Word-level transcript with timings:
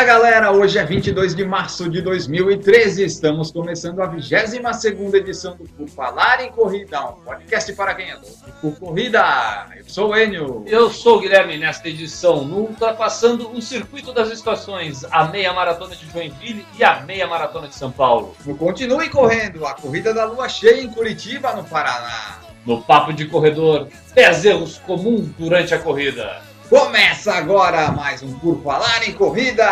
Fala 0.00 0.12
galera, 0.14 0.50
hoje 0.50 0.78
é 0.78 0.84
22 0.84 1.34
de 1.34 1.44
março 1.44 1.86
de 1.86 2.00
2013, 2.00 3.04
estamos 3.04 3.52
começando 3.52 4.00
a 4.00 4.08
22ª 4.08 5.14
edição 5.16 5.54
do 5.54 5.64
Por 5.64 5.86
Falar 5.90 6.42
em 6.42 6.50
Corrida, 6.50 7.02
um 7.02 7.20
podcast 7.20 7.70
para 7.74 7.94
quem 7.94 8.08
é 8.08 8.14
louco 8.14 8.50
por 8.62 8.78
corrida. 8.78 9.66
Eu 9.76 9.84
sou 9.86 10.12
o 10.12 10.16
Enio. 10.16 10.64
Eu 10.66 10.88
sou 10.88 11.18
o 11.18 11.20
Guilherme, 11.20 11.58
nesta 11.58 11.86
edição, 11.86 12.46
no 12.46 12.60
ultrapassando 12.60 13.50
o 13.50 13.60
circuito 13.60 14.10
das 14.10 14.30
estações, 14.30 15.04
a 15.10 15.24
meia 15.24 15.52
maratona 15.52 15.94
de 15.94 16.10
Joinville 16.10 16.64
e 16.78 16.82
a 16.82 17.00
meia 17.00 17.26
maratona 17.26 17.68
de 17.68 17.74
São 17.74 17.92
Paulo. 17.92 18.34
Continue 18.58 19.10
correndo, 19.10 19.66
a 19.66 19.74
corrida 19.74 20.14
da 20.14 20.24
lua 20.24 20.48
cheia 20.48 20.80
em 20.80 20.88
Curitiba, 20.88 21.52
no 21.52 21.64
Paraná. 21.64 22.38
No 22.64 22.80
Papo 22.80 23.12
de 23.12 23.26
Corredor, 23.26 23.86
10 24.14 24.44
erros 24.46 24.78
comuns 24.78 25.28
durante 25.38 25.74
a 25.74 25.78
corrida. 25.78 26.40
Começa 26.70 27.32
agora 27.32 27.90
mais 27.90 28.22
um 28.22 28.38
Por 28.38 28.62
Falar 28.62 29.02
em 29.02 29.12
Corrida! 29.12 29.64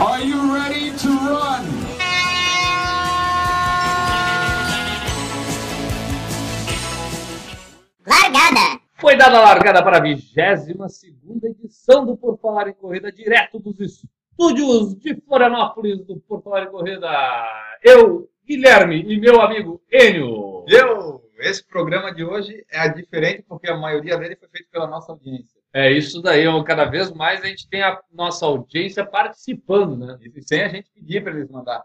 Are 0.00 0.20
you 0.20 0.52
ready 0.52 0.90
to 0.98 1.08
run? 1.10 1.62
Largada! 8.04 8.80
Foi 8.96 9.16
dada 9.16 9.38
a 9.38 9.42
largada 9.42 9.80
para 9.84 9.98
a 9.98 10.00
22 10.00 10.66
edição 11.44 12.04
do 12.04 12.16
Por 12.16 12.36
Falar 12.40 12.66
em 12.66 12.74
Corrida, 12.74 13.12
direto 13.12 13.60
dos 13.60 13.78
estúdios 13.78 14.25
de 14.98 15.14
Florianópolis 15.22 16.04
do 16.04 16.20
Por 16.20 16.42
Falar 16.42 16.64
em 16.64 16.70
Corrida. 16.70 17.08
Eu, 17.82 18.28
Guilherme 18.46 19.02
e 19.02 19.18
meu 19.18 19.40
amigo 19.40 19.82
Enio. 19.90 20.64
Eu, 20.68 21.22
esse 21.38 21.66
programa 21.66 22.14
de 22.14 22.22
hoje 22.22 22.64
é 22.70 22.88
diferente 22.88 23.44
porque 23.48 23.70
a 23.70 23.76
maioria 23.76 24.16
dele 24.18 24.36
foi 24.36 24.48
feito 24.48 24.70
pela 24.70 24.86
nossa 24.86 25.12
audiência. 25.12 25.58
É 25.72 25.90
isso 25.90 26.22
daí, 26.22 26.44
cada 26.64 26.84
vez 26.84 27.12
mais 27.12 27.42
a 27.42 27.46
gente 27.46 27.68
tem 27.68 27.82
a 27.82 27.98
nossa 28.12 28.46
audiência 28.46 29.04
participando, 29.04 29.96
né? 29.96 30.18
E 30.22 30.42
sem 30.42 30.62
a 30.62 30.68
gente 30.68 30.90
pedir 30.94 31.22
para 31.22 31.32
eles 31.32 31.50
mandar. 31.50 31.82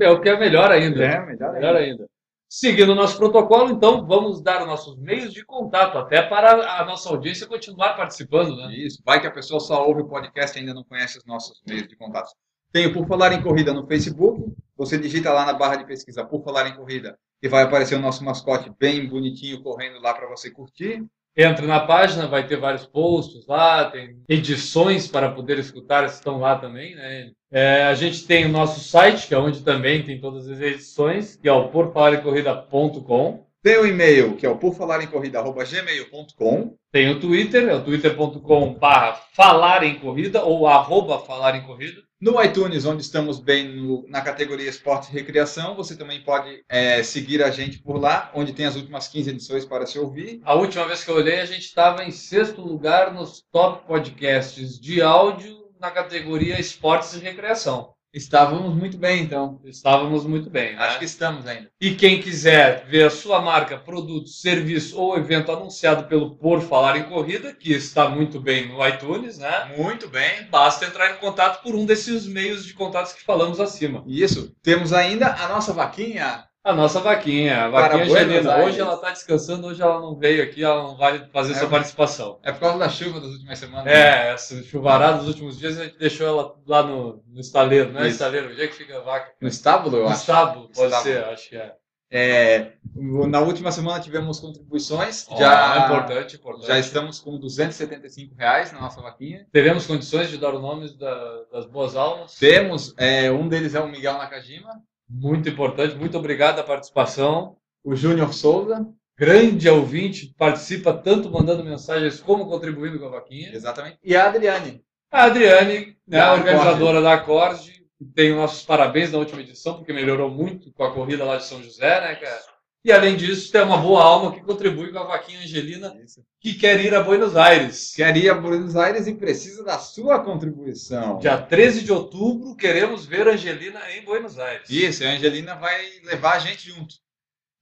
É 0.00 0.10
o 0.10 0.20
que 0.20 0.28
é 0.28 0.38
melhor 0.38 0.70
ainda. 0.70 1.04
É, 1.04 1.26
melhor 1.26 1.52
melhor 1.52 1.76
ainda. 1.76 2.08
Seguindo 2.54 2.92
o 2.92 2.94
nosso 2.94 3.16
protocolo, 3.16 3.70
então, 3.70 4.06
vamos 4.06 4.42
dar 4.42 4.60
os 4.60 4.66
nossos 4.66 4.98
meios 4.98 5.32
de 5.32 5.42
contato, 5.42 5.96
até 5.96 6.20
para 6.20 6.82
a 6.82 6.84
nossa 6.84 7.08
audiência 7.08 7.46
continuar 7.46 7.94
participando, 7.94 8.54
né? 8.54 8.76
Isso, 8.76 9.02
vai 9.06 9.18
que 9.18 9.26
a 9.26 9.30
pessoa 9.30 9.58
só 9.58 9.88
ouve 9.88 10.02
o 10.02 10.06
podcast 10.06 10.54
e 10.54 10.60
ainda 10.60 10.74
não 10.74 10.84
conhece 10.84 11.16
os 11.16 11.24
nossos 11.24 11.62
meios 11.66 11.88
de 11.88 11.96
contato. 11.96 12.30
Tenho 12.70 12.92
Por 12.92 13.06
Falar 13.06 13.32
em 13.32 13.42
Corrida 13.42 13.72
no 13.72 13.86
Facebook, 13.86 14.54
você 14.76 14.98
digita 14.98 15.32
lá 15.32 15.46
na 15.46 15.54
barra 15.54 15.76
de 15.76 15.86
pesquisa 15.86 16.26
Por 16.26 16.44
Falar 16.44 16.68
em 16.68 16.76
Corrida 16.76 17.18
e 17.42 17.48
vai 17.48 17.62
aparecer 17.62 17.94
o 17.94 18.02
nosso 18.02 18.22
mascote 18.22 18.70
bem 18.78 19.08
bonitinho 19.08 19.62
correndo 19.62 19.98
lá 20.02 20.12
para 20.12 20.28
você 20.28 20.50
curtir. 20.50 21.02
Entra 21.36 21.66
na 21.66 21.80
página, 21.80 22.26
vai 22.26 22.46
ter 22.46 22.56
vários 22.56 22.84
posts 22.84 23.46
lá, 23.46 23.90
tem 23.90 24.18
edições 24.28 25.08
para 25.08 25.30
poder 25.30 25.58
escutar, 25.58 26.04
estão 26.04 26.38
lá 26.38 26.56
também, 26.56 26.94
né? 26.94 27.30
É, 27.50 27.84
a 27.84 27.94
gente 27.94 28.26
tem 28.26 28.44
o 28.46 28.50
nosso 28.50 28.80
site, 28.80 29.28
que 29.28 29.34
é 29.34 29.38
onde 29.38 29.62
também 29.62 30.02
tem 30.02 30.20
todas 30.20 30.46
as 30.48 30.60
edições, 30.60 31.36
que 31.36 31.48
é 31.48 31.52
o 31.52 31.68
porfalaremcorrida.com. 31.68 33.46
Tem 33.62 33.78
o 33.78 33.86
e-mail, 33.86 34.36
que 34.36 34.44
é 34.44 34.48
o 34.48 34.58
porfalaremcorrida.gmail.com. 34.58 36.74
Tem 36.90 37.08
o 37.10 37.20
Twitter, 37.20 37.68
é 37.68 37.74
o 37.74 37.84
twitter.com 37.84 38.74
barra 38.74 39.12
falar 39.32 39.84
em 39.84 40.00
corrida 40.00 40.42
ou 40.42 40.66
arroba 40.66 41.20
falar 41.20 41.54
em 41.56 41.62
corrida. 41.62 42.02
No 42.22 42.40
iTunes, 42.40 42.84
onde 42.84 43.02
estamos 43.02 43.40
bem 43.40 43.74
no, 43.74 44.08
na 44.08 44.20
categoria 44.20 44.70
Esporte 44.70 45.10
e 45.10 45.12
Recreação, 45.12 45.74
você 45.74 45.96
também 45.96 46.22
pode 46.22 46.64
é, 46.68 47.02
seguir 47.02 47.42
a 47.42 47.50
gente 47.50 47.80
por 47.80 48.00
lá, 48.00 48.30
onde 48.32 48.52
tem 48.52 48.64
as 48.64 48.76
últimas 48.76 49.08
15 49.08 49.30
edições 49.30 49.64
para 49.64 49.84
se 49.86 49.98
ouvir. 49.98 50.40
A 50.44 50.54
última 50.54 50.86
vez 50.86 51.02
que 51.02 51.10
eu 51.10 51.16
olhei, 51.16 51.40
a 51.40 51.44
gente 51.44 51.64
estava 51.64 52.04
em 52.04 52.12
sexto 52.12 52.60
lugar 52.60 53.12
nos 53.12 53.42
top 53.50 53.84
podcasts 53.88 54.78
de 54.78 55.02
áudio 55.02 55.68
na 55.80 55.90
categoria 55.90 56.60
Esportes 56.60 57.12
e 57.14 57.18
Recreação. 57.18 57.92
Estávamos 58.12 58.74
muito 58.74 58.98
bem, 58.98 59.22
então. 59.22 59.60
Estávamos 59.64 60.24
muito 60.24 60.50
bem. 60.50 60.74
Né? 60.74 60.82
Acho 60.82 60.98
que 60.98 61.04
estamos 61.04 61.46
ainda. 61.46 61.70
E 61.80 61.94
quem 61.94 62.20
quiser 62.20 62.84
ver 62.86 63.06
a 63.06 63.10
sua 63.10 63.40
marca, 63.40 63.78
produto, 63.78 64.28
serviço 64.28 65.00
ou 65.00 65.16
evento 65.16 65.50
anunciado 65.50 66.04
pelo 66.04 66.36
Por 66.36 66.60
Falar 66.60 66.96
em 66.96 67.04
Corrida, 67.04 67.54
que 67.54 67.72
está 67.72 68.08
muito 68.08 68.38
bem 68.38 68.68
no 68.68 68.86
iTunes, 68.86 69.38
né? 69.38 69.74
Muito 69.76 70.08
bem. 70.08 70.46
Basta 70.50 70.84
entrar 70.84 71.12
em 71.12 71.18
contato 71.18 71.62
por 71.62 71.74
um 71.74 71.86
desses 71.86 72.26
meios 72.26 72.66
de 72.66 72.74
contatos 72.74 73.12
que 73.14 73.24
falamos 73.24 73.58
acima. 73.58 74.04
Isso. 74.06 74.54
Temos 74.62 74.92
ainda 74.92 75.34
a 75.34 75.48
nossa 75.48 75.72
vaquinha. 75.72 76.44
A 76.64 76.72
nossa 76.72 77.00
vaquinha, 77.00 77.64
a 77.64 77.68
vaquinha 77.68 78.04
Angelina. 78.04 78.58
Hoje 78.58 78.78
ela 78.80 78.94
está 78.94 79.10
descansando, 79.10 79.66
hoje 79.66 79.82
ela 79.82 80.00
não 80.00 80.14
veio 80.14 80.44
aqui, 80.44 80.62
ela 80.62 80.80
não 80.84 80.96
vai 80.96 81.26
fazer 81.32 81.54
É, 81.54 81.56
sua 81.56 81.68
participação. 81.68 82.38
É 82.40 82.52
por 82.52 82.60
causa 82.60 82.78
da 82.78 82.88
chuva 82.88 83.18
das 83.20 83.30
últimas 83.30 83.58
semanas. 83.58 83.84
né? 83.86 83.92
É, 84.28 84.32
essa 84.32 84.62
chuvarada 84.62 85.18
dos 85.18 85.26
últimos 85.28 85.58
dias 85.58 85.76
a 85.76 85.84
gente 85.84 85.98
deixou 85.98 86.24
ela 86.24 86.54
lá 86.64 86.84
no, 86.84 87.20
no 87.26 87.40
estaleiro, 87.40 87.90
né? 87.92 88.02
Isso. 88.02 88.10
Estaleiro, 88.10 88.50
onde 88.52 88.62
é 88.62 88.68
que 88.68 88.74
fica 88.74 88.96
a 88.96 89.00
vaca? 89.00 89.32
No 89.40 89.48
estábulo, 89.48 89.96
eu 89.96 90.02
No 90.04 90.08
acho. 90.10 90.20
estábulo, 90.20 90.68
pode 90.68 90.86
Estábulo. 90.94 91.02
ser, 91.02 91.24
acho 91.24 91.48
que 91.48 91.56
é. 91.56 91.74
É, 92.14 92.72
na 92.94 93.40
última 93.40 93.72
semana 93.72 93.98
tivemos 93.98 94.38
contribuições. 94.38 95.26
Ó, 95.30 95.36
já, 95.38 95.78
importante, 95.86 96.36
importante. 96.36 96.66
já 96.68 96.78
estamos 96.78 97.18
com 97.18 97.38
275 97.38 98.34
reais 98.36 98.70
na 98.70 98.82
nossa 98.82 99.00
vaquinha. 99.00 99.46
Teremos 99.50 99.86
condições 99.86 100.28
de 100.28 100.36
dar 100.36 100.54
o 100.54 100.60
nome 100.60 100.94
da- 100.96 101.40
das 101.50 101.64
boas 101.66 101.96
almas. 101.96 102.34
Temos, 102.36 102.94
é, 102.98 103.32
um 103.32 103.48
deles 103.48 103.74
é 103.74 103.80
o 103.80 103.88
Miguel 103.88 104.12
Nakajima, 104.18 104.68
Muito 105.12 105.48
importante, 105.48 105.94
muito 105.94 106.16
obrigado 106.16 106.58
a 106.58 106.64
participação. 106.64 107.56
o 107.84 107.94
Júnior 107.94 108.32
Souza, 108.32 108.86
Grande 109.18 109.68
ouvinte, 109.68 110.34
participa 110.38 110.92
tanto 110.92 111.30
mandando 111.30 111.62
mensagens 111.62 112.18
como 112.18 112.46
contribuindo 112.46 112.98
com 112.98 113.06
a 113.06 113.10
vaquinha. 113.10 113.54
exatamente, 113.54 113.98
e 114.02 114.16
a 114.16 114.26
Adriane. 114.26 114.82
A 115.10 115.24
Adriane, 115.24 115.96
né, 116.08 116.18
a 116.18 116.32
organizadora 116.32 117.02
da 117.02 117.12
Acorde, 117.12 117.84
tem 118.14 118.32
os 118.32 118.38
nossos 118.38 118.64
parabéns 118.64 119.12
na 119.12 119.18
última 119.18 119.42
edição, 119.42 119.76
porque 119.76 119.92
melhorou 119.92 120.30
muito 120.30 120.72
com 120.72 120.82
a 120.82 120.92
corrida 120.92 121.24
lá 121.24 121.36
de 121.36 121.44
São 121.44 121.62
José, 121.62 122.00
né, 122.00 122.14
cara? 122.16 122.51
E 122.84 122.90
além 122.90 123.16
disso, 123.16 123.52
tem 123.52 123.62
uma 123.62 123.76
boa 123.76 124.02
alma 124.02 124.32
que 124.32 124.40
contribui 124.40 124.90
com 124.90 124.98
a 124.98 125.04
vaquinha 125.04 125.40
Angelina, 125.40 125.96
que 126.40 126.54
quer 126.54 126.84
ir 126.84 126.92
a 126.92 127.00
Buenos 127.02 127.36
Aires. 127.36 127.92
Quer 127.94 128.16
ir 128.16 128.28
a 128.28 128.34
Buenos 128.34 128.74
Aires 128.74 129.06
e 129.06 129.14
precisa 129.14 129.62
da 129.62 129.78
sua 129.78 130.18
contribuição. 130.18 131.18
Dia 131.18 131.38
13 131.38 131.84
de 131.84 131.92
outubro, 131.92 132.56
queremos 132.56 133.06
ver 133.06 133.28
a 133.28 133.32
Angelina 133.32 133.80
em 133.92 134.04
Buenos 134.04 134.36
Aires. 134.36 134.68
Isso, 134.68 135.04
a 135.04 135.10
Angelina 135.10 135.54
vai 135.54 135.80
levar 136.04 136.34
a 136.34 136.38
gente 136.40 136.68
junto. 136.70 136.96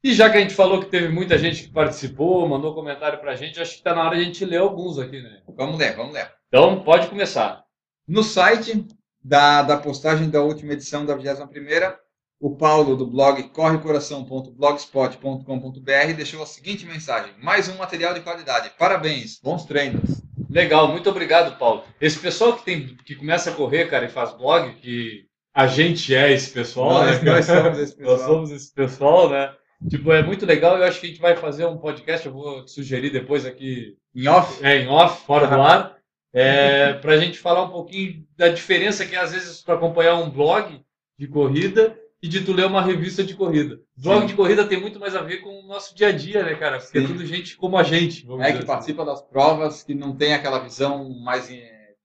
E 0.03 0.15
já 0.15 0.31
que 0.31 0.39
a 0.39 0.41
gente 0.41 0.55
falou 0.55 0.81
que 0.81 0.91
teve 0.91 1.09
muita 1.09 1.37
gente 1.37 1.65
que 1.65 1.71
participou, 1.71 2.49
mandou 2.49 2.75
comentário 2.75 3.21
pra 3.21 3.37
gente, 3.37 3.61
acho 3.61 3.77
que 3.77 3.83
tá 3.83 3.95
na 3.95 4.07
hora 4.07 4.17
de 4.17 4.23
a 4.23 4.25
gente 4.25 4.43
ler 4.47 4.57
alguns 4.57 4.99
aqui, 4.99 5.21
né? 5.21 5.43
Vamos 5.55 5.79
ler, 5.79 5.95
vamos 5.95 6.15
ler. 6.15 6.33
Então, 6.49 6.83
pode 6.83 7.09
começar. 7.09 7.63
No 8.09 8.23
site 8.23 8.87
da, 9.23 9.61
da 9.63 9.77
postagem 9.77 10.31
da 10.31 10.43
última 10.43 10.73
edição 10.73 11.05
da 11.05 11.15
21ª, 11.15 11.99
o 12.41 12.57
Paulo 12.57 12.97
do 12.97 13.07
blog 13.07 13.43
correcoração.blogspot.com.br 13.51 16.13
deixou 16.17 16.43
a 16.43 16.47
seguinte 16.47 16.87
mensagem: 16.87 17.33
mais 17.43 17.69
um 17.69 17.77
material 17.77 18.15
de 18.15 18.21
qualidade. 18.21 18.71
Parabéns, 18.79 19.39
bons 19.43 19.65
treinos. 19.67 20.23
Legal, 20.49 20.89
muito 20.89 21.11
obrigado, 21.11 21.59
Paulo. 21.59 21.85
Esse 22.01 22.19
pessoal 22.19 22.57
que, 22.57 22.65
tem, 22.65 22.97
que 23.05 23.15
começa 23.15 23.51
a 23.51 23.55
correr, 23.55 23.89
cara, 23.89 24.07
e 24.07 24.11
faz 24.11 24.33
blog, 24.33 24.75
que 24.77 25.27
a 25.55 25.67
gente 25.67 26.15
é 26.15 26.33
esse 26.33 26.51
pessoal, 26.51 27.05
Nós- 27.05 27.23
né? 27.23 27.31
nós 27.31 27.45
somos 27.47 27.79
esse 27.79 27.95
pessoal. 27.97 28.17
Nós 28.17 28.27
somos 28.27 28.51
esse 28.51 28.75
pessoal, 28.75 29.29
né? 29.31 29.53
Tipo, 29.89 30.13
é 30.13 30.23
muito 30.23 30.45
legal. 30.47 30.77
Eu 30.77 30.85
acho 30.85 31.01
que 31.01 31.07
a 31.07 31.11
gente 31.11 31.21
vai 31.21 31.37
fazer 31.37 31.67
um 31.67 31.79
podcast, 31.79 32.27
eu 32.27 32.33
vou 32.33 32.65
te 32.65 32.73
sugerir 32.73 33.11
depois 33.11 33.47
aqui 33.47 33.97
Em 34.15 34.27
off, 34.29 34.65
é, 34.65 34.79
em 34.79 34.89
off, 34.89 35.25
fora 35.25 35.47
do 35.47 35.61
ar, 35.61 35.97
é, 36.35 36.95
para 36.95 37.13
a 37.13 37.17
gente 37.19 37.39
falar 37.39 37.65
um 37.65 37.71
pouquinho 37.71 38.25
da 38.37 38.49
diferença 38.49 39.07
que 39.07 39.15
é, 39.15 39.21
às 39.21 39.33
vezes, 39.33 39.63
para 39.63 39.75
acompanhar 39.75 40.17
um 40.17 40.31
blog 40.31 40.81
de 41.19 41.29
corrida 41.29 41.97
e 42.23 42.29
de 42.29 42.43
tu 42.45 42.53
ler 42.53 42.67
uma 42.67 42.83
revista 42.83 43.25
de 43.25 43.35
corrida. 43.35 43.79
Blog 43.97 44.21
Sim. 44.23 44.27
de 44.27 44.35
corrida 44.35 44.67
tem 44.67 44.81
muito 44.81 45.01
mais 45.01 45.17
a 45.17 45.23
ver 45.23 45.39
com 45.39 45.49
o 45.61 45.67
nosso 45.67 45.95
dia 45.95 46.09
a 46.09 46.13
dia, 46.13 46.43
né, 46.43 46.55
cara? 46.55 46.79
Porque 46.79 46.99
é 46.99 47.01
Sim. 47.01 47.07
tudo 47.07 47.25
gente 47.25 47.57
como 47.57 47.79
a 47.79 47.83
gente. 47.83 48.27
É 48.41 48.53
que 48.53 48.59
assim. 48.59 48.67
participa 48.67 49.05
das 49.05 49.23
provas, 49.23 49.83
que 49.83 49.95
não 49.95 50.15
tem 50.15 50.35
aquela 50.35 50.59
visão 50.59 51.09
mais 51.21 51.49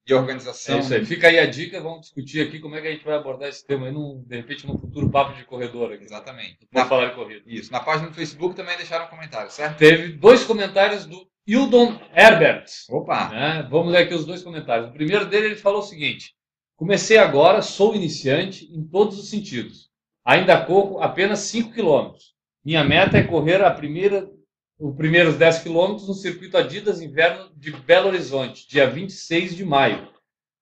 de 0.06 0.14
organização. 0.14 0.76
É 0.76 0.80
isso 0.80 0.94
aí. 0.94 1.04
Fica 1.04 1.26
aí 1.26 1.38
a 1.38 1.46
dica, 1.46 1.80
vamos 1.80 2.02
discutir 2.02 2.46
aqui 2.46 2.60
como 2.60 2.76
é 2.76 2.80
que 2.80 2.86
a 2.86 2.92
gente 2.92 3.04
vai 3.04 3.16
abordar 3.16 3.48
esse 3.48 3.66
tema 3.66 3.86
aí, 3.86 3.92
num, 3.92 4.24
de 4.24 4.36
repente, 4.36 4.66
num 4.66 4.78
futuro 4.78 5.10
papo 5.10 5.36
de 5.36 5.44
corredor 5.44 5.92
aqui. 5.92 6.04
Exatamente. 6.04 6.58
Vamos 6.72 6.84
Na, 6.84 6.86
falar 6.86 7.08
de 7.08 7.14
corrida. 7.16 7.42
isso. 7.44 7.72
Na 7.72 7.80
página 7.80 8.08
do 8.08 8.14
Facebook 8.14 8.54
também 8.54 8.76
deixaram 8.76 9.08
comentário, 9.08 9.50
certo? 9.50 9.78
Teve 9.78 10.12
dois 10.12 10.44
comentários 10.44 11.04
do 11.06 11.26
Hildon 11.44 12.00
Herbert. 12.14 12.66
Opa! 12.88 13.28
né? 13.30 13.68
Vamos 13.68 13.92
ler 13.92 14.02
aqui 14.04 14.14
os 14.14 14.24
dois 14.24 14.42
comentários. 14.42 14.88
O 14.88 14.92
primeiro 14.92 15.26
dele, 15.26 15.46
ele 15.46 15.56
falou 15.56 15.80
o 15.80 15.84
seguinte: 15.84 16.34
Comecei 16.76 17.18
agora, 17.18 17.60
sou 17.60 17.94
iniciante 17.94 18.64
em 18.72 18.84
todos 18.86 19.18
os 19.18 19.28
sentidos. 19.28 19.85
Ainda 20.26 20.60
corro 20.60 21.00
apenas 21.00 21.38
5 21.38 21.72
quilômetros. 21.72 22.34
Minha 22.64 22.82
meta 22.82 23.16
é 23.16 23.22
correr 23.22 23.62
a 23.62 23.70
primeira, 23.70 24.28
os 24.76 24.96
primeiros 24.96 25.36
10 25.36 25.60
quilômetros 25.60 26.08
no 26.08 26.14
circuito 26.14 26.56
Adidas 26.56 27.00
Inverno 27.00 27.48
de 27.54 27.70
Belo 27.70 28.08
Horizonte, 28.08 28.68
dia 28.68 28.90
26 28.90 29.54
de 29.54 29.64
maio, 29.64 30.08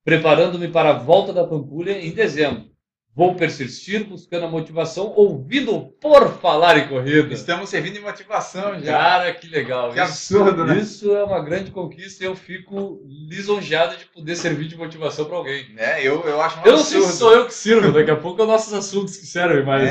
preparando-me 0.05 0.69
para 0.69 0.91
a 0.91 0.99
volta 0.99 1.33
da 1.33 1.47
Pampulha 1.47 1.99
em 1.99 2.13
dezembro. 2.13 2.74
Vou 3.17 3.37
persistir 3.37 4.03
buscando 4.05 4.47
a 4.47 4.51
motivação, 4.51 5.13
ouvindo 5.15 5.83
por 6.01 6.29
falar 6.41 6.77
em 6.79 6.89
corrida. 6.89 7.33
Estamos 7.33 7.71
servindo 7.71 7.95
de 7.95 8.01
motivação 8.01 8.81
já. 8.81 8.93
Cara, 8.93 9.33
que 9.35 9.47
legal. 9.47 9.93
Que 9.93 10.01
absurdo, 10.01 10.65
né? 10.65 10.79
Isso 10.79 11.15
é 11.15 11.23
uma 11.23 11.39
grande 11.41 11.71
conquista 11.71 12.25
e 12.25 12.27
eu 12.27 12.35
fico 12.35 13.01
lisonjeado 13.29 13.97
de 13.97 14.07
poder 14.07 14.35
servir 14.35 14.67
de 14.67 14.77
motivação 14.77 15.27
para 15.27 15.37
alguém. 15.37 15.65
É, 15.77 16.01
eu, 16.03 16.23
eu 16.25 16.41
acho 16.43 16.59
um 16.59 16.65
Eu 16.65 16.73
não 16.73 16.83
sei 16.83 17.03
se 17.03 17.17
sou 17.17 17.33
eu 17.33 17.47
que 17.47 17.55
sirvo, 17.55 17.93
daqui 17.93 18.11
a 18.11 18.17
pouco 18.17 18.43
é 18.43 18.47
nossos 18.47 18.73
assuntos 18.73 19.17
que 19.17 19.27
servem, 19.27 19.65
mas 19.65 19.89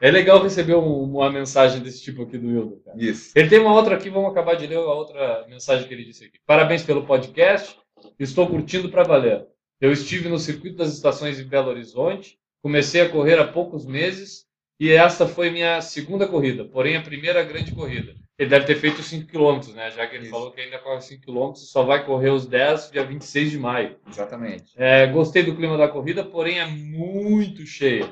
É. 0.00 0.08
é, 0.08 0.10
legal 0.12 0.40
receber 0.40 0.76
um- 0.76 1.02
uma 1.02 1.30
mensagem 1.32 1.80
desse 1.80 2.00
tipo 2.00 2.22
aqui 2.22 2.38
do 2.38 2.48
Hildo. 2.48 2.80
Cara. 2.84 2.96
Isso. 2.96 3.32
Ele 3.34 3.48
tem 3.48 3.58
uma 3.58 3.74
outra 3.74 3.96
aqui, 3.96 4.08
vamos 4.08 4.30
acabar 4.30 4.54
de 4.54 4.68
ler 4.68 4.76
a 4.76 4.80
outra 4.94 5.44
mensagem 5.48 5.88
que 5.88 5.92
ele 5.94 6.04
disse 6.04 6.26
aqui. 6.26 6.38
Parabéns 6.46 6.84
pelo 6.84 7.04
podcast, 7.04 7.76
estou 8.20 8.46
curtindo 8.46 8.88
para 8.88 9.02
valer. 9.02 9.44
Eu 9.80 9.90
estive 9.90 10.28
no 10.28 10.38
circuito 10.38 10.76
das 10.76 10.92
estações 10.94 11.40
em 11.40 11.44
Belo 11.44 11.68
Horizonte, 11.68 12.38
comecei 12.62 13.00
a 13.00 13.08
correr 13.08 13.38
há 13.38 13.46
poucos 13.46 13.84
meses 13.84 14.46
e 14.78 14.90
esta 14.90 15.26
foi 15.26 15.50
minha 15.50 15.80
segunda 15.80 16.26
corrida, 16.26 16.64
porém 16.64 16.96
a 16.96 17.02
primeira 17.02 17.42
grande 17.42 17.72
corrida. 17.72 18.14
Ele 18.38 18.48
deve 18.48 18.66
ter 18.66 18.76
feito 18.76 19.02
5 19.02 19.30
km, 19.30 19.72
né? 19.74 19.90
Já 19.90 20.06
que 20.06 20.16
ele 20.16 20.24
Isso. 20.24 20.32
falou 20.32 20.50
que 20.50 20.60
ainda 20.60 20.78
corre 20.78 21.00
5 21.00 21.22
km, 21.22 21.52
só 21.54 21.84
vai 21.84 22.04
correr 22.04 22.30
os 22.30 22.46
10 22.46 22.90
dia 22.90 23.04
26 23.04 23.50
de 23.50 23.58
maio. 23.58 23.96
Exatamente. 24.08 24.72
É, 24.76 25.06
gostei 25.06 25.42
do 25.42 25.54
clima 25.54 25.76
da 25.76 25.86
corrida, 25.86 26.24
porém 26.24 26.58
é 26.58 26.66
muito 26.66 27.64
cheia, 27.66 28.10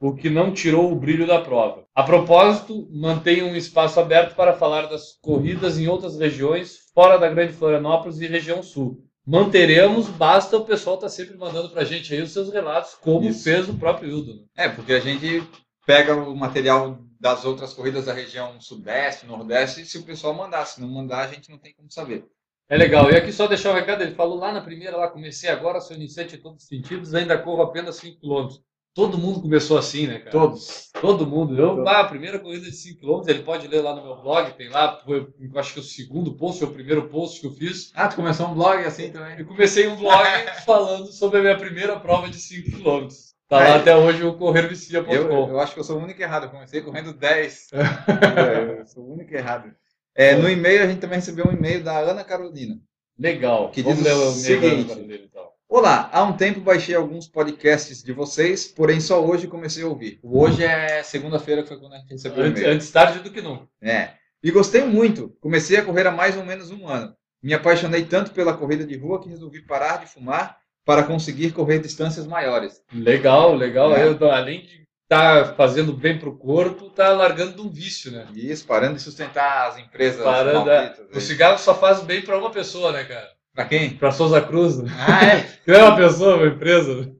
o 0.00 0.14
que 0.14 0.28
não 0.28 0.52
tirou 0.52 0.92
o 0.92 0.96
brilho 0.96 1.26
da 1.26 1.40
prova. 1.40 1.84
A 1.94 2.02
propósito, 2.02 2.88
mantenho 2.92 3.46
um 3.46 3.56
espaço 3.56 3.98
aberto 3.98 4.36
para 4.36 4.52
falar 4.52 4.86
das 4.86 5.18
corridas 5.20 5.78
em 5.78 5.88
outras 5.88 6.18
regiões, 6.18 6.90
fora 6.94 7.18
da 7.18 7.28
Grande 7.28 7.52
Florianópolis 7.52 8.20
e 8.20 8.26
região 8.26 8.62
sul. 8.62 9.02
Manteremos, 9.24 10.08
basta 10.08 10.56
o 10.56 10.64
pessoal 10.64 10.96
estar 10.96 11.08
sempre 11.08 11.36
mandando 11.36 11.70
para 11.70 11.82
a 11.82 11.84
gente 11.84 12.12
aí 12.12 12.20
os 12.20 12.32
seus 12.32 12.52
relatos, 12.52 12.94
como 12.94 13.28
Isso. 13.28 13.44
fez 13.44 13.68
o 13.68 13.74
próprio 13.78 14.10
Hildo. 14.10 14.34
né? 14.34 14.42
É, 14.56 14.68
porque 14.68 14.92
a 14.92 15.00
gente 15.00 15.46
pega 15.86 16.14
o 16.14 16.34
material 16.34 16.98
das 17.20 17.44
outras 17.44 17.72
corridas 17.72 18.06
da 18.06 18.12
região 18.12 18.60
sudeste, 18.60 19.26
nordeste, 19.26 19.82
e 19.82 19.86
se 19.86 19.96
o 19.98 20.02
pessoal 20.02 20.34
mandar, 20.34 20.66
se 20.66 20.80
não 20.80 20.88
mandar, 20.88 21.20
a 21.24 21.32
gente 21.32 21.50
não 21.50 21.58
tem 21.58 21.72
como 21.72 21.90
saber. 21.90 22.26
É 22.68 22.76
legal. 22.76 23.10
E 23.10 23.16
aqui 23.16 23.32
só 23.32 23.46
deixar 23.46 23.70
um 23.70 23.74
recado, 23.74 24.02
ele 24.02 24.14
falou 24.14 24.38
lá 24.38 24.52
na 24.52 24.60
primeira, 24.60 24.96
lá 24.96 25.08
comecei 25.08 25.50
agora, 25.50 25.80
sou 25.80 25.94
iniciante 25.94 26.36
em 26.36 26.40
todos 26.40 26.62
os 26.62 26.68
sentidos, 26.68 27.14
ainda 27.14 27.38
corro 27.38 27.62
apenas 27.62 27.96
5 27.96 28.20
km. 28.20 28.48
Todo 28.94 29.16
mundo 29.16 29.40
começou 29.40 29.78
assim, 29.78 30.06
né, 30.06 30.18
cara? 30.18 30.30
Todos. 30.30 30.90
Todo 31.00 31.26
mundo. 31.26 31.58
Eu, 31.58 31.68
Todos. 31.76 31.86
ah, 31.86 32.00
a 32.00 32.08
primeira 32.08 32.38
corrida 32.38 32.66
de 32.66 32.76
5 32.76 33.00
km, 33.00 33.22
ele 33.26 33.42
pode 33.42 33.66
ler 33.66 33.80
lá 33.80 33.96
no 33.96 34.02
meu 34.02 34.16
blog, 34.20 34.52
tem 34.52 34.68
lá, 34.68 35.00
foi, 35.02 35.26
eu 35.40 35.58
acho 35.58 35.72
que 35.74 35.80
o 35.80 35.82
segundo 35.82 36.34
post, 36.36 36.62
ou 36.62 36.70
o 36.70 36.74
primeiro 36.74 37.08
post 37.08 37.40
que 37.40 37.46
eu 37.46 37.52
fiz. 37.52 37.90
Ah, 37.94 38.08
tu 38.08 38.16
começou 38.16 38.48
um 38.48 38.54
blog 38.54 38.84
assim 38.84 39.10
também? 39.10 39.38
Eu 39.38 39.46
comecei 39.46 39.88
um 39.88 39.96
blog 39.96 40.22
falando 40.66 41.06
sobre 41.10 41.38
a 41.38 41.42
minha 41.42 41.56
primeira 41.56 41.98
prova 41.98 42.28
de 42.28 42.36
5 42.36 42.70
km. 42.82 43.08
Tá 43.48 43.58
lá 43.58 43.64
Aí. 43.64 43.80
até 43.80 43.96
hoje 43.96 44.22
o 44.22 44.28
Eu, 44.28 44.34
corrervicia.com. 44.34 45.48
eu 45.48 45.60
acho 45.60 45.74
que 45.74 45.80
eu 45.80 45.84
sou 45.84 45.98
o 45.98 46.02
único 46.02 46.20
errado. 46.20 46.44
Eu 46.44 46.50
comecei 46.50 46.80
correndo 46.82 47.12
10. 47.12 47.70
É, 48.76 48.80
eu 48.80 48.86
sou 48.86 49.04
o 49.04 49.12
único 49.12 49.34
errado. 49.34 49.70
É, 50.14 50.34
no 50.36 50.48
e-mail, 50.48 50.82
a 50.82 50.86
gente 50.86 51.00
também 51.00 51.18
recebeu 51.18 51.46
um 51.46 51.52
e-mail 51.52 51.82
da 51.82 51.98
Ana 51.98 52.24
Carolina. 52.24 52.78
Legal. 53.18 53.70
Que 53.70 53.82
Vamos 53.82 54.02
diz 54.02 54.12
o 54.12 54.28
o 54.28 54.32
seguinte. 54.32 54.94
dele, 54.94 55.28
então. 55.30 55.51
Olá, 55.74 56.10
há 56.12 56.22
um 56.22 56.36
tempo 56.36 56.60
baixei 56.60 56.94
alguns 56.94 57.26
podcasts 57.26 58.02
de 58.02 58.12
vocês, 58.12 58.66
porém 58.66 59.00
só 59.00 59.24
hoje 59.24 59.46
comecei 59.46 59.82
a 59.82 59.86
ouvir. 59.86 60.20
O 60.22 60.38
hoje 60.38 60.62
é 60.62 61.02
segunda-feira, 61.02 61.62
que 61.62 61.68
foi 61.68 61.78
quando 61.78 61.94
a 61.94 61.96
gente 61.96 62.10
recebeu 62.10 62.44
o 62.44 62.46
Antes, 62.46 62.62
antes 62.62 62.90
tarde 62.90 63.20
do 63.20 63.30
que 63.30 63.40
nunca. 63.40 63.66
É. 63.80 64.10
E 64.44 64.50
gostei 64.50 64.84
muito. 64.84 65.34
Comecei 65.40 65.78
a 65.78 65.82
correr 65.82 66.06
há 66.06 66.10
mais 66.10 66.36
ou 66.36 66.44
menos 66.44 66.70
um 66.70 66.86
ano. 66.86 67.14
Me 67.42 67.54
apaixonei 67.54 68.04
tanto 68.04 68.32
pela 68.32 68.54
corrida 68.54 68.84
de 68.84 68.98
rua 68.98 69.18
que 69.18 69.30
resolvi 69.30 69.62
parar 69.62 70.00
de 70.00 70.12
fumar 70.12 70.58
para 70.84 71.04
conseguir 71.04 71.52
correr 71.52 71.78
distâncias 71.78 72.26
maiores. 72.26 72.82
Legal, 72.92 73.54
legal. 73.54 73.96
É. 73.96 74.06
Eu, 74.06 74.30
além 74.30 74.60
de 74.60 74.86
estar 75.04 75.54
fazendo 75.54 75.94
bem 75.94 76.18
pro 76.18 76.36
corpo, 76.36 76.90
tá 76.90 77.14
largando 77.14 77.54
de 77.54 77.62
um 77.62 77.70
vício, 77.70 78.12
né? 78.12 78.26
Isso, 78.34 78.66
parando 78.66 78.96
de 78.96 79.02
sustentar 79.02 79.68
as 79.68 79.78
empresas 79.78 80.22
Parando, 80.22 80.66
malditas. 80.66 81.06
O 81.16 81.18
cigarro 81.18 81.56
só 81.56 81.74
faz 81.74 82.02
bem 82.02 82.20
pra 82.20 82.36
uma 82.36 82.50
pessoa, 82.50 82.92
né, 82.92 83.04
cara? 83.04 83.30
Pra 83.54 83.64
quem? 83.66 83.90
Pra 83.96 84.10
Souza 84.12 84.40
Cruz. 84.40 84.78
Ah, 84.98 85.24
é. 85.26 85.48
Não 85.66 85.74
é 85.74 85.84
uma 85.84 85.96
pessoa, 85.96 86.32
é 86.32 86.36
uma 86.36 86.46
empresa. 86.46 86.94
né? 87.02 87.12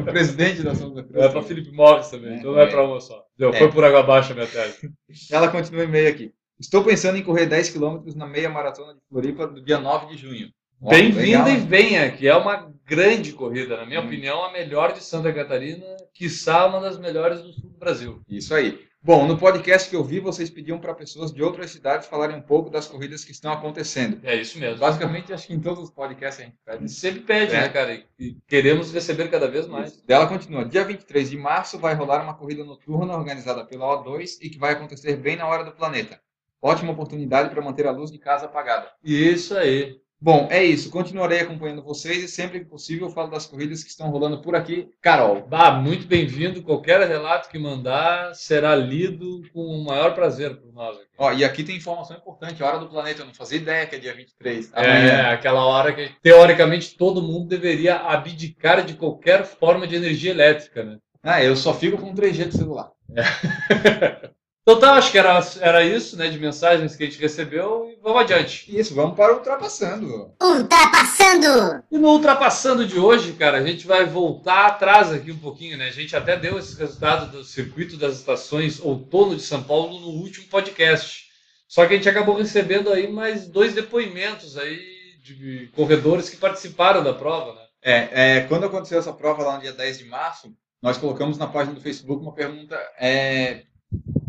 o 0.00 0.04
presidente 0.04 0.62
da 0.62 0.74
Santa 0.74 1.02
Cruz. 1.02 1.24
É 1.24 1.28
pra 1.28 1.42
Felipe 1.42 1.70
Morris 1.70 2.08
também, 2.08 2.34
É, 2.34 2.36
então 2.38 2.52
não 2.52 2.60
é 2.60 2.64
é. 2.64 2.66
pra 2.66 2.82
uma 2.82 3.00
só. 3.00 3.22
Deu, 3.38 3.50
É. 3.50 3.58
Foi 3.58 3.70
por 3.70 3.84
água 3.84 4.00
abaixo 4.00 4.32
a 4.32 4.34
minha 4.34 4.46
tese. 4.46 4.90
Ela 5.30 5.48
continua 5.48 5.82
o 5.82 5.84
e-mail 5.84 6.08
aqui. 6.08 6.32
Estou 6.58 6.82
pensando 6.82 7.18
em 7.18 7.22
correr 7.22 7.46
10 7.46 7.70
km 7.70 7.98
na 8.16 8.26
meia 8.26 8.48
maratona 8.48 8.94
de 8.94 9.00
Floripa 9.08 9.46
no 9.46 9.62
dia 9.62 9.78
9 9.78 10.06
de 10.06 10.16
junho. 10.16 10.48
Bem-vinda 10.80 11.50
e 11.50 11.56
venha, 11.58 12.10
que 12.10 12.26
é 12.26 12.34
uma 12.34 12.70
grande 12.86 13.32
corrida. 13.32 13.76
Na 13.76 13.86
minha 13.86 14.00
Hum. 14.00 14.06
opinião, 14.06 14.44
a 14.44 14.52
melhor 14.52 14.92
de 14.92 15.02
Santa 15.02 15.32
Catarina, 15.32 15.84
quiçá 16.14 16.66
uma 16.66 16.80
das 16.80 16.98
melhores 16.98 17.42
do 17.42 17.52
sul 17.52 17.70
do 17.70 17.78
Brasil. 17.78 18.20
Isso 18.28 18.54
aí. 18.54 18.78
Bom, 19.06 19.24
no 19.24 19.38
podcast 19.38 19.88
que 19.88 19.94
eu 19.94 20.02
vi, 20.02 20.18
vocês 20.18 20.50
pediam 20.50 20.80
para 20.80 20.92
pessoas 20.92 21.32
de 21.32 21.40
outras 21.40 21.70
cidades 21.70 22.08
falarem 22.08 22.34
um 22.34 22.42
pouco 22.42 22.68
das 22.68 22.88
corridas 22.88 23.24
que 23.24 23.30
estão 23.30 23.52
acontecendo. 23.52 24.18
É 24.24 24.34
isso 24.34 24.58
mesmo. 24.58 24.80
Basicamente, 24.80 25.32
acho 25.32 25.46
que 25.46 25.54
em 25.54 25.60
todos 25.60 25.84
os 25.84 25.90
podcasts 25.92 26.40
a 26.40 26.48
gente 26.48 26.56
pede. 26.64 26.88
sempre 26.90 27.20
pede, 27.20 27.54
É. 27.54 27.60
né, 27.60 27.68
cara? 27.68 27.94
E- 27.94 28.04
E 28.18 28.36
queremos 28.48 28.92
receber 28.92 29.30
cada 29.30 29.46
vez 29.48 29.68
mais. 29.68 29.92
Isso. 29.92 30.02
Ela 30.08 30.26
continua. 30.26 30.64
Dia 30.64 30.82
23 30.84 31.30
de 31.30 31.36
março 31.36 31.78
vai 31.78 31.94
rolar 31.94 32.20
uma 32.24 32.34
corrida 32.34 32.64
noturna 32.64 33.14
organizada 33.16 33.64
pela 33.64 33.86
O2 33.86 34.38
e 34.42 34.50
que 34.50 34.58
vai 34.58 34.72
acontecer 34.72 35.14
bem 35.14 35.36
na 35.36 35.46
hora 35.46 35.62
do 35.62 35.70
planeta. 35.70 36.20
Ótima 36.60 36.90
oportunidade 36.90 37.50
para 37.50 37.62
manter 37.62 37.86
a 37.86 37.92
luz 37.92 38.10
de 38.10 38.18
casa 38.18 38.46
apagada. 38.46 38.90
Isso 39.04 39.56
aí. 39.56 40.00
Bom, 40.18 40.48
é 40.50 40.64
isso. 40.64 40.90
Continuarei 40.90 41.40
acompanhando 41.40 41.82
vocês 41.82 42.24
e 42.24 42.28
sempre 42.28 42.60
que 42.60 42.66
possível 42.66 43.08
eu 43.08 43.12
falo 43.12 43.30
das 43.30 43.46
corridas 43.46 43.84
que 43.84 43.90
estão 43.90 44.08
rolando 44.10 44.40
por 44.40 44.56
aqui. 44.56 44.88
Carol. 45.00 45.46
Bah, 45.46 45.72
muito 45.72 46.06
bem-vindo. 46.06 46.62
Qualquer 46.62 47.06
relato 47.06 47.50
que 47.50 47.58
mandar 47.58 48.34
será 48.34 48.74
lido 48.74 49.42
com 49.52 49.60
o 49.60 49.84
maior 49.84 50.14
prazer 50.14 50.56
por 50.56 50.72
nós. 50.72 50.96
aqui. 50.96 51.06
Ó, 51.18 51.32
e 51.32 51.44
aqui 51.44 51.62
tem 51.62 51.76
informação 51.76 52.16
importante. 52.16 52.62
Hora 52.62 52.78
do 52.78 52.88
planeta. 52.88 53.20
Eu 53.22 53.26
não 53.26 53.34
fazia 53.34 53.58
ideia 53.58 53.86
que 53.86 53.94
é 53.94 53.98
dia 53.98 54.14
23. 54.14 54.72
É, 54.72 54.80
Amanhã. 54.80 55.32
aquela 55.32 55.64
hora 55.66 55.92
que, 55.92 56.10
teoricamente, 56.22 56.96
todo 56.96 57.22
mundo 57.22 57.46
deveria 57.46 57.96
abdicar 57.96 58.84
de 58.84 58.94
qualquer 58.94 59.44
forma 59.44 59.86
de 59.86 59.96
energia 59.96 60.30
elétrica, 60.30 60.82
né? 60.82 60.98
Ah, 61.22 61.42
eu 61.42 61.56
só 61.56 61.74
fico 61.74 61.98
com 61.98 62.14
3G 62.14 62.46
do 62.46 62.56
celular. 62.56 62.90
Então 64.68 64.80
tá, 64.80 64.94
acho 64.94 65.12
que 65.12 65.18
era, 65.18 65.38
era 65.60 65.84
isso, 65.84 66.16
né, 66.16 66.26
de 66.26 66.40
mensagens 66.40 66.96
que 66.96 67.04
a 67.04 67.06
gente 67.06 67.20
recebeu 67.20 67.88
e 67.88 68.02
vamos 68.02 68.22
adiante. 68.22 68.76
Isso, 68.76 68.96
vamos 68.96 69.14
para 69.14 69.32
o 69.32 69.36
ultrapassando. 69.36 70.32
Ultrapassando! 70.42 71.84
E 71.88 71.96
no 71.96 72.08
Ultrapassando 72.08 72.84
de 72.84 72.98
hoje, 72.98 73.34
cara, 73.34 73.58
a 73.58 73.62
gente 73.64 73.86
vai 73.86 74.04
voltar 74.06 74.66
atrás 74.66 75.12
aqui 75.12 75.30
um 75.30 75.38
pouquinho, 75.38 75.78
né? 75.78 75.86
A 75.86 75.92
gente 75.92 76.16
até 76.16 76.36
deu 76.36 76.58
esse 76.58 76.76
resultado 76.76 77.30
do 77.30 77.44
circuito 77.44 77.96
das 77.96 78.16
estações 78.16 78.80
outono 78.80 79.36
de 79.36 79.42
São 79.42 79.62
Paulo 79.62 80.00
no 80.00 80.08
último 80.08 80.48
podcast. 80.48 81.26
Só 81.68 81.86
que 81.86 81.94
a 81.94 81.96
gente 81.96 82.08
acabou 82.08 82.34
recebendo 82.34 82.92
aí 82.92 83.06
mais 83.06 83.46
dois 83.46 83.72
depoimentos 83.72 84.58
aí 84.58 84.80
de 85.22 85.70
corredores 85.76 86.28
que 86.28 86.38
participaram 86.38 87.04
da 87.04 87.14
prova, 87.14 87.54
né? 87.54 87.60
É, 87.80 88.08
é, 88.10 88.40
quando 88.40 88.66
aconteceu 88.66 88.98
essa 88.98 89.12
prova 89.12 89.44
lá 89.44 89.54
no 89.54 89.62
dia 89.62 89.72
10 89.72 89.98
de 89.98 90.06
março, 90.06 90.52
nós 90.82 90.98
colocamos 90.98 91.38
na 91.38 91.46
página 91.46 91.72
do 91.72 91.80
Facebook 91.80 92.20
uma 92.20 92.34
pergunta 92.34 92.76
é, 92.98 93.62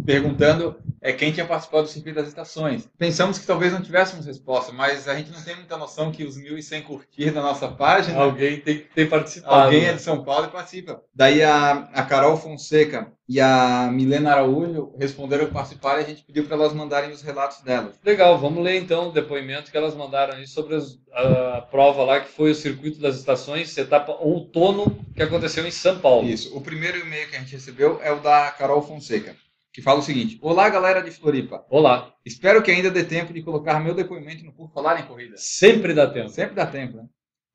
perguntando 0.07 0.77
é, 1.01 1.11
quem 1.11 1.33
tinha 1.33 1.45
participado 1.45 1.83
do 1.83 1.89
circuito 1.89 2.15
das 2.17 2.29
estações. 2.29 2.87
Pensamos 2.97 3.37
que 3.37 3.45
talvez 3.45 3.73
não 3.73 3.81
tivéssemos 3.81 4.25
resposta, 4.25 4.71
mas 4.71 5.05
a 5.05 5.13
gente 5.15 5.29
não 5.31 5.41
tem 5.41 5.53
muita 5.55 5.77
noção 5.77 6.13
que 6.13 6.23
os 6.23 6.37
1.100 6.37 6.83
curtir 6.83 7.31
da 7.31 7.41
nossa 7.41 7.67
página, 7.67 8.17
Alguém 8.17 8.61
tem 8.61 8.77
que 8.77 8.85
ter 8.95 9.09
participado. 9.09 9.65
alguém 9.65 9.81
né? 9.81 9.89
é 9.89 9.93
de 9.93 10.01
São 10.01 10.23
Paulo 10.23 10.45
e 10.47 10.49
participa. 10.49 11.01
Daí 11.13 11.43
a, 11.43 11.89
a 11.93 12.03
Carol 12.03 12.37
Fonseca 12.37 13.11
e 13.27 13.41
a 13.41 13.89
Milena 13.91 14.31
Araújo 14.31 14.93
responderam 14.97 15.45
que 15.47 15.51
participaram 15.53 15.99
e 15.99 16.03
a 16.05 16.07
gente 16.07 16.23
pediu 16.23 16.45
para 16.45 16.55
elas 16.55 16.71
mandarem 16.73 17.11
os 17.11 17.21
relatos 17.21 17.59
delas. 17.61 17.99
Legal, 18.01 18.37
vamos 18.39 18.63
ler 18.63 18.77
então 18.81 19.09
o 19.09 19.11
depoimento 19.11 19.69
que 19.69 19.75
elas 19.77 19.93
mandaram 19.93 20.35
aí 20.35 20.47
sobre 20.47 20.75
as- 20.75 20.97
a, 21.11 21.61
prova 21.69 22.03
lá 22.05 22.21
que 22.21 22.29
foi 22.31 22.51
o 22.51 22.55
circuito 22.55 23.01
das 23.01 23.17
estações, 23.17 23.77
etapa 23.77 24.13
outono, 24.13 24.97
que 25.13 25.21
aconteceu 25.21 25.67
em 25.67 25.71
São 25.71 25.99
Paulo. 25.99 26.25
Isso. 26.29 26.55
O 26.57 26.61
primeiro 26.61 26.97
e-mail 26.97 27.29
que 27.29 27.35
a 27.35 27.39
gente 27.39 27.51
recebeu 27.51 27.99
é 28.01 28.09
o 28.13 28.19
da 28.21 28.49
Carol 28.51 28.81
Fonseca, 28.81 29.35
que 29.77 29.81
fala 29.83 29.99
o 29.99 30.01
seguinte: 30.01 30.39
Olá, 30.41 30.67
galera 30.71 31.03
de 31.03 31.11
Floripa. 31.11 31.63
Olá, 31.69 32.11
Espero 32.25 32.63
que 32.63 32.71
ainda 32.71 32.89
dê 32.89 33.03
tempo 33.03 33.31
de 33.31 33.43
colocar 33.43 33.79
meu 33.79 33.93
depoimento 33.93 34.43
no 34.43 34.51
Por 34.51 34.71
Falar 34.71 34.99
em 34.99 35.05
Corrida. 35.05 35.35
sempre 35.37 35.93
dá 35.93 36.09
tempo. 36.09 36.29
Sempre 36.29 36.55
dá 36.55 36.65
tempo, 36.65 36.97
né? 36.97 37.05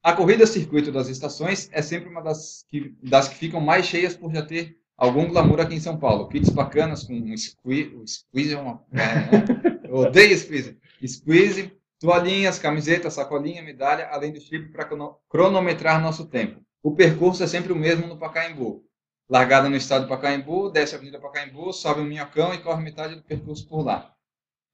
A 0.04 0.12
corrida 0.12 0.46
circuito 0.46 0.92
das 0.92 1.08
estações 1.08 1.68
é 1.72 1.82
sempre 1.82 2.08
uma 2.08 2.22
das 2.22 2.64
que, 2.68 2.94
das 3.02 3.26
que 3.26 3.34
ficam 3.34 3.60
mais 3.60 3.86
cheias 3.86 4.14
por 4.14 4.32
já 4.32 4.40
ter 4.40 4.76
algum 4.96 5.26
glamour 5.26 5.60
aqui 5.60 5.74
em 5.74 5.80
São 5.80 5.98
Paulo. 5.98 6.28
Kits 6.28 6.50
bacanas 6.50 7.02
com 7.02 7.12
um 7.12 7.36
squeeze, 7.36 7.92
o 7.96 8.06
squeeze 8.06 8.54
é 8.54 8.58
uma... 8.58 8.84
É, 8.92 8.96
né? 8.96 9.80
Eu 9.82 9.96
odeio 9.96 10.38
squeeze. 10.38 10.78
Squeeze, 11.04 11.72
toalhinhas, 11.98 12.56
camiseta, 12.56 13.10
sacolinha, 13.10 13.62
medalha, 13.62 14.06
além 14.12 14.32
do 14.32 14.40
chip 14.40 14.70
para 14.70 14.88
cronometrar 15.28 16.00
nosso 16.00 16.26
tempo. 16.26 16.60
O 16.84 16.94
percurso 16.94 17.42
é 17.42 17.48
sempre 17.48 17.72
o 17.72 17.76
mesmo 17.76 18.06
no 18.06 18.16
Pacaembu. 18.16 18.84
Largada 19.28 19.68
no 19.68 19.76
estado 19.76 20.04
do 20.04 20.08
Pacaembu, 20.08 20.70
desce 20.70 20.94
a 20.94 20.98
Avenida 20.98 21.18
Pacaembu, 21.18 21.72
sobe 21.72 22.00
um 22.00 22.04
minhocão 22.04 22.52
e 22.52 22.58
corre 22.58 22.82
metade 22.82 23.14
do 23.14 23.22
percurso 23.22 23.66
por 23.66 23.82
lá. 23.82 24.14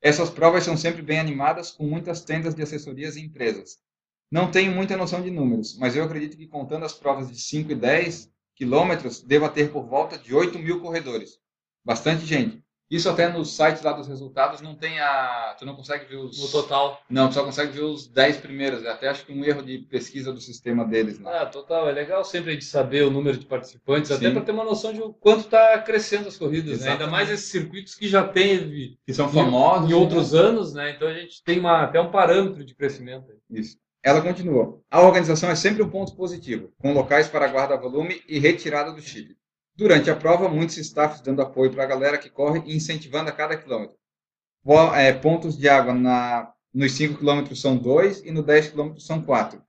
Essas 0.00 0.30
provas 0.30 0.64
são 0.64 0.76
sempre 0.76 1.02
bem 1.02 1.18
animadas, 1.18 1.70
com 1.70 1.84
muitas 1.84 2.22
tendas 2.22 2.54
de 2.54 2.62
assessorias 2.62 3.16
e 3.16 3.20
empresas. 3.20 3.78
Não 4.30 4.50
tenho 4.50 4.72
muita 4.72 4.96
noção 4.96 5.22
de 5.22 5.30
números, 5.30 5.76
mas 5.78 5.96
eu 5.96 6.04
acredito 6.04 6.36
que 6.36 6.46
contando 6.46 6.84
as 6.84 6.92
provas 6.92 7.30
de 7.30 7.40
5 7.40 7.72
e 7.72 7.74
10, 7.74 8.30
quilômetros 8.54 9.20
deva 9.20 9.48
ter 9.48 9.72
por 9.72 9.86
volta 9.86 10.18
de 10.18 10.34
8 10.34 10.58
mil 10.58 10.80
corredores. 10.80 11.38
Bastante 11.84 12.26
gente. 12.26 12.62
Isso 12.90 13.08
até 13.10 13.28
no 13.28 13.44
site 13.44 13.84
lá 13.84 13.92
dos 13.92 14.08
resultados 14.08 14.62
não 14.62 14.74
tem 14.74 14.98
a. 14.98 15.54
Tu 15.58 15.66
não 15.66 15.76
consegue 15.76 16.06
ver 16.06 16.16
os. 16.16 16.40
No 16.40 16.48
total. 16.48 17.02
Não, 17.08 17.28
tu 17.28 17.34
só 17.34 17.44
consegue 17.44 17.72
ver 17.72 17.82
os 17.82 18.06
10 18.06 18.38
primeiros. 18.38 18.82
É 18.84 18.88
até 18.90 19.08
acho 19.08 19.26
que 19.26 19.32
um 19.32 19.44
erro 19.44 19.62
de 19.62 19.78
pesquisa 19.78 20.32
do 20.32 20.40
sistema 20.40 20.84
deles 20.86 21.18
lá. 21.18 21.42
Ah, 21.42 21.46
total. 21.46 21.88
É 21.88 21.92
legal 21.92 22.24
sempre 22.24 22.50
a 22.50 22.52
gente 22.54 22.64
saber 22.64 23.04
o 23.04 23.10
número 23.10 23.36
de 23.36 23.44
participantes, 23.44 24.10
até 24.10 24.28
Sim. 24.28 24.32
para 24.32 24.42
ter 24.42 24.52
uma 24.52 24.64
noção 24.64 24.92
de 24.92 25.02
o 25.02 25.12
quanto 25.12 25.40
está 25.40 25.78
crescendo 25.82 26.28
as 26.28 26.36
corridas, 26.38 26.80
né? 26.80 26.92
Ainda 26.92 27.06
mais 27.06 27.28
esses 27.28 27.50
circuitos 27.50 27.94
que 27.94 28.08
já 28.08 28.26
teve 28.26 28.98
Que 29.06 29.12
são 29.12 29.28
famosos. 29.28 29.90
em 29.90 29.92
outros 29.92 30.32
né? 30.32 30.38
anos, 30.40 30.72
né? 30.72 30.90
Então 30.92 31.08
a 31.08 31.14
gente 31.14 31.42
tem 31.44 31.60
uma, 31.60 31.82
até 31.82 32.00
um 32.00 32.10
parâmetro 32.10 32.64
de 32.64 32.74
crescimento. 32.74 33.26
Isso. 33.50 33.76
Ela 34.02 34.22
continua. 34.22 34.80
A 34.90 35.02
organização 35.02 35.50
é 35.50 35.54
sempre 35.56 35.82
um 35.82 35.90
ponto 35.90 36.14
positivo, 36.14 36.72
com 36.78 36.92
locais 36.94 37.28
para 37.28 37.48
guarda-volume 37.48 38.22
e 38.28 38.38
retirada 38.38 38.92
do 38.92 39.02
chip. 39.02 39.36
Durante 39.78 40.10
a 40.10 40.16
prova, 40.16 40.48
muitos 40.48 40.76
staffs 40.76 41.20
dando 41.20 41.40
apoio 41.40 41.70
para 41.70 41.84
a 41.84 41.86
galera 41.86 42.18
que 42.18 42.28
corre 42.28 42.60
e 42.66 42.74
incentivando 42.74 43.30
a 43.30 43.32
cada 43.32 43.56
quilômetro. 43.56 43.96
É, 44.96 45.12
pontos 45.12 45.56
de 45.56 45.68
água 45.68 45.94
na, 45.94 46.52
nos 46.74 46.90
5 46.94 47.16
quilômetros 47.16 47.60
são 47.60 47.76
2 47.76 48.24
e 48.24 48.32
no 48.32 48.42
10 48.42 48.70
quilômetros 48.70 49.06
são 49.06 49.22
4. 49.22 49.62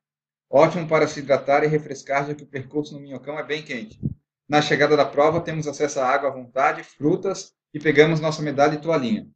Ótimo 0.50 0.88
para 0.88 1.08
se 1.08 1.20
hidratar 1.20 1.64
e 1.64 1.68
refrescar, 1.68 2.26
já 2.26 2.34
que 2.34 2.42
o 2.42 2.48
percurso 2.48 2.96
no 2.96 3.00
Minhocão 3.00 3.38
é 3.38 3.44
bem 3.44 3.62
quente. 3.62 4.02
Na 4.50 4.64
chegada 4.64 4.98
da 4.98 5.06
prova, 5.06 5.42
temos 5.42 5.68
acesso 5.68 6.00
a 6.00 6.08
água 6.08 6.30
à 6.30 6.34
vontade, 6.34 6.82
frutas 6.82 7.54
e 7.72 7.80
pegamos 7.80 8.20
nossa 8.20 8.42
medalha 8.42 8.74
e 8.74 8.82
toalhinha. 8.82 9.30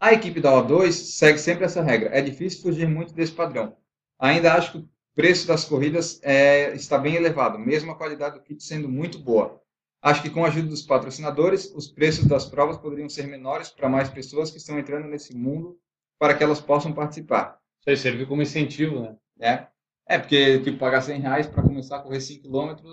A 0.00 0.14
equipe 0.14 0.40
da 0.40 0.50
O2 0.50 0.92
segue 0.92 1.38
sempre 1.38 1.66
essa 1.66 1.82
regra. 1.82 2.08
É 2.16 2.22
difícil 2.22 2.62
fugir 2.62 2.88
muito 2.88 3.12
desse 3.12 3.32
padrão. 3.32 3.76
Ainda 4.18 4.54
acho 4.54 4.72
que 4.72 4.88
preço 5.18 5.48
das 5.48 5.64
corridas 5.64 6.20
é, 6.22 6.72
está 6.76 6.96
bem 6.96 7.16
elevado, 7.16 7.58
mesmo 7.58 7.90
a 7.90 7.96
qualidade 7.96 8.36
do 8.36 8.44
kit 8.44 8.62
sendo 8.62 8.88
muito 8.88 9.18
boa. 9.18 9.60
Acho 10.00 10.22
que 10.22 10.30
com 10.30 10.44
a 10.44 10.46
ajuda 10.46 10.68
dos 10.68 10.82
patrocinadores, 10.82 11.74
os 11.74 11.88
preços 11.88 12.24
das 12.24 12.46
provas 12.46 12.76
poderiam 12.76 13.08
ser 13.08 13.26
menores 13.26 13.68
para 13.68 13.88
mais 13.88 14.08
pessoas 14.08 14.48
que 14.48 14.58
estão 14.58 14.78
entrando 14.78 15.08
nesse 15.08 15.36
mundo 15.36 15.76
para 16.20 16.34
que 16.34 16.44
elas 16.44 16.60
possam 16.60 16.92
participar. 16.92 17.58
Isso 17.80 17.90
aí 17.90 17.96
serviu 17.96 18.28
como 18.28 18.42
incentivo, 18.42 19.00
né? 19.00 19.16
né? 19.36 19.68
É, 20.08 20.20
porque 20.20 20.60
tipo, 20.60 20.78
pagar 20.78 21.02
100 21.02 21.20
reais 21.20 21.46
para 21.48 21.64
começar 21.64 21.96
a 21.96 22.00
correr 22.00 22.20
5 22.20 22.40
quilômetros, 22.40 22.88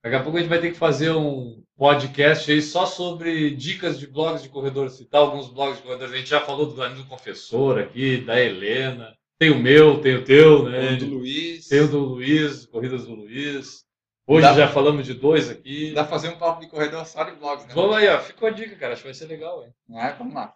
Daqui 0.04 0.14
a 0.14 0.22
pouco 0.22 0.38
a 0.38 0.40
gente 0.40 0.48
vai 0.48 0.60
ter 0.60 0.70
que 0.70 0.78
fazer 0.78 1.10
um 1.10 1.60
podcast 1.76 2.50
aí 2.52 2.62
só 2.62 2.86
sobre 2.86 3.50
dicas 3.50 3.98
de 3.98 4.06
blogs 4.06 4.44
de 4.44 4.48
corredores, 4.48 4.92
citar 4.92 5.20
alguns 5.22 5.48
blogs 5.48 5.78
de 5.78 5.82
corredores. 5.82 6.14
A 6.14 6.16
gente 6.16 6.30
já 6.30 6.40
falou 6.40 6.66
do 6.66 6.76
Danilo 6.76 7.04
Confessor 7.06 7.78
aqui, 7.80 8.18
da 8.18 8.40
Helena, 8.40 9.12
tem 9.36 9.50
o 9.50 9.58
meu, 9.58 10.00
tem 10.00 10.14
o 10.14 10.24
teu, 10.24 10.68
né? 10.68 10.92
O 10.92 10.98
do 10.98 11.06
Luiz. 11.06 11.66
Tem 11.66 11.80
o 11.80 11.88
do 11.88 11.98
Luiz, 11.98 12.66
Corridas 12.66 13.04
do 13.04 13.14
Luiz. 13.16 13.84
Hoje 14.28 14.42
Dá- 14.46 14.54
já 14.54 14.68
falamos 14.68 15.04
de 15.06 15.14
dois 15.14 15.50
aqui. 15.50 15.92
Dá 15.92 16.04
pra 16.04 16.12
fazer 16.12 16.28
um 16.28 16.38
papo 16.38 16.60
de 16.60 16.68
corredor 16.68 17.04
só 17.04 17.24
de 17.24 17.32
blogs, 17.32 17.66
né? 17.66 17.72
Vamos 17.74 17.96
aí, 17.96 18.06
ó. 18.06 18.20
Fica 18.20 18.46
a 18.46 18.50
dica, 18.50 18.76
cara. 18.76 18.92
Acho 18.92 19.02
que 19.02 19.08
vai 19.08 19.14
ser 19.14 19.26
legal, 19.26 19.64
hein? 19.64 19.98
É, 19.98 20.12
vamos 20.12 20.34
lá. 20.34 20.52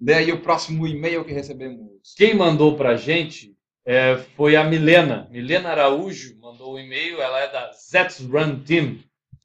Daí 0.00 0.30
o 0.32 0.40
próximo 0.40 0.86
e-mail 0.86 1.24
que 1.24 1.32
recebemos. 1.32 1.90
Quem 2.16 2.34
mandou 2.34 2.76
pra 2.76 2.96
gente 2.96 3.56
é, 3.84 4.16
foi 4.36 4.56
a 4.56 4.64
Milena. 4.64 5.26
Milena 5.30 5.70
Araújo 5.70 6.38
mandou 6.40 6.74
o 6.74 6.78
e-mail. 6.78 7.20
Ela 7.20 7.40
é 7.40 7.50
da 7.52 7.72
Zets 7.72 8.20
Run 8.20 8.60
Team. 8.60 8.98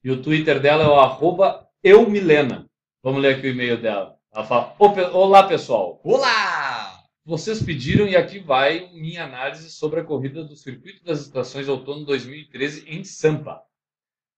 E 0.04 0.12
o 0.12 0.22
Twitter 0.22 0.60
dela 0.60 0.84
é 0.84 0.88
o 0.88 0.96
arroba 1.00 1.68
eumilena. 1.84 2.68
Vamos 3.04 3.22
ler 3.22 3.36
aqui 3.36 3.48
o 3.48 3.52
e-mail 3.52 3.80
dela. 3.82 4.18
Ela 4.34 4.46
fala, 4.46 4.76
"Ô, 4.80 4.92
pe- 4.92 5.02
Olá, 5.04 5.44
pessoal. 5.48 6.00
Olá! 6.04 7.00
Vocês 7.24 7.62
pediram 7.62 8.08
e 8.08 8.16
aqui 8.16 8.40
vai 8.40 8.90
minha 8.94 9.24
análise 9.26 9.70
sobre 9.70 10.00
a 10.00 10.04
corrida 10.04 10.44
do 10.44 10.56
Circuito 10.56 11.04
das 11.04 11.22
Estações 11.22 11.68
Outono 11.70 12.04
2013 12.06 12.84
em 12.88 13.04
Sampa. 13.04 13.62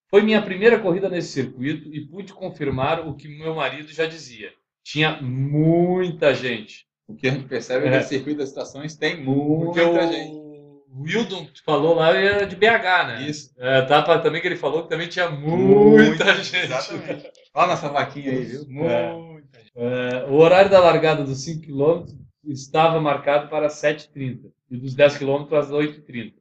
Foi 0.10 0.22
minha 0.22 0.41
primeira 0.41 0.77
corrida 0.79 1.10
nesse 1.10 1.29
circuito 1.29 1.93
e 1.93 2.05
pude 2.05 2.34
confirmar 2.34 3.08
o 3.08 3.15
que 3.15 3.27
meu 3.27 3.55
marido 3.55 3.91
já 3.91 4.05
dizia. 4.05 4.53
Tinha 4.84 5.22
muita 5.22 6.34
gente. 6.34 6.86
O 7.08 7.16
que 7.16 7.28
a 7.28 7.32
gente 7.32 7.46
percebe 7.48 7.86
é, 7.86 7.90
É. 7.90 7.92
que 7.92 7.98
no 7.98 8.04
circuito 8.04 8.40
das 8.40 8.50
estações 8.50 8.96
tem 8.96 9.22
muita 9.24 9.90
o 9.90 10.12
gente. 10.12 10.32
o 10.34 11.02
Wildon 11.02 11.48
falou 11.66 11.96
lá 11.96 12.12
era 12.16 12.46
de 12.46 12.56
BH, 12.56 13.08
né? 13.08 13.25
Isso. 13.28 13.52
É, 13.58 13.82
tapa 13.84 14.20
também 14.20 14.42
que 14.42 14.48
ele 14.48 14.56
falou 14.56 14.84
que 14.84 14.90
também 14.90 15.08
tinha 15.08 15.30
muita, 15.30 16.36
gente. 16.44 16.66
Exatamente. 16.66 17.32
Olha 17.54 17.68
nossa 17.68 17.90
vaquinha 17.90 18.32
aí, 18.32 18.44
viu? 18.46 18.62
É. 18.88 19.13
Muita 19.13 19.60
gente. 19.60 19.72
É, 19.75 20.25
o 20.30 20.34
horário 20.36 20.70
da 20.70 20.80
largada 20.80 21.24
dos 21.24 21.44
5 21.44 21.62
km 21.66 22.06
estava 22.46 23.00
marcado 23.02 23.50
para 23.50 23.68
7h30 23.68 24.52
e 24.70 24.78
dos 24.78 24.94
10 24.96 25.18
km 25.18 25.54
às 25.56 25.70
8h30. 25.72 26.34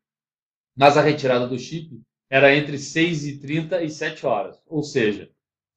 Mas 0.77 0.97
a 0.97 1.03
retirada 1.03 1.47
do 1.47 1.59
chip 1.59 2.01
era 2.31 2.55
entre 2.55 2.77
6h30 2.77 3.83
e 3.83 3.91
7 3.91 4.27
horas. 4.27 4.59
Ou 4.67 4.83
seja, 4.83 5.29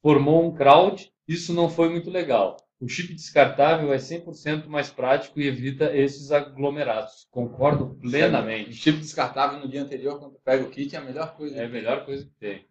formou 0.01 0.45
um 0.45 0.53
crowd. 0.53 1.11
Isso 1.27 1.53
não 1.53 1.69
foi 1.69 1.89
muito 1.89 2.09
legal. 2.09 2.57
O 2.79 2.87
chip 2.87 3.13
descartável 3.13 3.93
é 3.93 3.97
100% 3.97 4.67
mais 4.67 4.89
prático 4.89 5.39
e 5.39 5.47
evita 5.47 5.95
esses 5.95 6.31
aglomerados. 6.31 7.25
Concordo 7.31 7.85
O 7.85 7.95
plenamente. 7.95 8.73
chip 8.73 8.97
descartável 8.99 9.59
no 9.59 9.67
dia 9.69 9.81
anterior, 9.81 10.19
quando 10.19 10.37
pega 10.43 10.63
o 10.63 10.69
kit, 10.69 10.95
é 10.95 10.99
a 10.99 11.01
melhor 11.01 11.35
coisa. 11.35 11.55
É 11.55 11.65
a 11.65 11.69
melhor 11.69 12.05
coisa 12.05 12.25
que 12.25 12.33
tem. 12.39 12.65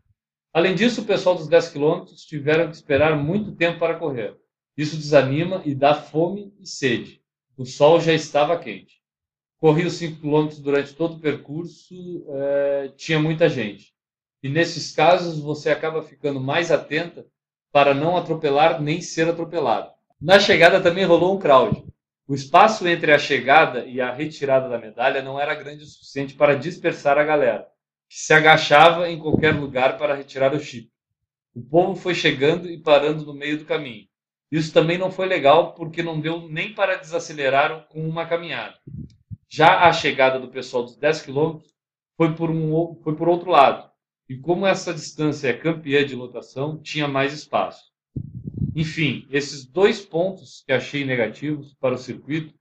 Além 0.53 0.75
disso, 0.75 1.01
o 1.01 1.05
pessoal 1.07 1.35
dos 1.35 1.49
10 1.49 1.71
quilômetros 1.71 2.25
tiveram 2.25 2.69
que 2.69 2.77
esperar 2.77 3.17
muito 3.17 3.57
tempo 3.57 3.79
para 3.79 3.99
correr. 3.99 4.37
Isso 4.77 4.97
desanima 4.97 5.63
e 5.65 5.75
dá 5.75 5.95
fome 5.95 6.53
e 6.61 6.67
sede. 6.67 7.21
O 7.57 7.65
sol 7.65 8.01
já 8.01 8.13
estava 8.13 8.59
quente. 8.59 9.01
Corri 9.59 9.85
os 9.87 9.95
5 9.95 10.21
quilômetros 10.21 10.61
durante 10.61 10.95
todo 10.95 11.15
o 11.17 11.21
percurso, 11.21 11.95
eh, 12.29 12.93
tinha 12.97 13.19
muita 13.19 13.49
gente. 13.49 13.95
E 14.43 14.49
nesses 14.49 14.93
casos, 14.93 15.39
você 15.41 15.71
acaba 15.71 16.03
ficando 16.03 16.39
mais 16.41 16.71
atenta 16.71 17.27
para 17.75 17.93
não 17.93 18.17
atropelar 18.17 18.81
nem 18.81 19.01
ser 19.01 19.29
atropelado. 19.29 19.91
Na 20.23 20.39
chegada 20.39 20.81
também 20.81 21.05
rolou 21.05 21.35
um 21.35 21.41
crowd. 21.41 21.85
O 22.25 22.33
espaço 22.33 22.87
entre 22.87 23.11
a 23.13 23.19
chegada 23.19 23.85
e 23.85 24.01
a 24.01 24.13
retirada 24.13 24.69
da 24.69 24.79
medalha 24.79 25.21
não 25.21 25.41
era 25.41 25.57
grande 25.57 25.83
o 25.83 25.87
suficiente 25.87 26.35
para 26.35 26.55
dispersar 26.55 27.19
a 27.19 27.25
galera 27.25 27.67
que 28.09 28.17
se 28.17 28.33
agachava 28.33 29.11
em 29.11 29.19
qualquer 29.19 29.53
lugar 29.57 29.99
para 29.99 30.15
retirar 30.15 30.55
o 30.55 30.61
chip. 30.61 30.89
O 31.53 31.61
povo 31.61 31.97
foi 31.97 32.15
chegando 32.15 32.71
e 32.71 32.79
parando 32.79 33.27
no 33.27 33.35
meio 33.35 33.59
do 33.59 33.65
caminho. 33.65 34.07
Isso 34.53 34.73
também 34.73 34.97
não 34.97 35.11
foi 35.11 35.27
legal 35.27 35.75
porque 35.75 36.01
não 36.01 36.21
deu 36.21 36.49
nem 36.49 36.73
para 36.73 36.95
desacelerar 36.95 37.89
com 37.89 38.09
uma 38.09 38.25
caminhada. 38.25 38.77
Já 39.49 39.81
a 39.81 39.93
chegada 39.93 40.39
do 40.39 40.47
pessoal 40.47 40.85
dos 40.85 40.97
10 40.97 41.23
quilômetros 41.23 41.75
foi 42.17 42.37
por, 42.37 42.51
um, 42.51 43.01
foi 43.03 43.17
por 43.17 43.29
outro 43.29 43.51
lado. 43.51 43.91
E 44.29 44.37
como 44.37 44.67
essa 44.67 44.95
distância 44.95 45.49
é 45.49 45.53
campeã 45.53 46.05
de 46.05 46.15
lotação, 46.15 46.81
tinha 46.81 47.07
mais 47.07 47.33
espaço. 47.33 47.93
Enfim, 48.75 49.27
esses 49.31 49.67
dois 49.67 50.01
pontos 50.01 50.65
que 50.67 50.73
achei 50.73 51.05
negativos 51.05 51.75
para 51.75 51.95
o 51.95 51.99
circuito, 51.99 52.55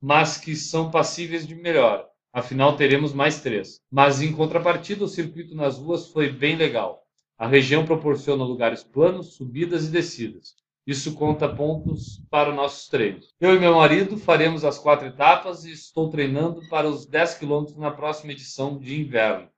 mas 0.00 0.38
que 0.38 0.54
são 0.54 0.90
passíveis 0.90 1.46
de 1.46 1.54
melhora. 1.54 2.06
Afinal, 2.32 2.76
teremos 2.76 3.12
mais 3.12 3.40
três. 3.40 3.80
Mas, 3.90 4.22
em 4.22 4.32
contrapartida, 4.32 5.04
o 5.04 5.08
circuito 5.08 5.54
nas 5.54 5.78
ruas 5.78 6.08
foi 6.08 6.30
bem 6.30 6.56
legal. 6.56 7.02
A 7.36 7.46
região 7.46 7.84
proporciona 7.84 8.44
lugares 8.44 8.84
planos, 8.84 9.34
subidas 9.34 9.86
e 9.86 9.90
descidas. 9.90 10.54
Isso 10.86 11.14
conta 11.14 11.48
pontos 11.48 12.22
para 12.30 12.54
nossos 12.54 12.88
treinos. 12.88 13.34
Eu 13.38 13.54
e 13.54 13.58
meu 13.60 13.74
marido 13.74 14.16
faremos 14.16 14.64
as 14.64 14.78
quatro 14.78 15.08
etapas 15.08 15.64
e 15.64 15.72
estou 15.72 16.08
treinando 16.08 16.66
para 16.68 16.88
os 16.88 17.06
10 17.06 17.34
quilômetros 17.34 17.76
na 17.76 17.90
próxima 17.90 18.32
edição 18.32 18.78
de 18.78 18.98
inverno. 19.00 19.48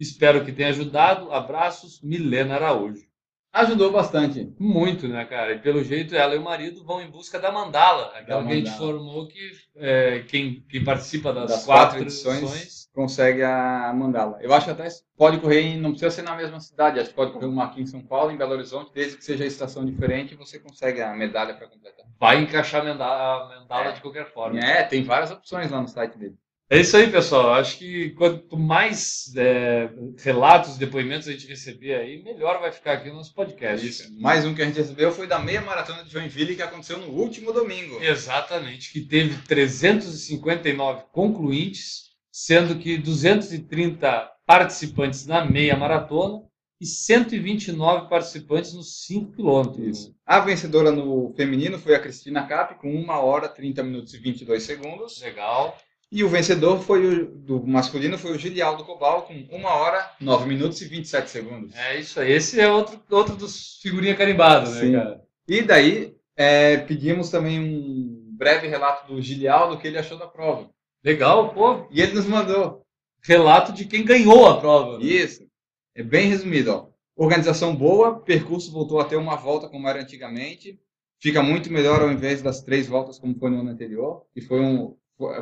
Espero 0.00 0.44
que 0.44 0.50
tenha 0.52 0.70
ajudado. 0.70 1.30
Abraços, 1.32 2.00
Milena 2.02 2.54
Araújo. 2.56 3.08
Ajudou 3.52 3.90
bastante. 3.90 4.54
Muito, 4.60 5.08
né, 5.08 5.24
cara? 5.24 5.52
E 5.54 5.58
pelo 5.58 5.82
jeito 5.82 6.14
ela 6.14 6.36
e 6.36 6.38
o 6.38 6.42
marido 6.44 6.84
vão 6.84 7.02
em 7.02 7.10
busca 7.10 7.36
da 7.36 7.50
mandala, 7.50 8.12
aquela 8.16 8.42
Da 8.42 8.46
que 8.46 8.52
a 8.52 8.56
gente 8.56 8.70
mandala. 8.70 8.86
formou 8.92 9.26
que 9.26 9.50
é, 9.74 10.20
quem, 10.28 10.64
quem 10.68 10.84
participa 10.84 11.32
das, 11.32 11.50
Das 11.50 11.64
quatro, 11.64 11.96
quatro 11.96 12.02
edições. 12.02 12.38
edições 12.44 12.88
consegue 12.94 13.42
a 13.42 13.92
mandá-la. 13.92 14.38
Eu 14.40 14.52
acho 14.54 14.66
que 14.66 14.70
até 14.70 14.86
pode 15.16 15.40
correr, 15.40 15.62
em, 15.62 15.80
não 15.80 15.90
precisa 15.90 16.12
ser 16.12 16.22
na 16.22 16.36
mesma 16.36 16.60
cidade, 16.60 17.00
acho 17.00 17.08
que 17.10 17.14
pode 17.16 17.32
correr 17.32 17.46
uma 17.46 17.64
aqui 17.64 17.82
em 17.82 17.86
São 17.86 18.00
Paulo, 18.00 18.30
em 18.30 18.36
Belo 18.36 18.52
Horizonte, 18.52 18.92
desde 18.94 19.16
que 19.16 19.24
seja 19.24 19.42
a 19.42 19.46
estação 19.48 19.84
diferente, 19.84 20.36
você 20.36 20.60
consegue 20.60 21.02
a 21.02 21.12
medalha 21.12 21.54
para 21.54 21.66
completar. 21.66 22.06
Vai 22.20 22.40
encaixar 22.40 22.82
a 22.82 22.84
mandala, 22.84 23.56
a 23.56 23.60
mandala 23.60 23.86
É. 23.88 23.92
de 23.92 24.00
qualquer 24.00 24.32
forma. 24.32 24.60
É, 24.60 24.84
tem 24.84 25.02
várias 25.02 25.32
opções 25.32 25.68
lá 25.72 25.80
no 25.82 25.88
site 25.88 26.16
dele. 26.16 26.36
É 26.72 26.78
isso 26.78 26.96
aí, 26.96 27.10
pessoal. 27.10 27.54
Acho 27.54 27.76
que 27.78 28.10
quanto 28.10 28.56
mais 28.56 29.34
é, 29.36 29.90
relatos, 30.18 30.78
depoimentos 30.78 31.26
a 31.26 31.32
gente 31.32 31.48
receber 31.48 31.94
aí, 31.94 32.22
melhor 32.22 32.60
vai 32.60 32.70
ficar 32.70 32.92
aqui 32.92 33.10
o 33.10 33.14
nosso 33.14 33.34
podcast. 33.34 33.84
Isso. 33.84 34.20
Mais 34.20 34.46
um 34.46 34.54
que 34.54 34.62
a 34.62 34.66
gente 34.66 34.76
recebeu 34.76 35.10
foi 35.10 35.26
da 35.26 35.40
meia 35.40 35.60
maratona 35.60 36.04
de 36.04 36.12
Joinville, 36.12 36.54
que 36.54 36.62
aconteceu 36.62 36.96
no 36.98 37.08
último 37.08 37.52
domingo. 37.52 38.00
Exatamente, 38.00 38.92
que 38.92 39.00
teve 39.00 39.36
359 39.48 41.06
concluintes, 41.10 42.10
sendo 42.30 42.76
que 42.76 42.96
230 42.96 44.30
participantes 44.46 45.26
na 45.26 45.44
meia 45.44 45.76
maratona 45.76 46.40
e 46.80 46.86
129 46.86 48.08
participantes 48.08 48.74
nos 48.74 49.04
5 49.06 49.32
quilômetros. 49.32 50.12
A 50.24 50.38
vencedora 50.38 50.92
no 50.92 51.34
feminino 51.36 51.80
foi 51.80 51.96
a 51.96 52.00
Cristina 52.00 52.46
Cap, 52.46 52.76
com 52.76 52.94
1 52.94 53.08
hora, 53.10 53.48
30 53.48 53.82
minutos 53.82 54.14
e 54.14 54.18
22 54.18 54.62
segundos. 54.62 55.20
Legal. 55.20 55.76
E 56.12 56.24
o 56.24 56.28
vencedor 56.28 56.80
foi 56.80 57.06
o, 57.06 57.26
do 57.26 57.64
masculino 57.64 58.18
foi 58.18 58.32
o 58.32 58.38
Gilialdo 58.38 58.84
Cobal, 58.84 59.22
com 59.22 59.34
1 59.34 59.64
hora, 59.64 60.10
9 60.20 60.46
minutos 60.46 60.80
e 60.82 60.86
27 60.86 61.30
segundos. 61.30 61.74
É 61.76 62.00
isso 62.00 62.18
aí. 62.18 62.32
Esse 62.32 62.60
é 62.60 62.68
outro, 62.68 63.00
outro 63.10 63.36
dos 63.36 63.78
figurinha 63.80 64.16
carimbado, 64.16 64.70
né, 64.70 64.80
Sim. 64.80 64.92
cara? 64.92 65.22
E 65.46 65.62
daí, 65.62 66.16
é, 66.36 66.78
pedimos 66.78 67.30
também 67.30 67.60
um 67.60 68.28
breve 68.32 68.66
relato 68.66 69.12
do 69.12 69.22
Gilialdo, 69.22 69.78
que 69.78 69.86
ele 69.86 69.98
achou 69.98 70.18
da 70.18 70.26
prova. 70.26 70.68
Legal, 71.04 71.52
pô. 71.54 71.86
E 71.90 72.00
ele 72.00 72.12
nos 72.14 72.26
mandou. 72.26 72.84
Relato 73.22 73.72
de 73.72 73.84
quem 73.84 74.04
ganhou 74.04 74.48
a 74.48 74.58
prova. 74.60 74.98
né? 74.98 75.04
Isso. 75.04 75.46
É 75.94 76.02
bem 76.02 76.28
resumido, 76.28 76.72
ó. 76.72 76.88
Organização 77.14 77.76
boa, 77.76 78.18
percurso 78.20 78.72
voltou 78.72 78.98
a 78.98 79.04
ter 79.04 79.16
uma 79.16 79.36
volta 79.36 79.68
como 79.68 79.86
era 79.86 80.00
antigamente. 80.00 80.80
Fica 81.20 81.42
muito 81.42 81.70
melhor 81.70 82.00
ao 82.00 82.10
invés 82.10 82.40
das 82.40 82.62
três 82.62 82.86
voltas 82.88 83.18
como 83.18 83.38
foi 83.38 83.50
no 83.50 83.60
ano 83.60 83.70
anterior. 83.70 84.24
E 84.34 84.40
foi 84.40 84.58
um, 84.60 84.96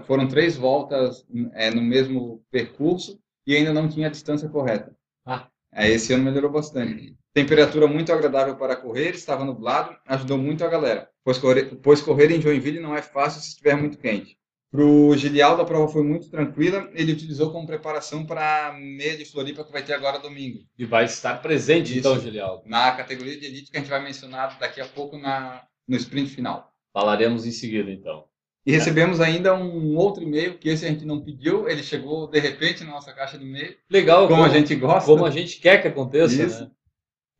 foram 0.06 0.28
três 0.28 0.56
voltas 0.56 1.24
é, 1.52 1.70
no 1.70 1.82
mesmo 1.82 2.44
percurso 2.50 3.18
e 3.46 3.56
ainda 3.56 3.72
não 3.72 3.88
tinha 3.88 4.08
a 4.08 4.10
distância 4.10 4.48
correta. 4.48 4.96
Ah. 5.24 5.48
É, 5.72 5.88
esse 5.88 6.12
ano 6.12 6.24
melhorou 6.24 6.50
bastante. 6.50 7.16
Temperatura 7.32 7.86
muito 7.86 8.12
agradável 8.12 8.56
para 8.56 8.76
correr, 8.76 9.10
estava 9.10 9.44
nublado, 9.44 9.96
ajudou 10.06 10.38
muito 10.38 10.64
a 10.64 10.68
galera. 10.68 11.08
Pois 11.22 11.38
correr, 11.38 11.64
pois 11.82 12.00
correr 12.00 12.30
em 12.30 12.40
Joinville 12.40 12.80
não 12.80 12.96
é 12.96 13.02
fácil 13.02 13.40
se 13.40 13.50
estiver 13.50 13.76
muito 13.76 13.98
quente. 13.98 14.38
Para 14.70 14.82
o 14.82 15.16
Gilialdo, 15.16 15.62
a 15.62 15.64
prova 15.64 15.90
foi 15.90 16.02
muito 16.02 16.28
tranquila. 16.30 16.90
Ele 16.92 17.12
utilizou 17.12 17.50
como 17.50 17.66
preparação 17.66 18.26
para 18.26 18.68
a 18.68 18.72
meia 18.72 19.16
de 19.16 19.24
Floripa 19.24 19.64
que 19.64 19.72
vai 19.72 19.82
ter 19.82 19.94
agora 19.94 20.18
domingo. 20.18 20.58
E 20.76 20.84
vai 20.84 21.04
estar 21.04 21.40
presente, 21.40 21.90
Isso. 21.90 22.00
então, 22.00 22.20
Gilialdo. 22.20 22.64
Na 22.66 22.92
categoria 22.92 23.38
de 23.38 23.46
elite 23.46 23.70
que 23.70 23.78
a 23.78 23.80
gente 23.80 23.88
vai 23.88 24.02
mencionar 24.02 24.58
daqui 24.58 24.80
a 24.80 24.86
pouco 24.86 25.16
na, 25.16 25.64
no 25.86 25.96
sprint 25.96 26.30
final. 26.30 26.70
Falaremos 26.92 27.46
em 27.46 27.50
seguida, 27.50 27.90
então. 27.90 28.24
E 28.66 28.72
recebemos 28.72 29.20
ainda 29.20 29.54
um 29.54 29.96
outro 29.96 30.22
e-mail, 30.22 30.58
que 30.58 30.68
esse 30.68 30.84
a 30.84 30.88
gente 30.88 31.04
não 31.04 31.22
pediu, 31.22 31.68
ele 31.68 31.82
chegou 31.82 32.28
de 32.28 32.38
repente 32.38 32.84
na 32.84 32.90
nossa 32.90 33.12
caixa 33.12 33.38
de 33.38 33.44
e-mail, 33.44 33.74
Legal, 33.90 34.28
como 34.28 34.44
a 34.44 34.48
gente 34.48 34.74
gosta. 34.74 35.10
como 35.10 35.24
a 35.24 35.30
gente 35.30 35.58
quer 35.58 35.80
que 35.80 35.88
aconteça, 35.88 36.42
Isso. 36.42 36.60
né? 36.64 36.70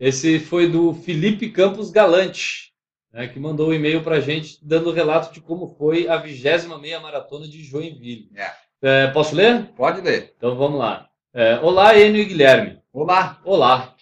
Esse 0.00 0.38
foi 0.38 0.68
do 0.68 0.94
Felipe 0.94 1.50
Campos 1.50 1.90
Galante, 1.90 2.72
né, 3.12 3.26
que 3.26 3.38
mandou 3.38 3.70
um 3.70 3.74
e-mail 3.74 4.02
para 4.02 4.16
a 4.16 4.20
gente 4.20 4.58
dando 4.62 4.90
o 4.90 4.92
relato 4.92 5.34
de 5.34 5.40
como 5.40 5.74
foi 5.76 6.08
a 6.08 6.16
26 6.16 6.66
meia 6.80 7.00
maratona 7.00 7.48
de 7.48 7.62
Joinville. 7.64 8.30
É. 8.34 8.50
É, 8.80 9.06
posso 9.08 9.34
ler? 9.34 9.66
Pode 9.76 10.00
ler. 10.00 10.32
Então 10.36 10.56
vamos 10.56 10.78
lá. 10.78 11.08
É, 11.34 11.58
Olá, 11.58 11.98
Enio 11.98 12.22
e 12.22 12.24
Guilherme. 12.24 12.80
Olá! 12.92 13.40
Olá. 13.44 13.94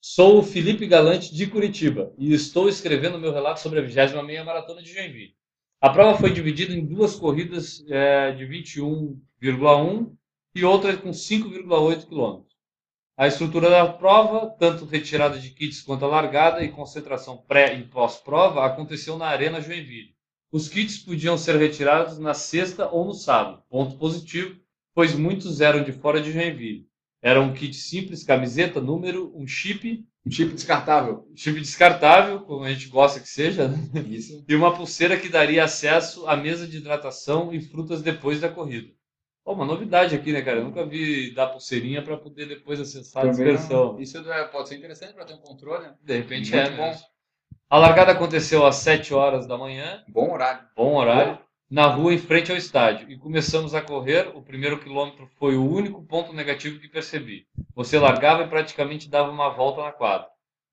Sou 0.00 0.38
o 0.38 0.42
Felipe 0.42 0.86
Galante 0.86 1.34
de 1.34 1.46
Curitiba 1.46 2.12
e 2.18 2.32
estou 2.32 2.68
escrevendo 2.68 3.18
meu 3.18 3.32
relato 3.32 3.60
sobre 3.60 3.78
a 3.78 3.82
26 3.82 4.12
meia 4.24 4.44
maratona 4.44 4.82
de 4.82 4.92
Joinville. 4.92 5.34
A 5.84 5.90
prova 5.90 6.16
foi 6.16 6.32
dividida 6.32 6.72
em 6.72 6.82
duas 6.82 7.14
corridas 7.14 7.84
é, 7.90 8.32
de 8.32 8.46
21,1 8.46 10.16
e 10.54 10.64
outra 10.64 10.96
com 10.96 11.10
5,8 11.10 12.06
quilômetros. 12.06 12.56
A 13.18 13.26
estrutura 13.26 13.68
da 13.68 13.92
prova, 13.92 14.48
tanto 14.58 14.86
retirada 14.86 15.38
de 15.38 15.50
kits 15.50 15.82
quanto 15.82 16.06
a 16.06 16.08
largada 16.08 16.64
e 16.64 16.72
concentração 16.72 17.36
pré 17.36 17.78
e 17.78 17.82
pós-prova, 17.86 18.64
aconteceu 18.64 19.18
na 19.18 19.26
Arena 19.26 19.60
Joinville. 19.60 20.14
Os 20.50 20.70
kits 20.70 20.96
podiam 20.96 21.36
ser 21.36 21.56
retirados 21.56 22.18
na 22.18 22.32
sexta 22.32 22.88
ou 22.88 23.04
no 23.04 23.12
sábado, 23.12 23.62
ponto 23.68 23.98
positivo, 23.98 24.58
pois 24.94 25.14
muitos 25.14 25.60
eram 25.60 25.84
de 25.84 25.92
fora 25.92 26.18
de 26.18 26.32
Joinville. 26.32 26.88
Era 27.26 27.40
um 27.40 27.54
kit 27.54 27.74
simples, 27.74 28.22
camiseta, 28.22 28.82
número, 28.82 29.32
um 29.34 29.46
chip, 29.46 30.04
Um 30.26 30.30
chip 30.30 30.52
descartável. 30.52 31.26
chip 31.34 31.58
descartável, 31.58 32.40
como 32.40 32.64
a 32.64 32.70
gente 32.72 32.88
gosta 32.88 33.18
que 33.18 33.28
seja, 33.28 33.66
né? 33.66 33.78
Isso. 34.06 34.44
e 34.46 34.54
uma 34.54 34.74
pulseira 34.76 35.16
que 35.18 35.30
daria 35.30 35.64
acesso 35.64 36.26
à 36.28 36.36
mesa 36.36 36.66
de 36.66 36.76
hidratação 36.76 37.50
e 37.50 37.62
frutas 37.62 38.02
depois 38.02 38.40
da 38.42 38.50
corrida. 38.50 38.88
Ó, 39.42 39.54
uma 39.54 39.64
novidade 39.64 40.14
aqui, 40.14 40.32
né, 40.32 40.42
cara? 40.42 40.58
Eu 40.58 40.64
nunca 40.64 40.84
vi 40.84 41.32
dar 41.34 41.46
pulseirinha 41.46 42.02
para 42.02 42.18
poder 42.18 42.46
depois 42.46 42.78
acessar 42.78 43.24
a 43.24 43.30
Também 43.30 43.46
dispersão. 43.54 43.94
não- 43.94 44.00
Isso 44.00 44.18
é- 44.18 44.44
pode 44.48 44.68
ser 44.68 44.76
interessante 44.76 45.14
para 45.14 45.24
ter 45.24 45.32
um 45.34 45.38
controle. 45.38 45.84
né? 45.84 45.94
De 46.02 46.16
repente 46.18 46.50
Muito 46.52 46.66
é 46.66 46.76
bom. 46.76 46.82
mesmo. 46.88 47.02
A 47.70 47.78
largada 47.78 48.12
aconteceu 48.12 48.66
às 48.66 48.76
7 48.76 49.14
horas 49.14 49.46
da 49.46 49.56
manhã, 49.56 50.02
Bom 50.08 50.30
horário. 50.32 50.66
bom 50.76 50.94
horário, 50.96 51.38
na 51.74 51.88
rua 51.88 52.14
em 52.14 52.18
frente 52.18 52.52
ao 52.52 52.56
estádio. 52.56 53.10
E 53.10 53.18
começamos 53.18 53.74
a 53.74 53.82
correr. 53.82 54.30
O 54.32 54.40
primeiro 54.40 54.78
quilômetro 54.78 55.28
foi 55.40 55.56
o 55.56 55.68
único 55.68 56.04
ponto 56.04 56.32
negativo 56.32 56.78
que 56.78 56.86
percebi. 56.86 57.48
Você 57.74 57.98
largava 57.98 58.44
e 58.44 58.48
praticamente 58.48 59.10
dava 59.10 59.32
uma 59.32 59.48
volta 59.48 59.82
na 59.82 59.90
quadra. 59.90 60.28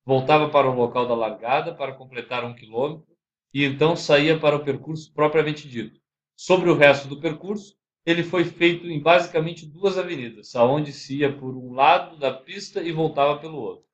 Voltava 0.06 0.48
para 0.48 0.70
o 0.70 0.74
local 0.76 1.08
da 1.08 1.16
largada 1.16 1.74
para 1.74 1.92
completar 1.92 2.44
um 2.44 2.54
quilômetro 2.54 3.16
e 3.52 3.64
então 3.64 3.96
saía 3.96 4.38
para 4.38 4.54
o 4.54 4.62
percurso 4.62 5.12
propriamente 5.12 5.68
dito. 5.68 5.98
Sobre 6.36 6.70
o 6.70 6.76
resto 6.76 7.08
do 7.08 7.20
percurso, 7.20 7.74
ele 8.06 8.22
foi 8.22 8.44
feito 8.44 8.86
em 8.86 9.00
basicamente 9.00 9.66
duas 9.66 9.98
avenidas, 9.98 10.54
aonde 10.54 10.92
se 10.92 11.18
ia 11.18 11.36
por 11.36 11.56
um 11.56 11.72
lado 11.72 12.16
da 12.16 12.32
pista 12.32 12.80
e 12.80 12.92
voltava 12.92 13.40
pelo 13.40 13.58
outro. 13.58 13.84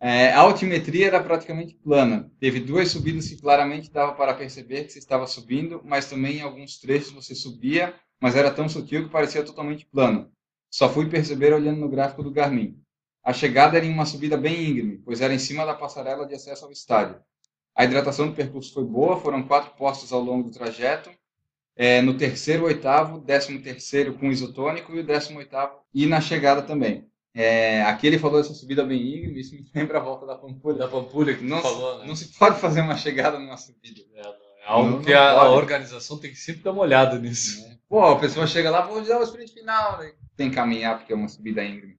É, 0.00 0.30
a 0.30 0.40
altimetria 0.40 1.08
era 1.08 1.22
praticamente 1.22 1.74
plana. 1.74 2.30
Teve 2.38 2.60
duas 2.60 2.90
subidas 2.90 3.28
que 3.28 3.40
claramente 3.40 3.90
dava 3.90 4.12
para 4.12 4.34
perceber 4.34 4.84
que 4.84 4.92
você 4.92 4.98
estava 4.98 5.26
subindo, 5.26 5.80
mas 5.84 6.08
também 6.08 6.38
em 6.38 6.42
alguns 6.42 6.78
trechos 6.78 7.10
você 7.10 7.34
subia, 7.34 7.94
mas 8.20 8.36
era 8.36 8.50
tão 8.50 8.68
sutil 8.68 9.04
que 9.04 9.10
parecia 9.10 9.42
totalmente 9.42 9.86
plano. 9.86 10.30
Só 10.70 10.88
fui 10.88 11.08
perceber 11.08 11.52
olhando 11.52 11.80
no 11.80 11.88
gráfico 11.88 12.22
do 12.22 12.30
Garmin. 12.30 12.80
A 13.24 13.32
chegada 13.32 13.76
era 13.76 13.84
em 13.84 13.92
uma 13.92 14.06
subida 14.06 14.36
bem 14.36 14.70
íngreme, 14.70 14.98
pois 15.04 15.20
era 15.20 15.34
em 15.34 15.38
cima 15.38 15.66
da 15.66 15.74
passarela 15.74 16.26
de 16.26 16.34
acesso 16.34 16.64
ao 16.64 16.70
estádio. 16.70 17.20
A 17.74 17.84
hidratação 17.84 18.28
do 18.28 18.34
percurso 18.34 18.72
foi 18.72 18.84
boa, 18.84 19.20
foram 19.20 19.42
quatro 19.42 19.76
postos 19.76 20.12
ao 20.12 20.20
longo 20.20 20.48
do 20.48 20.56
trajeto. 20.56 21.10
É, 21.76 22.00
no 22.02 22.16
terceiro, 22.16 22.64
oitavo, 22.64 23.20
décimo 23.20 23.60
terceiro 23.62 24.14
com 24.14 24.30
isotônico 24.30 24.92
e 24.94 25.00
o 25.00 25.06
décimo 25.06 25.38
oitavo 25.38 25.78
e 25.92 26.06
na 26.06 26.20
chegada 26.20 26.62
também. 26.62 27.08
É, 27.40 27.82
aqui 27.82 28.04
ele 28.04 28.18
falou 28.18 28.42
dessa 28.42 28.52
subida 28.52 28.84
bem 28.84 29.00
íngreme, 29.00 29.38
isso 29.38 29.54
me 29.54 29.64
lembra 29.72 29.98
a 29.98 30.02
volta 30.02 30.26
da 30.26 30.34
Pampulha. 30.34 30.76
Da 30.76 30.88
Pampulha 30.88 31.36
que 31.36 31.44
Não, 31.44 31.62
falou, 31.62 32.00
né? 32.00 32.06
não 32.08 32.16
se 32.16 32.36
pode 32.36 32.58
fazer 32.58 32.80
uma 32.80 32.96
chegada 32.96 33.38
numa 33.38 33.56
subida. 33.56 34.00
É, 34.16 34.20
é 34.22 34.34
algo 34.66 34.90
Não, 34.90 35.02
que 35.02 35.14
não 35.14 35.20
a, 35.20 35.30
a 35.42 35.50
organização 35.50 36.18
tem 36.18 36.32
que 36.32 36.36
sempre 36.36 36.64
dar 36.64 36.72
uma 36.72 36.82
olhada 36.82 37.16
nisso. 37.16 37.64
Pô, 37.88 38.04
a 38.04 38.18
pessoa 38.18 38.44
chega 38.44 38.70
lá, 38.70 38.80
vou 38.80 39.00
dar 39.02 39.20
o 39.20 39.22
sprint 39.22 39.52
final. 39.52 39.98
Né? 39.98 40.14
Tem 40.36 40.50
que 40.50 40.56
caminhar 40.56 40.98
porque 40.98 41.12
é 41.12 41.16
uma 41.16 41.28
subida 41.28 41.64
íngreme. 41.64 41.94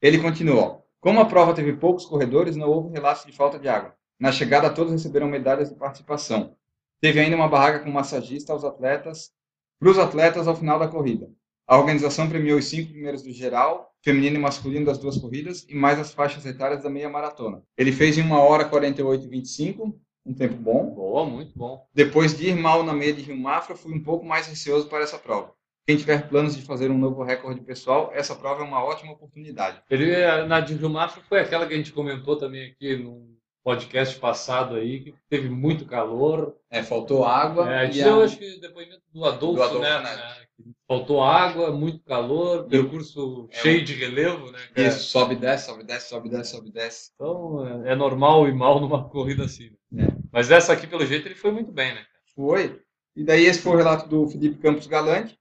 Ele 0.00 0.18
continuou. 0.18 0.86
Como 1.00 1.18
a 1.18 1.24
prova 1.24 1.52
teve 1.52 1.72
poucos 1.72 2.06
corredores, 2.06 2.54
não 2.54 2.68
houve 2.68 2.92
relatos 2.92 3.26
de 3.26 3.32
falta 3.32 3.58
de 3.58 3.68
água. 3.68 3.92
Na 4.20 4.30
chegada, 4.30 4.70
todos 4.70 4.92
receberam 4.92 5.26
medalhas 5.26 5.68
de 5.68 5.74
participação. 5.74 6.54
Teve 7.00 7.18
ainda 7.18 7.34
uma 7.34 7.48
barraca 7.48 7.80
com 7.80 7.90
massagista 7.90 8.52
aos 8.52 8.62
atletas, 8.62 9.32
para 9.80 9.90
os 9.90 9.98
atletas 9.98 10.46
ao 10.46 10.54
final 10.54 10.78
da 10.78 10.86
corrida. 10.86 11.28
A 11.68 11.76
organização 11.76 12.28
premiou 12.28 12.58
os 12.58 12.66
cinco 12.66 12.92
primeiros 12.92 13.22
do 13.22 13.32
geral, 13.32 13.92
feminino 14.00 14.36
e 14.36 14.38
masculino 14.38 14.86
das 14.86 14.98
duas 14.98 15.18
corridas, 15.18 15.66
e 15.68 15.74
mais 15.74 15.98
as 15.98 16.12
faixas 16.12 16.46
etárias 16.46 16.84
da 16.84 16.88
meia 16.88 17.08
maratona. 17.08 17.60
Ele 17.76 17.90
fez 17.90 18.16
em 18.16 18.22
1 18.22 18.32
hora 18.32 18.64
48 18.64 19.24
e 19.24 19.28
25, 19.28 20.00
um 20.24 20.32
tempo 20.32 20.54
bom. 20.54 20.94
Boa, 20.94 21.24
muito 21.26 21.52
bom. 21.58 21.84
Depois 21.92 22.36
de 22.36 22.50
ir 22.50 22.54
mal 22.54 22.84
na 22.84 22.92
meia 22.92 23.12
de 23.12 23.22
Rio 23.22 23.36
Mafra, 23.36 23.74
fui 23.74 23.92
um 23.92 24.02
pouco 24.02 24.24
mais 24.24 24.46
receoso 24.46 24.88
para 24.88 25.02
essa 25.02 25.18
prova. 25.18 25.52
Quem 25.84 25.96
tiver 25.96 26.28
planos 26.28 26.56
de 26.56 26.62
fazer 26.62 26.90
um 26.90 26.98
novo 26.98 27.24
recorde 27.24 27.60
pessoal, 27.60 28.12
essa 28.14 28.34
prova 28.34 28.62
é 28.62 28.64
uma 28.64 28.84
ótima 28.84 29.12
oportunidade. 29.12 29.82
Ele, 29.90 30.10
eh, 30.10 30.46
na 30.46 30.60
de 30.60 30.74
Rio 30.74 30.90
Mafra 30.90 31.22
foi 31.28 31.40
aquela 31.40 31.66
que 31.66 31.74
a 31.74 31.76
gente 31.76 31.92
comentou 31.92 32.36
também 32.36 32.70
aqui 32.70 32.96
no 32.96 33.36
podcast 33.66 34.16
passado 34.20 34.76
aí, 34.76 35.00
que 35.00 35.14
teve 35.28 35.48
muito 35.50 35.84
calor. 35.86 36.54
É, 36.70 36.84
faltou 36.84 37.24
água. 37.24 37.68
É, 37.74 37.88
e 37.88 37.92
gente 37.92 38.08
a- 38.08 38.14
acho 38.18 38.38
que, 38.38 38.60
depoimento 38.60 39.02
do 39.12 39.24
Adolfo, 39.24 39.56
Do 39.56 39.62
Adolfo, 39.64 39.82
né? 39.82 40.00
né? 40.02 40.34
que 40.56 40.64
Faltou 40.86 41.20
água, 41.20 41.72
muito 41.72 41.98
calor, 42.04 42.68
percurso 42.68 43.48
É 43.50 43.56
cheio 43.60 43.80
um- 43.80 43.84
de 43.84 43.94
relevo, 43.94 44.52
né? 44.52 44.58
cara? 44.72 44.86
Isso, 44.88 45.00
sobe, 45.08 45.34
desce, 45.34 45.66
sobe, 45.66 45.82
desce, 45.82 46.08
sobe, 46.08 46.28
desce, 46.28 46.50
sobe, 46.52 46.70
desce. 46.70 47.10
Então 47.16 47.84
é, 47.84 47.92
é 47.92 47.94
normal 47.96 48.46
e 48.48 48.52
mal 48.52 48.78
numa 48.80 49.02
corrida 49.10 49.44
assim. 49.46 49.70
né? 49.90 50.04
É. 50.10 50.16
Mas 50.30 50.48
essa 50.52 50.72
aqui, 50.72 50.86
pelo 50.86 51.04
jeito, 51.04 51.26
ele 51.26 51.34
foi 51.34 51.50
muito 51.50 51.72
bem, 51.72 51.92
né? 51.92 52.04
Foi. 52.36 52.80
E 53.16 53.24
daí 53.24 53.46
esse 53.46 53.60
foi 53.62 53.72
o 53.72 53.76
relato 53.76 54.08
do 54.08 54.28
Felipe 54.28 54.58
Campos 54.62 54.86
Galante. 54.86 55.36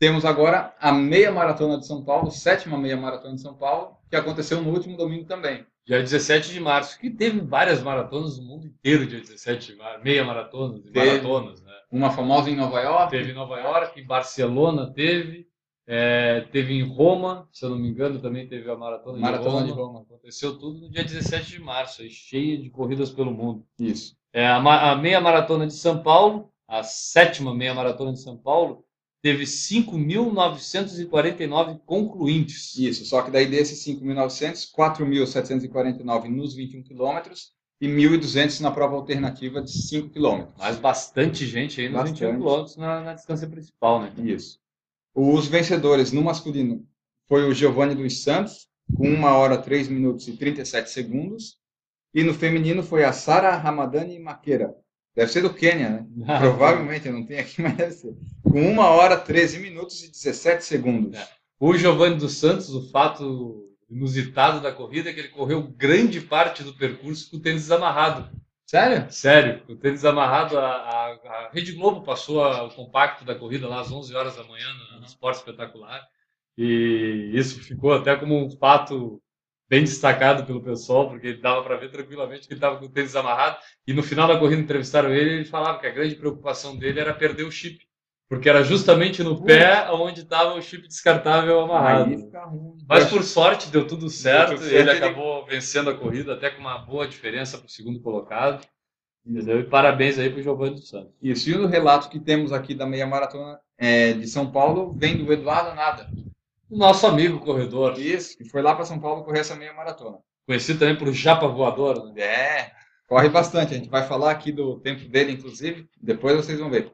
temos 0.00 0.24
agora 0.24 0.74
a 0.80 0.90
meia 0.90 1.30
maratona 1.30 1.78
de 1.78 1.86
São 1.86 2.02
Paulo, 2.02 2.30
sétima 2.30 2.78
meia 2.78 2.96
maratona 2.96 3.34
de 3.36 3.42
São 3.42 3.54
Paulo, 3.54 3.96
que 4.08 4.16
aconteceu 4.16 4.60
no 4.62 4.70
último 4.72 4.96
domingo 4.96 5.26
também. 5.26 5.64
Dia 5.84 6.00
17 6.00 6.52
de 6.52 6.60
março, 6.60 6.98
que 6.98 7.10
teve 7.10 7.40
várias 7.40 7.82
maratonas 7.82 8.38
no 8.38 8.44
mundo 8.44 8.66
inteiro, 8.66 9.06
dia 9.06 9.20
17 9.20 9.72
de 9.72 9.76
março, 9.76 10.04
meia 10.04 10.24
maratonas 10.24 10.80
Teve. 10.84 11.06
maratonas, 11.06 11.60
né? 11.62 11.72
Uma 11.90 12.10
famosa 12.10 12.48
em 12.48 12.56
Nova 12.56 12.80
York. 12.80 13.10
Teve 13.10 13.32
em 13.32 13.34
Nova 13.34 13.58
York, 13.58 14.00
em 14.00 14.06
Barcelona 14.06 14.92
teve, 14.92 15.48
é, 15.84 16.42
teve 16.52 16.74
em 16.74 16.82
Roma, 16.82 17.48
se 17.52 17.64
eu 17.64 17.70
não 17.70 17.78
me 17.78 17.88
engano, 17.88 18.20
também 18.20 18.46
teve 18.46 18.70
a 18.70 18.76
maratona, 18.76 19.18
Maratona 19.18 19.62
de, 19.62 19.66
de 19.66 19.72
Roma. 19.72 20.02
Aconteceu 20.02 20.56
tudo 20.56 20.82
no 20.82 20.90
dia 20.90 21.02
17 21.02 21.50
de 21.50 21.60
março, 21.60 22.02
aí, 22.02 22.10
cheia 22.10 22.56
de 22.56 22.70
corridas 22.70 23.10
pelo 23.10 23.32
mundo. 23.32 23.66
Isso. 23.78 24.16
É, 24.32 24.46
a, 24.46 24.92
a 24.92 24.96
meia 24.96 25.20
maratona 25.20 25.66
de 25.66 25.74
São 25.74 26.00
Paulo, 26.00 26.52
a 26.68 26.84
sétima 26.84 27.52
meia 27.52 27.74
maratona 27.74 28.12
de 28.12 28.20
São 28.20 28.36
Paulo, 28.36 28.84
teve 29.22 29.44
5.949 29.44 31.80
concluintes. 31.86 32.76
Isso, 32.76 33.06
só 33.06 33.22
que 33.22 33.30
daí 33.30 33.46
desses 33.46 33.82
5.900, 33.86 34.70
4.749 34.76 36.28
nos 36.28 36.54
21 36.54 36.82
quilômetros 36.82 37.52
e 37.80 37.86
1.200 37.86 38.60
na 38.60 38.72
prova 38.72 38.96
alternativa 38.96 39.62
de 39.62 39.70
5 39.70 40.10
quilômetros. 40.10 40.52
Mas 40.58 40.76
bastante 40.76 41.46
gente 41.46 41.80
aí 41.80 41.88
nos 41.88 41.98
Bastante. 41.98 42.20
21 42.20 42.36
quilômetros 42.36 42.76
na, 42.76 43.00
na 43.00 43.14
distância 43.14 43.48
principal, 43.48 44.02
né? 44.02 44.12
Isso. 44.18 44.58
Os 45.14 45.46
vencedores 45.46 46.10
no 46.10 46.22
masculino 46.22 46.84
foi 47.28 47.48
o 47.48 47.54
Giovanni 47.54 47.94
dos 47.94 48.22
Santos, 48.22 48.66
com 48.96 49.08
1 49.08 49.24
hora 49.24 49.56
3 49.56 49.86
minutos 49.88 50.26
e 50.26 50.36
37 50.36 50.90
segundos. 50.90 51.56
E 52.14 52.22
no 52.22 52.34
feminino 52.34 52.82
foi 52.82 53.04
a 53.04 53.12
Sara 53.12 53.56
Ramadani 53.56 54.18
Maqueira. 54.18 54.76
Deve 55.14 55.30
ser 55.30 55.42
do 55.42 55.52
Quênia, 55.52 55.90
né? 55.90 56.06
Provavelmente, 56.40 57.06
eu 57.06 57.12
não 57.12 57.26
tenho 57.26 57.40
aqui, 57.40 57.60
mas 57.62 57.76
deve 57.76 57.92
ser. 57.92 58.14
Com 58.42 58.60
1 58.60 58.78
hora 58.78 59.16
13 59.16 59.58
minutos 59.58 60.02
e 60.04 60.10
17 60.10 60.64
segundos. 60.64 61.18
É. 61.18 61.28
O 61.60 61.76
Giovanni 61.76 62.16
dos 62.16 62.38
Santos, 62.38 62.74
o 62.74 62.90
fato 62.90 63.68
inusitado 63.90 64.60
da 64.60 64.72
corrida 64.72 65.10
é 65.10 65.12
que 65.12 65.20
ele 65.20 65.28
correu 65.28 65.62
grande 65.62 66.20
parte 66.20 66.62
do 66.64 66.74
percurso 66.74 67.30
com 67.30 67.36
o 67.36 67.40
tênis 67.40 67.70
amarrado. 67.70 68.30
Sério? 68.66 69.06
Sério, 69.12 69.60
com 69.66 69.74
o 69.74 69.76
tênis 69.76 70.02
amarrado, 70.04 70.58
a, 70.58 70.64
a- 70.66 71.12
a 71.12 71.50
Rede 71.52 71.72
Globo 71.72 72.02
passou 72.02 72.42
a- 72.42 72.64
o 72.64 72.70
compacto 72.70 73.22
da 73.24 73.34
corrida 73.34 73.68
lá 73.68 73.80
às 73.80 73.92
11 73.92 74.14
horas 74.14 74.34
da 74.36 74.44
manhã 74.44 74.66
no, 74.92 75.00
no 75.00 75.06
Esporte 75.06 75.36
Espetacular. 75.38 76.00
E 76.56 77.30
isso 77.34 77.60
ficou 77.60 77.92
até 77.92 78.16
como 78.16 78.34
um 78.44 78.50
fato 78.50 79.20
bem 79.72 79.84
destacado 79.84 80.44
pelo 80.44 80.62
pessoal, 80.62 81.08
porque 81.08 81.32
dava 81.32 81.62
para 81.62 81.78
ver 81.78 81.90
tranquilamente 81.90 82.46
que 82.46 82.52
ele 82.52 82.58
estava 82.58 82.76
com 82.76 82.84
o 82.84 82.90
tênis 82.90 83.16
amarrado. 83.16 83.56
E 83.86 83.94
no 83.94 84.02
final 84.02 84.28
da 84.28 84.38
corrida 84.38 84.60
entrevistaram 84.60 85.08
ele 85.10 85.30
e 85.30 85.34
ele 85.36 85.44
falava 85.46 85.78
que 85.78 85.86
a 85.86 85.90
grande 85.90 86.14
preocupação 86.14 86.76
dele 86.76 87.00
era 87.00 87.14
perder 87.14 87.44
o 87.44 87.50
chip, 87.50 87.78
porque 88.28 88.50
era 88.50 88.62
justamente 88.62 89.22
no 89.22 89.42
pé 89.42 89.90
onde 89.90 90.20
estava 90.20 90.52
o 90.52 90.60
chip 90.60 90.86
descartável 90.86 91.58
amarrado. 91.60 92.10
Mas 92.86 93.08
por 93.08 93.22
sorte 93.22 93.70
deu 93.70 93.86
tudo 93.86 94.10
certo, 94.10 94.62
ele 94.62 94.76
ele- 94.76 94.90
acabou 94.90 95.46
vencendo 95.46 95.88
a 95.88 95.94
corrida 95.94 96.34
até 96.34 96.50
com 96.50 96.60
uma 96.60 96.76
boa 96.76 97.08
diferença 97.08 97.56
para 97.56 97.66
o 97.66 97.70
segundo 97.70 97.98
colocado. 98.02 98.62
Entendeu? 99.24 99.60
E 99.60 99.64
parabéns 99.64 100.18
aí 100.18 100.28
para 100.28 100.40
o 100.40 100.42
Giovanni 100.42 100.74
dos 100.74 100.90
Santos. 100.90 101.14
Isso, 101.22 101.48
e 101.48 101.54
o 101.54 101.66
relato 101.66 102.10
que 102.10 102.20
temos 102.20 102.52
aqui 102.52 102.74
da 102.74 102.84
meia 102.84 103.06
maratona 103.06 103.58
é, 103.78 104.12
de 104.12 104.26
São 104.26 104.50
Paulo 104.52 104.92
vem 104.98 105.16
do 105.16 105.32
Eduardo 105.32 105.74
Nada. 105.74 106.10
O 106.72 106.76
nosso 106.78 107.06
amigo 107.06 107.38
corredor, 107.38 107.98
Isso, 107.98 108.34
que 108.34 108.48
foi 108.48 108.62
lá 108.62 108.74
para 108.74 108.86
São 108.86 108.98
Paulo 108.98 109.24
correr 109.24 109.40
essa 109.40 109.54
meia 109.54 109.74
maratona. 109.74 110.16
conhecido 110.46 110.78
também 110.78 110.96
por 110.96 111.12
Japa 111.12 111.46
Voador, 111.46 112.14
né? 112.14 112.22
É, 112.22 112.72
corre 113.06 113.28
bastante. 113.28 113.74
A 113.74 113.76
gente 113.76 113.90
vai 113.90 114.08
falar 114.08 114.30
aqui 114.30 114.50
do 114.50 114.80
tempo 114.80 115.06
dele, 115.06 115.32
inclusive, 115.32 115.86
depois 116.00 116.34
vocês 116.34 116.58
vão 116.58 116.70
ver. 116.70 116.90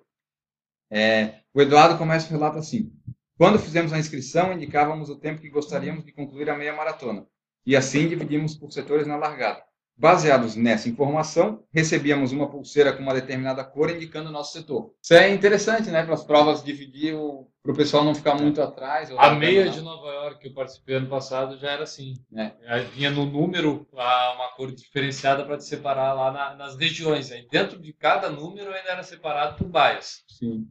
É, 0.90 1.42
o 1.54 1.62
Eduardo 1.62 1.96
começa 1.96 2.26
o 2.26 2.30
relato 2.36 2.58
assim: 2.58 2.92
Quando 3.36 3.60
fizemos 3.60 3.92
a 3.92 4.00
inscrição, 4.00 4.52
indicávamos 4.52 5.10
o 5.10 5.20
tempo 5.20 5.40
que 5.40 5.48
gostaríamos 5.48 6.04
de 6.04 6.10
concluir 6.10 6.50
a 6.50 6.58
meia 6.58 6.74
maratona. 6.74 7.24
E 7.64 7.76
assim 7.76 8.08
dividimos 8.08 8.56
por 8.56 8.72
setores 8.72 9.06
na 9.06 9.16
largada. 9.16 9.62
Baseados 10.00 10.54
nessa 10.54 10.88
informação, 10.88 11.64
recebíamos 11.74 12.30
uma 12.30 12.48
pulseira 12.48 12.92
com 12.92 13.02
uma 13.02 13.12
determinada 13.14 13.64
cor 13.64 13.90
indicando 13.90 14.28
o 14.28 14.32
nosso 14.32 14.52
setor. 14.52 14.92
Isso 15.02 15.12
é 15.12 15.28
interessante, 15.30 15.90
né? 15.90 16.04
Para 16.04 16.14
as 16.14 16.22
provas 16.22 16.62
dividir, 16.62 17.14
para 17.60 17.72
o 17.72 17.76
pessoal 17.76 18.04
não 18.04 18.14
ficar 18.14 18.36
muito 18.36 18.62
atrás. 18.62 19.10
A 19.10 19.30
não. 19.30 19.38
meia 19.40 19.68
de 19.68 19.80
Nova 19.80 20.06
York 20.06 20.38
que 20.40 20.48
eu 20.48 20.54
participei 20.54 20.94
ano 20.94 21.08
passado 21.08 21.58
já 21.58 21.72
era 21.72 21.82
assim. 21.82 22.14
É. 22.36 22.52
Aí 22.68 22.84
Vinha 22.94 23.10
no 23.10 23.26
número 23.26 23.88
uma 23.92 24.48
cor 24.56 24.70
diferenciada 24.72 25.44
para 25.44 25.56
te 25.58 25.64
separar 25.64 26.12
lá 26.14 26.30
na- 26.30 26.54
nas 26.54 26.76
regiões. 26.76 27.32
Aí 27.32 27.44
dentro 27.50 27.80
de 27.82 27.92
cada 27.92 28.30
número 28.30 28.72
ainda 28.72 28.90
era 28.90 29.02
separado 29.02 29.56
por 29.56 29.66
baias. 29.66 30.22
Sim. 30.28 30.68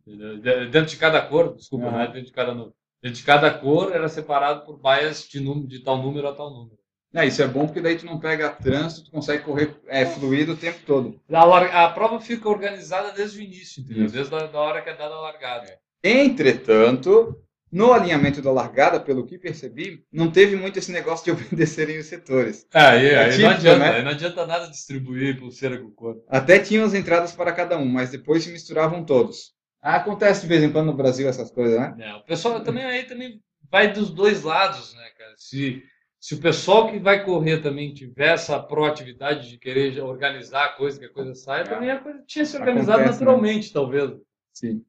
Dentro 0.71 0.85
de 0.85 0.95
cada 0.95 1.21
cor, 1.21 1.53
desculpa, 1.53 1.87
Aham. 1.87 1.97
né? 1.97 2.05
Dentro 2.07 2.27
de 2.27 2.31
cada 2.31 2.53
número. 2.53 2.73
Dentro 3.03 3.19
de 3.19 3.25
cada 3.25 3.51
cor 3.51 3.91
era 3.93 4.07
separado 4.07 4.65
por 4.65 4.79
baias 4.79 5.27
de, 5.27 5.39
número, 5.41 5.67
de 5.67 5.79
tal 5.83 5.97
número 6.01 6.29
a 6.29 6.33
tal 6.33 6.49
número. 6.49 6.77
É, 7.13 7.25
isso 7.25 7.41
é 7.41 7.47
bom 7.47 7.65
porque 7.65 7.81
daí 7.81 7.97
tu 7.97 8.05
não 8.05 8.19
pega 8.19 8.49
trânsito, 8.49 9.05
tu 9.05 9.11
consegue 9.11 9.43
correr 9.43 9.75
é, 9.87 10.05
fluido 10.05 10.53
o 10.53 10.57
tempo 10.57 10.79
todo. 10.85 11.19
A, 11.31 11.85
a 11.85 11.89
prova 11.91 12.19
fica 12.19 12.49
organizada 12.49 13.11
desde 13.11 13.39
o 13.39 13.41
início, 13.41 13.81
entendeu? 13.81 14.05
Isso. 14.05 14.13
Desde 14.13 14.35
a 14.35 14.45
da 14.45 14.59
hora 14.59 14.81
que 14.81 14.89
é 14.89 14.95
dada 14.95 15.15
a 15.15 15.21
largada. 15.21 15.67
Entretanto, 16.03 17.35
no 17.71 17.91
alinhamento 17.91 18.41
da 18.41 18.51
largada, 18.51 18.99
pelo 18.99 19.25
que 19.25 19.37
percebi, 19.37 20.03
não 20.11 20.31
teve 20.31 20.55
muito 20.55 20.79
esse 20.79 20.91
negócio 20.91 21.25
de 21.25 21.31
obedecerem 21.43 21.97
os 21.97 22.05
setores. 22.05 22.65
É, 22.73 22.79
aí, 22.81 23.05
É 23.07 23.19
aí 23.19 23.31
típico, 23.31 23.47
não 23.47 23.55
adianta, 23.55 23.91
né? 23.91 24.01
não 24.01 24.11
adianta 24.11 24.45
nada 24.45 24.67
distribuir 24.67 25.39
pulseira 25.39 25.77
com 25.77 25.91
cor. 25.91 26.23
Até 26.27 26.59
tinham 26.59 26.85
as 26.85 26.93
entradas 26.93 27.31
para 27.31 27.51
cada 27.51 27.77
um, 27.77 27.85
mas 27.85 28.11
depois 28.11 28.43
se 28.43 28.51
misturavam 28.51 29.03
todos. 29.03 29.55
Ah, 29.81 29.95
acontece 29.95 30.41
de 30.41 30.47
vez 30.47 30.63
em 30.63 30.71
quando 30.71 30.87
no 30.87 30.97
Brasil 30.97 31.27
essas 31.27 31.51
coisas, 31.51 31.79
né? 31.79 31.95
É, 31.99 32.13
o 32.15 32.23
pessoal 32.23 32.59
também 32.61 32.83
aí 32.83 33.03
também 33.03 33.39
vai 33.71 33.91
dos 33.91 34.09
dois 34.09 34.43
lados, 34.43 34.93
né, 34.95 35.09
cara? 35.17 35.33
Se, 35.37 35.83
se 36.19 36.35
o 36.35 36.39
pessoal 36.39 36.89
que 36.91 36.99
vai 36.99 37.23
correr 37.23 37.61
também 37.61 37.93
tiver 37.93 38.33
essa 38.33 38.59
proatividade 38.61 39.49
de 39.49 39.57
querer 39.57 40.01
organizar 40.01 40.65
a 40.65 40.69
coisa, 40.73 40.99
que 40.99 41.05
a 41.05 41.09
coisa 41.13 41.33
saia, 41.35 41.61
É. 41.61 41.63
também 41.65 41.91
a 41.91 41.99
coisa 41.99 42.23
tinha 42.25 42.45
se 42.45 42.57
organizado 42.57 43.01
Acontece, 43.01 43.19
né? 43.19 43.25
naturalmente, 43.25 43.71
talvez. 43.73 44.11
Sim. 44.53 44.83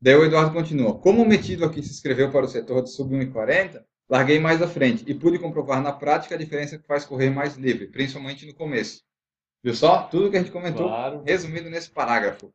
Daí 0.00 0.14
o 0.14 0.24
Eduardo 0.24 0.52
continua. 0.52 0.96
Como 0.98 1.22
o 1.22 1.26
metido 1.28 1.64
aqui 1.64 1.82
se 1.82 1.90
inscreveu 1.90 2.30
para 2.30 2.44
o 2.44 2.48
setor 2.48 2.82
de 2.82 2.90
sub 2.90 3.12
1,40, 3.14 3.84
larguei 4.08 4.38
mais 4.38 4.62
à 4.62 4.68
frente 4.68 5.04
e 5.06 5.12
pude 5.14 5.38
comprovar 5.38 5.82
na 5.82 5.92
prática 5.92 6.36
a 6.36 6.38
diferença 6.38 6.78
que 6.78 6.86
faz 6.86 7.04
correr 7.04 7.30
mais 7.30 7.56
livre, 7.56 7.88
principalmente 7.88 8.46
no 8.46 8.54
começo. 8.54 9.02
Viu 9.62 9.74
só? 9.74 10.04
Tudo 10.04 10.30
que 10.30 10.36
a 10.36 10.40
gente 10.40 10.52
comentou 10.52 10.86
Claro. 10.86 11.22
resumido 11.26 11.68
nesse 11.68 11.90
parágrafo. 11.90 12.52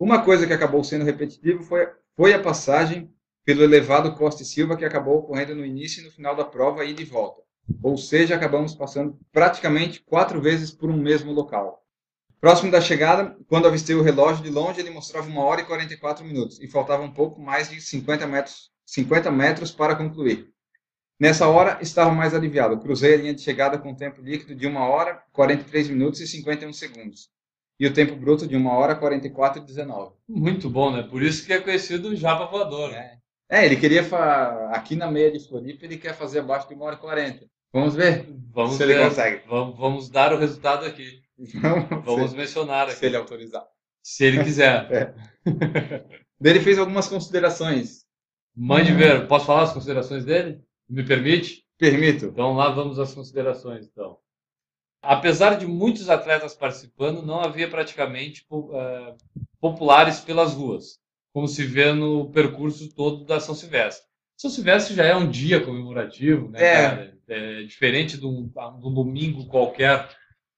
Uma 0.00 0.24
coisa 0.24 0.46
que 0.46 0.52
acabou 0.52 0.82
sendo 0.82 1.04
repetitivo 1.04 1.62
foi, 1.62 1.86
foi 2.16 2.32
a 2.32 2.40
passagem 2.42 3.12
pelo 3.44 3.62
elevado 3.62 4.14
Costa 4.14 4.42
e 4.42 4.46
Silva 4.46 4.76
que 4.76 4.84
acabou 4.84 5.18
ocorrendo 5.18 5.54
no 5.54 5.64
início 5.66 6.00
e 6.00 6.04
no 6.06 6.10
final 6.10 6.34
da 6.34 6.44
prova 6.44 6.84
e 6.86 6.94
de 6.94 7.04
volta. 7.04 7.42
Ou 7.82 7.96
seja, 7.96 8.34
acabamos 8.34 8.74
passando 8.74 9.18
praticamente 9.32 10.00
quatro 10.00 10.40
vezes 10.40 10.70
por 10.70 10.90
um 10.90 10.96
mesmo 10.96 11.32
local. 11.32 11.84
Próximo 12.40 12.70
da 12.70 12.80
chegada, 12.80 13.36
quando 13.48 13.66
avistei 13.66 13.96
o 13.96 14.02
relógio 14.02 14.44
de 14.44 14.50
longe, 14.50 14.80
ele 14.80 14.90
mostrava 14.90 15.28
1 15.28 15.38
hora 15.38 15.60
e 15.60 15.64
44 15.64 16.24
minutos 16.24 16.60
e 16.60 16.68
faltava 16.68 17.02
um 17.02 17.12
pouco 17.12 17.40
mais 17.40 17.68
de 17.68 17.80
50 17.80 18.26
metros, 18.28 18.70
50 18.86 19.30
metros 19.30 19.72
para 19.72 19.96
concluir. 19.96 20.48
Nessa 21.18 21.48
hora, 21.48 21.78
estava 21.80 22.12
mais 22.12 22.32
aliviado. 22.32 22.78
Cruzei 22.78 23.14
a 23.14 23.16
linha 23.16 23.34
de 23.34 23.40
chegada 23.40 23.76
com 23.76 23.92
tempo 23.92 24.22
líquido 24.22 24.54
de 24.54 24.68
1 24.68 24.76
hora, 24.76 25.20
43 25.32 25.88
minutos 25.88 26.20
e 26.20 26.28
51 26.28 26.72
segundos. 26.72 27.28
E 27.80 27.86
o 27.86 27.92
tempo 27.92 28.14
bruto 28.14 28.46
de 28.46 28.56
1 28.56 28.66
hora, 28.68 28.94
44 28.94 29.60
e 29.60 29.64
19. 29.64 30.12
Muito 30.28 30.70
bom, 30.70 30.92
né? 30.92 31.02
Por 31.02 31.22
isso 31.22 31.44
que 31.44 31.52
é 31.52 31.60
conhecido 31.60 32.10
o 32.10 32.16
Japa 32.16 32.46
Voador. 32.46 32.92
É. 32.92 33.18
É, 33.50 33.66
ele 33.66 33.76
queria, 33.76 34.04
fa... 34.04 34.70
aqui 34.72 34.94
na 34.94 35.10
meia 35.10 35.32
de 35.32 35.40
Floripa, 35.40 35.84
ele 35.84 35.96
quer 35.96 36.14
fazer 36.14 36.38
abaixo 36.38 36.68
de 36.68 36.74
1 36.74 36.82
hora 36.82 36.94
e 36.94 36.98
40. 36.98 37.46
Vamos 37.72 37.94
ver 37.94 38.26
Vamos 38.52 38.74
se 38.74 38.82
ele 38.82 38.94
ver. 38.94 39.08
consegue. 39.08 39.42
Vamos, 39.46 39.78
vamos 39.78 40.10
dar 40.10 40.32
o 40.32 40.38
resultado 40.38 40.84
aqui. 40.84 41.22
Vamos 42.04 42.34
mencionar 42.34 42.88
se 42.88 42.96
aqui. 42.96 43.06
ele 43.06 43.16
autorizar. 43.16 43.64
Se 44.02 44.24
ele 44.24 44.42
quiser. 44.42 44.88
É. 46.40 46.50
Ele 46.50 46.60
fez 46.60 46.78
algumas 46.78 47.08
considerações. 47.08 48.04
Mande 48.54 48.92
ver. 48.92 49.26
Posso 49.26 49.46
falar 49.46 49.62
as 49.62 49.72
considerações 49.72 50.24
dele? 50.24 50.60
Me 50.88 51.02
permite? 51.02 51.64
Permito. 51.78 52.26
Então 52.26 52.54
lá 52.54 52.70
vamos 52.70 52.98
às 52.98 53.14
considerações. 53.14 53.86
Então, 53.86 54.18
apesar 55.00 55.54
de 55.54 55.66
muitos 55.66 56.10
atletas 56.10 56.54
participando, 56.54 57.22
não 57.22 57.40
havia 57.40 57.68
praticamente 57.68 58.44
eh, 58.50 59.14
populares 59.60 60.20
pelas 60.20 60.52
ruas, 60.52 60.98
como 61.32 61.48
se 61.48 61.64
vê 61.64 61.92
no 61.92 62.30
percurso 62.30 62.92
todo 62.94 63.24
da 63.24 63.40
São 63.40 63.54
Silvestre. 63.54 64.06
São 64.36 64.50
Silvestre 64.50 64.94
já 64.94 65.04
é 65.04 65.16
um 65.16 65.30
dia 65.30 65.64
comemorativo, 65.64 66.50
né? 66.50 66.62
É. 66.62 66.88
cara? 66.88 67.17
É 67.28 67.62
diferente 67.62 68.16
de 68.18 68.26
um, 68.26 68.46
de 68.48 68.86
um 68.86 68.94
domingo 68.94 69.46
qualquer. 69.46 70.08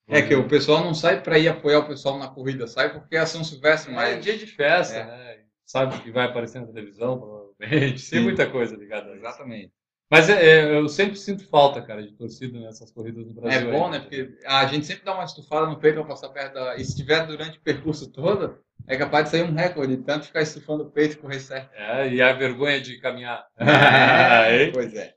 É 0.09 0.21
que 0.23 0.35
o 0.35 0.49
pessoal 0.49 0.83
não 0.85 0.93
sai 0.93 1.23
para 1.23 1.39
ir 1.39 1.49
apoiar 1.49 1.79
o 1.81 1.87
pessoal 1.87 2.19
na 2.19 2.29
corrida, 2.29 2.67
sai 2.67 2.93
porque 2.93 3.17
é 3.17 3.25
São 3.25 3.45
Silvestre, 3.45 3.93
Mas 3.93 4.11
é 4.11 4.15
mas 4.17 4.25
dia 4.25 4.37
de 4.37 4.47
festa, 4.47 4.97
É. 4.97 5.05
né? 5.05 5.37
Sabe 5.65 6.01
que 6.01 6.11
vai 6.11 6.27
aparecer 6.27 6.61
na 6.61 6.67
televisão, 6.67 7.17
provavelmente. 7.19 8.11
Tem 8.11 8.19
Sim. 8.19 8.21
muita 8.21 8.51
coisa 8.51 8.75
ligada 8.77 9.07
a 9.07 9.15
isso. 9.15 9.25
exatamente. 9.25 9.73
Mas 10.11 10.29
é- 10.29 10.45
é, 10.45 10.77
eu 10.77 10.89
sempre 10.89 11.15
sinto 11.15 11.47
falta, 11.49 11.81
cara, 11.81 12.03
de 12.03 12.13
torcida 12.17 12.59
nessas 12.59 12.91
corridas 12.91 13.25
no 13.25 13.35
Brasil. 13.35 13.69
É 13.69 13.73
bom, 13.73 13.85
aí. 13.87 13.91
né? 13.93 14.01
Porque 14.01 14.37
a 14.45 14.67
gente 14.67 14.85
sempre 14.85 15.05
dá 15.05 15.15
uma 15.15 15.23
estufada 15.25 15.67
no 15.67 15.79
peito 15.79 15.95
para 16.01 16.05
passar 16.09 16.31
perto 16.31 16.55
da. 16.55 16.75
E 16.75 16.85
se 16.85 16.91
estiver 16.91 17.25
durante 17.27 17.59
o 17.59 17.63
percurso 17.63 18.11
todo, 18.11 18.59
É 18.89 18.97
capaz 18.97 19.27
de 19.27 19.31
sair 19.31 19.43
um 19.45 19.55
recorde, 19.55 19.99
tanto 19.99 20.27
ficar 20.27 20.43
estufando 20.43 20.83
o 20.85 20.91
peito 20.91 21.19
com 21.19 21.29
o 21.29 21.33
certo. 21.39 21.71
É, 21.75 22.13
e 22.13 22.21
a 22.21 22.33
vergonha 22.33 22.81
de 22.81 22.99
caminhar. 22.99 23.47
É, 23.59 24.71
pois 24.73 24.93
é. 24.95 25.15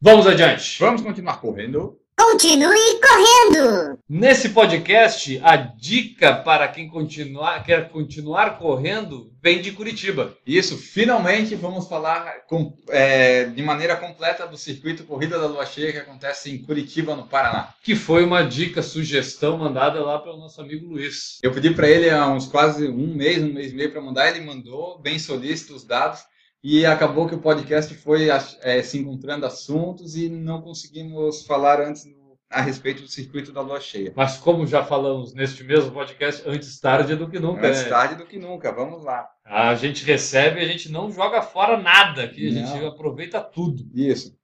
Vamos 0.00 0.26
adiante. 0.26 0.76
Vamos 0.80 1.02
continuar 1.02 1.40
correndo. 1.40 2.00
Continue 2.18 2.98
correndo! 3.00 3.98
Nesse 4.08 4.48
podcast, 4.48 5.38
a 5.44 5.54
dica 5.56 6.34
para 6.34 6.66
quem 6.66 6.88
continuar, 6.88 7.62
quer 7.62 7.90
continuar 7.90 8.58
correndo 8.58 9.30
vem 9.42 9.60
de 9.60 9.70
Curitiba. 9.72 10.34
Isso, 10.46 10.78
finalmente 10.78 11.54
vamos 11.54 11.86
falar 11.86 12.46
com- 12.48 12.74
é, 12.88 13.44
de 13.44 13.62
maneira 13.62 13.94
completa 13.96 14.46
do 14.46 14.56
circuito 14.56 15.04
Corrida 15.04 15.38
da 15.38 15.46
Lua 15.46 15.66
Cheia 15.66 15.92
que 15.92 15.98
acontece 15.98 16.50
em 16.50 16.58
Curitiba, 16.58 17.14
no 17.14 17.26
Paraná. 17.26 17.74
Que 17.82 17.94
foi 17.94 18.24
uma 18.24 18.42
dica, 18.42 18.82
sugestão 18.82 19.58
mandada 19.58 20.02
lá 20.02 20.18
pelo 20.18 20.38
nosso 20.38 20.60
amigo 20.60 20.86
Luiz. 20.88 21.38
Eu 21.42 21.52
pedi 21.52 21.70
para 21.70 21.88
ele 21.88 22.08
há 22.08 22.26
uns 22.28 22.46
quase 22.46 22.88
um 22.88 23.14
mês, 23.14 23.42
um 23.42 23.52
mês 23.52 23.72
e 23.72 23.76
meio 23.76 23.92
para 23.92 24.00
mandar, 24.00 24.28
ele 24.34 24.44
mandou, 24.44 24.98
bem 25.00 25.18
solícito 25.18 25.74
os 25.74 25.84
dados, 25.84 26.20
e 26.62 26.84
acabou 26.86 27.28
que 27.28 27.34
o 27.34 27.40
podcast 27.40 27.94
foi 27.94 28.28
é, 28.62 28.82
se 28.82 28.98
encontrando 28.98 29.46
assuntos 29.46 30.16
e 30.16 30.28
não 30.28 30.60
conseguimos 30.62 31.44
falar 31.46 31.80
antes 31.80 32.04
do- 32.04 32.26
a 32.48 32.60
respeito 32.60 33.02
do 33.02 33.08
circuito 33.08 33.52
da 33.52 33.60
Lua 33.60 33.80
Cheia. 33.80 34.12
Mas 34.14 34.36
como 34.38 34.66
já 34.66 34.84
falamos 34.84 35.34
neste 35.34 35.64
mesmo 35.64 35.90
podcast, 35.90 36.42
antes 36.46 36.78
tarde 36.78 37.16
do 37.16 37.28
que 37.28 37.40
nunca, 37.40 37.62
Mais 37.62 37.82
né? 37.82 37.88
tarde 37.88 38.14
do 38.14 38.24
que 38.24 38.38
nunca, 38.38 38.70
vamos 38.72 39.02
lá. 39.02 39.28
A 39.44 39.74
gente 39.74 40.04
recebe, 40.04 40.60
a 40.60 40.64
gente 40.66 40.90
não 40.90 41.10
joga 41.10 41.42
fora 41.42 41.76
nada 41.76 42.22
aqui, 42.22 42.48
a 42.48 42.52
Não. 42.52 42.66
gente 42.66 42.84
aproveita 42.84 43.40
tudo. 43.40 43.84
Isso. 43.92 44.36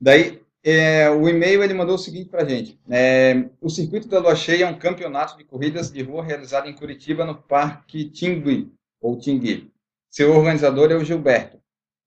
Daí, 0.00 0.40
é, 0.64 1.10
o 1.10 1.28
e-mail 1.28 1.62
ele 1.62 1.74
mandou 1.74 1.96
o 1.96 1.98
seguinte 1.98 2.30
para 2.30 2.42
a 2.42 2.48
gente. 2.48 2.78
É, 2.88 3.48
o 3.60 3.68
Circuito 3.68 4.08
da 4.08 4.18
Lua 4.20 4.34
Cheia 4.34 4.64
é 4.64 4.68
um 4.68 4.78
campeonato 4.78 5.36
de 5.36 5.44
corridas 5.44 5.90
de 5.90 6.02
rua 6.02 6.24
realizado 6.24 6.68
em 6.68 6.72
Curitiba, 6.74 7.24
no 7.26 7.34
Parque 7.34 8.06
Tingui, 8.08 8.72
ou 9.00 9.18
Tingui. 9.18 9.71
Seu 10.12 10.30
organizador 10.36 10.92
é 10.92 10.94
o 10.94 11.02
Gilberto. 11.02 11.58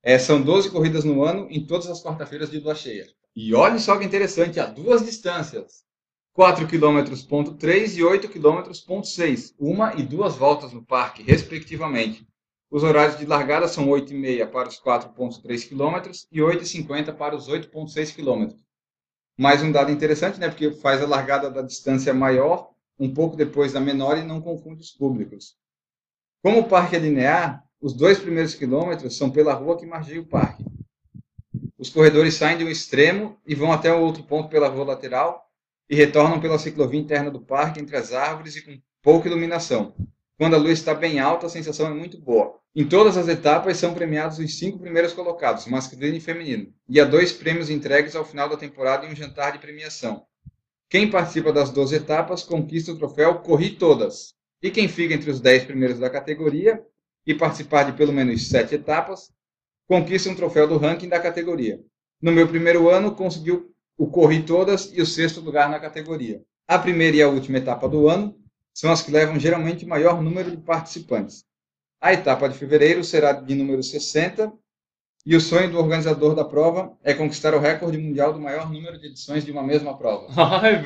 É, 0.03 0.19
são 0.19 0.39
12 0.39 0.69
corridas 0.69 1.03
no 1.03 1.23
ano, 1.23 1.47
em 1.49 1.65
todas 1.65 1.89
as 1.89 2.03
quarta-feiras 2.03 2.51
de 2.51 2.59
Lua 2.59 2.75
Cheia. 2.75 3.07
E 3.35 3.51
olha 3.55 3.79
só 3.79 3.97
que 3.97 4.05
interessante, 4.05 4.59
há 4.59 4.67
duas 4.67 5.03
distâncias. 5.03 5.83
4 6.33 6.67
km 6.67 7.03
ponto 7.27 7.55
3 7.55 7.97
e 7.97 8.03
8 8.03 8.29
km 8.29 8.61
ponto 8.85 9.07
6. 9.07 9.55
Uma 9.57 9.95
e 9.95 10.03
duas 10.03 10.35
voltas 10.35 10.71
no 10.71 10.85
parque, 10.85 11.23
respectivamente. 11.23 12.27
Os 12.69 12.83
horários 12.83 13.17
de 13.17 13.25
largada 13.25 13.67
são 13.67 13.87
8h30 13.87 14.51
para 14.51 14.69
os 14.69 14.79
4,3 14.79 15.67
km 15.67 16.11
e 16.31 16.39
8h50 16.41 17.11
para 17.15 17.35
os 17.35 17.49
8,6 17.49 18.15
km. 18.15 18.55
Mais 19.35 19.63
um 19.63 19.71
dado 19.71 19.91
interessante, 19.91 20.39
né? 20.39 20.47
Porque 20.47 20.69
faz 20.73 21.01
a 21.01 21.07
largada 21.07 21.49
da 21.49 21.63
distância 21.63 22.13
maior 22.13 22.69
um 22.99 23.11
pouco 23.11 23.35
depois 23.35 23.73
da 23.73 23.79
menor 23.79 24.15
e 24.19 24.23
não 24.23 24.39
confunde 24.39 24.81
os 24.81 24.91
públicos. 24.91 25.57
Como 26.43 26.59
o 26.59 26.69
parque 26.69 26.95
é 26.95 26.99
linear, 26.99 27.64
os 27.85 27.93
dois 27.93 28.17
primeiros 28.17 28.55
quilômetros 28.55 29.15
são 29.15 29.29
pela 29.29 29.53
rua 29.53 29.77
que 29.77 29.85
margeia 29.85 30.19
o 30.19 30.25
parque. 30.25 30.65
Os 31.77 31.87
corredores 31.87 32.33
saem 32.33 32.57
de 32.57 32.63
um 32.63 32.67
extremo 32.67 33.37
e 33.45 33.53
vão 33.53 33.71
até 33.71 33.93
o 33.93 34.01
outro 34.01 34.23
ponto 34.23 34.49
pela 34.49 34.67
rua 34.67 34.85
lateral 34.85 35.47
e 35.87 35.95
retornam 35.95 36.41
pela 36.41 36.57
ciclovia 36.57 36.99
interna 36.99 37.29
do 37.29 37.39
parque 37.39 37.79
entre 37.79 37.95
as 37.95 38.11
árvores 38.11 38.55
e 38.55 38.63
com 38.63 38.75
pouca 39.03 39.27
iluminação. 39.27 39.93
Quando 40.35 40.55
a 40.55 40.57
luz 40.57 40.79
está 40.79 40.95
bem 40.95 41.19
alta, 41.19 41.45
a 41.45 41.49
sensação 41.49 41.85
é 41.85 41.93
muito 41.93 42.19
boa. 42.19 42.59
Em 42.75 42.87
todas 42.87 43.17
as 43.17 43.27
etapas 43.27 43.77
são 43.77 43.93
premiados 43.93 44.39
os 44.39 44.57
cinco 44.57 44.79
primeiros 44.79 45.13
colocados, 45.13 45.67
masculino 45.67 46.17
e 46.17 46.19
feminino, 46.19 46.73
e 46.89 46.99
há 46.99 47.05
dois 47.05 47.31
prêmios 47.31 47.69
entregues 47.69 48.15
ao 48.15 48.25
final 48.25 48.49
da 48.49 48.57
temporada 48.57 49.05
em 49.05 49.11
um 49.11 49.15
jantar 49.15 49.51
de 49.51 49.59
premiação. 49.59 50.25
Quem 50.89 51.07
participa 51.07 51.53
das 51.53 51.69
12 51.69 51.97
etapas 51.97 52.41
conquista 52.41 52.91
o 52.91 52.97
troféu 52.97 53.41
Corri 53.41 53.75
Todas, 53.75 54.33
e 54.59 54.71
quem 54.71 54.87
fica 54.87 55.13
entre 55.13 55.29
os 55.29 55.39
10 55.39 55.65
primeiros 55.65 55.99
da 55.99 56.09
categoria 56.09 56.83
e 57.25 57.33
participar 57.33 57.83
de 57.83 57.93
pelo 57.93 58.13
menos 58.13 58.47
7 58.49 58.75
etapas, 58.75 59.31
conquista 59.87 60.29
um 60.29 60.35
troféu 60.35 60.67
do 60.67 60.77
ranking 60.77 61.09
da 61.09 61.19
categoria. 61.19 61.79
No 62.21 62.31
meu 62.31 62.47
primeiro 62.47 62.89
ano, 62.89 63.15
conseguiu 63.15 63.73
o 63.97 64.07
Corri 64.07 64.43
Todas 64.43 64.91
e 64.93 65.01
o 65.01 65.05
sexto 65.05 65.41
lugar 65.41 65.69
na 65.69 65.79
categoria. 65.79 66.43
A 66.67 66.77
primeira 66.77 67.17
e 67.17 67.21
a 67.21 67.29
última 67.29 67.57
etapa 67.57 67.87
do 67.87 68.07
ano 68.07 68.35
são 68.73 68.91
as 68.91 69.01
que 69.01 69.11
levam 69.11 69.39
geralmente 69.39 69.85
o 69.85 69.87
maior 69.87 70.21
número 70.21 70.51
de 70.51 70.57
participantes. 70.57 71.45
A 72.01 72.13
etapa 72.13 72.49
de 72.49 72.57
fevereiro 72.57 73.03
será 73.03 73.31
de 73.31 73.55
número 73.55 73.81
60 73.81 74.51
e 75.25 75.35
o 75.35 75.41
sonho 75.41 75.71
do 75.71 75.77
organizador 75.79 76.35
da 76.35 76.45
prova 76.45 76.95
é 77.03 77.13
conquistar 77.13 77.53
o 77.55 77.59
recorde 77.59 77.97
mundial 77.97 78.31
do 78.31 78.39
maior 78.39 78.71
número 78.71 78.99
de 78.99 79.07
edições 79.07 79.43
de 79.43 79.51
uma 79.51 79.63
mesma 79.63 79.97
prova. 79.97 80.27
Ai, 80.61 80.81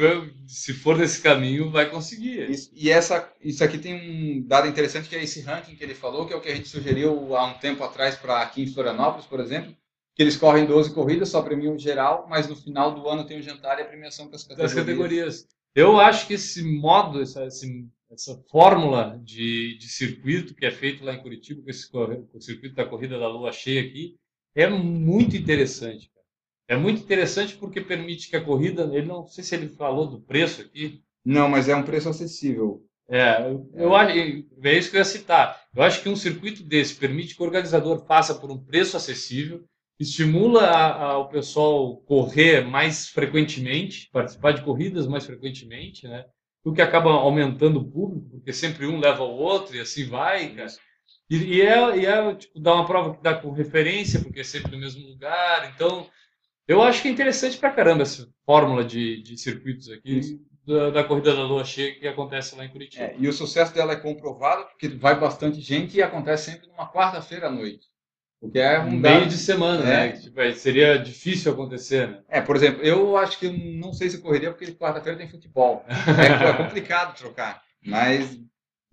se 0.47 0.73
for 0.73 0.97
nesse 0.97 1.21
caminho, 1.21 1.69
vai 1.69 1.89
conseguir. 1.89 2.49
Isso, 2.49 2.71
e 2.73 2.89
essa, 2.89 3.31
isso 3.41 3.63
aqui 3.63 3.77
tem 3.77 3.93
um 4.39 4.47
dado 4.47 4.67
interessante 4.67 5.09
que 5.09 5.15
é 5.15 5.23
esse 5.23 5.41
ranking 5.41 5.75
que 5.75 5.83
ele 5.83 5.93
falou, 5.93 6.25
que 6.25 6.33
é 6.33 6.35
o 6.37 6.41
que 6.41 6.49
a 6.49 6.55
gente 6.55 6.69
sugeriu 6.69 7.35
há 7.35 7.45
um 7.45 7.53
tempo 7.59 7.83
atrás 7.83 8.15
para 8.15 8.41
aqui 8.41 8.63
em 8.63 8.67
Florianópolis, 8.67 9.25
por 9.25 9.39
exemplo, 9.41 9.75
que 10.15 10.23
eles 10.23 10.37
correm 10.37 10.65
12 10.65 10.93
corridas, 10.93 11.29
só 11.29 11.41
premiam 11.41 11.77
geral, 11.77 12.25
mas 12.29 12.47
no 12.47 12.55
final 12.55 12.93
do 12.93 13.07
ano 13.07 13.25
tem 13.25 13.39
o 13.39 13.43
jantar 13.43 13.77
e 13.79 13.81
a 13.81 13.85
premiação 13.85 14.27
para 14.27 14.35
as 14.37 14.43
Das 14.47 14.73
categorias. 14.73 14.85
categorias. 14.85 15.47
Eu 15.75 15.99
acho 15.99 16.27
que 16.27 16.33
esse 16.33 16.63
modo, 16.63 17.21
essa, 17.21 17.45
esse- 17.45 17.87
essa 18.11 18.41
fórmula 18.49 19.19
de, 19.23 19.77
de 19.77 19.87
circuito 19.87 20.55
que 20.55 20.65
é 20.65 20.71
feito 20.71 21.05
lá 21.05 21.13
em 21.13 21.21
Curitiba, 21.21 21.61
com 21.61 21.69
esse 21.69 21.89
com 21.89 22.27
o 22.33 22.41
circuito 22.41 22.75
da 22.75 22.85
corrida 22.85 23.19
da 23.19 23.27
lua 23.27 23.51
cheia 23.51 23.81
aqui, 23.81 24.15
é 24.55 24.67
muito 24.69 25.35
interessante. 25.35 26.09
cara. 26.13 26.25
É 26.67 26.75
muito 26.77 27.01
interessante 27.01 27.55
porque 27.55 27.81
permite 27.81 28.29
que 28.29 28.35
a 28.35 28.43
corrida, 28.43 28.83
ele 28.93 29.07
não 29.07 29.25
sei 29.27 29.43
se 29.43 29.55
ele 29.55 29.67
falou 29.69 30.07
do 30.07 30.21
preço 30.21 30.61
aqui, 30.61 31.01
Não, 31.25 31.49
mas 31.49 31.67
é 31.67 31.75
um 31.75 31.83
preço 31.83 32.09
acessível. 32.09 32.83
É, 33.09 33.41
eu, 33.49 33.69
eu 33.73 33.95
acho, 33.95 34.15
é 34.63 34.77
isso 34.77 34.91
que 34.91 34.97
eu 34.97 34.99
ia 34.99 35.05
citar. 35.05 35.59
Eu 35.75 35.81
acho 35.81 36.01
que 36.01 36.09
um 36.09 36.15
circuito 36.15 36.63
desse 36.63 36.95
permite 36.95 37.35
que 37.35 37.41
o 37.41 37.45
organizador 37.45 38.05
faça 38.05 38.35
por 38.35 38.51
um 38.51 38.57
preço 38.63 38.95
acessível, 38.95 39.63
estimula 39.99 40.61
a- 40.61 41.01
a- 41.03 41.17
o 41.17 41.27
pessoal 41.27 41.97
correr 42.01 42.61
mais 42.65 43.09
frequentemente, 43.09 44.07
participar 44.11 44.51
de 44.53 44.61
corridas 44.61 45.07
mais 45.07 45.25
frequentemente, 45.25 46.07
né? 46.07 46.23
O 46.63 46.71
que 46.71 46.81
acaba 46.81 47.09
aumentando 47.11 47.79
o 47.79 47.89
público, 47.89 48.29
porque 48.29 48.53
sempre 48.53 48.85
um 48.85 48.99
leva 48.99 49.23
o 49.23 49.35
outro 49.37 49.75
e 49.75 49.79
assim 49.79 50.05
vai, 50.07 50.53
cara. 50.53 50.69
E, 51.29 51.37
e 51.57 51.61
é, 51.61 51.97
e 51.97 52.05
é 52.05 52.35
tipo, 52.35 52.59
dar 52.59 52.73
uma 52.75 52.85
prova 52.85 53.15
que 53.15 53.21
dá 53.21 53.35
com 53.35 53.51
referência, 53.51 54.19
porque 54.19 54.39
é 54.39 54.43
sempre 54.43 54.71
no 54.71 54.79
mesmo 54.79 55.07
lugar. 55.07 55.71
Então, 55.75 56.07
eu 56.67 56.81
acho 56.81 57.01
que 57.01 57.07
é 57.07 57.11
interessante 57.11 57.57
pra 57.57 57.69
caramba 57.71 58.03
essa 58.03 58.27
fórmula 58.45 58.83
de, 58.83 59.21
de 59.21 59.37
circuitos 59.37 59.89
aqui. 59.89 60.39
da, 60.65 60.89
da 60.91 61.03
corrida 61.03 61.35
da 61.35 61.43
lua 61.43 61.63
cheia 61.65 61.95
que 61.99 62.07
acontece 62.07 62.55
lá 62.55 62.63
em 62.65 62.69
Curitiba. 62.69 63.03
É, 63.05 63.15
e 63.17 63.27
o 63.27 63.33
sucesso 63.33 63.73
dela 63.73 63.93
é 63.93 63.95
comprovado 63.95 64.65
porque 64.65 64.87
vai 64.87 65.19
bastante 65.19 65.59
gente 65.61 65.97
e 65.97 66.01
acontece 66.01 66.51
sempre 66.51 66.67
numa 66.67 66.91
quarta-feira 66.91 67.47
à 67.47 67.51
noite. 67.51 67.87
Porque 68.39 68.57
é 68.59 68.79
um 68.79 68.91
meio 68.91 69.25
de 69.27 69.35
semana, 69.35 69.83
É. 69.83 69.85
né? 69.85 70.11
Tipo, 70.13 70.39
seria 70.53 70.97
difícil 70.97 71.51
acontecer, 71.51 72.07
né? 72.07 72.21
É, 72.29 72.39
por 72.39 72.55
exemplo, 72.55 72.81
eu 72.83 73.17
acho 73.17 73.37
que 73.37 73.47
eu 73.47 73.53
não 73.53 73.91
sei 73.91 74.09
se 74.09 74.21
correria 74.21 74.51
porque 74.51 74.71
quarta-feira 74.71 75.17
tem 75.17 75.27
futebol. 75.27 75.83
É, 75.89 76.49
é 76.49 76.53
complicado 76.53 77.17
trocar, 77.17 77.61
mas 77.85 78.39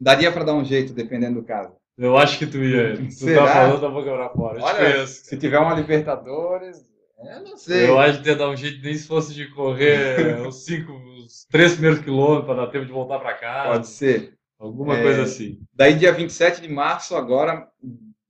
daria 0.01 0.33
para 0.33 0.44
dar 0.44 0.55
um 0.55 0.64
jeito 0.64 0.92
dependendo 0.92 1.40
do 1.40 1.46
caso. 1.46 1.75
Eu 1.99 2.17
acho 2.17 2.39
que 2.39 2.47
tu 2.47 2.59
ia. 2.59 2.97
Tu 2.97 3.11
Será? 3.11 3.47
tá 3.47 3.53
falando 3.53 3.81
da 3.81 3.89
boca 3.89 4.11
pra 4.13 4.29
fora. 4.31 4.59
Eu 4.59 4.65
Olha, 4.65 5.07
se 5.07 5.37
tiver 5.39 5.59
uma 5.59 5.75
Libertadores, 5.75 6.85
eu 7.19 7.43
não 7.43 7.57
sei. 7.57 7.89
Eu 7.89 7.99
acho 7.99 8.23
que 8.23 8.29
ia 8.29 8.37
dar 8.37 8.51
um 8.51 8.57
jeito 8.57 8.83
nem 8.83 8.95
se 8.95 9.07
fosse 9.07 9.33
de 9.35 9.47
correr 9.55 10.41
os 10.47 10.65
cinco, 10.65 10.93
os 10.93 11.47
três 11.51 11.73
primeiros 11.73 12.01
quilômetros 12.01 12.45
para 12.47 12.67
dar 12.67 12.71
tempo 12.71 12.85
de 12.87 12.93
voltar 12.93 13.19
para 13.19 13.35
casa. 13.35 13.71
Pode 13.73 13.87
ser. 13.89 14.35
Alguma 14.59 14.99
É. 14.99 15.03
coisa 15.03 15.23
assim. 15.23 15.59
Daí, 15.75 15.95
dia 15.95 16.13
27 16.13 16.61
de 16.63 16.69
março, 16.69 17.15
agora, 17.17 17.67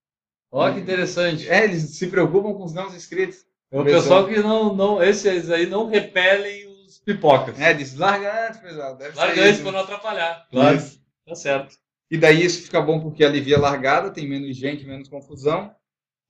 Olha 0.52 0.74
que 0.74 0.80
interessante. 0.80 1.50
É, 1.50 1.64
eles 1.64 1.98
se 1.98 2.08
preocupam 2.08 2.54
com 2.54 2.64
os 2.64 2.74
não 2.74 2.88
inscritos. 2.88 3.46
É 3.72 3.80
o 3.80 3.84
pessoal 3.84 4.26
que 4.28 4.40
não, 4.40 4.74
não, 4.74 5.04
esses 5.04 5.50
aí 5.52 5.66
não 5.66 5.90
repelem 5.90 6.66
os 6.86 7.00
pipocas. 7.00 7.60
É, 7.60 7.72
eles 7.72 7.96
largam 7.96 8.32
antes, 8.48 8.60
pessoal. 8.62 8.96
Deve 8.96 9.18
Larga 9.18 9.42
antes 9.42 9.54
isso. 9.56 9.64
para 9.64 9.72
não 9.74 9.80
atrapalhar. 9.80 10.48
Claro. 10.50 10.78
Isso. 10.78 11.02
Tá 11.28 11.36
certo. 11.36 11.76
E 12.10 12.18
daí 12.18 12.42
isso 12.44 12.64
fica 12.64 12.80
bom 12.82 13.02
porque 13.02 13.26
alivia 13.26 13.58
a 13.58 13.60
largada, 13.60 14.10
tem 14.10 14.28
menos 14.28 14.56
gente, 14.56 14.86
menos 14.86 15.10
confusão. 15.10 15.76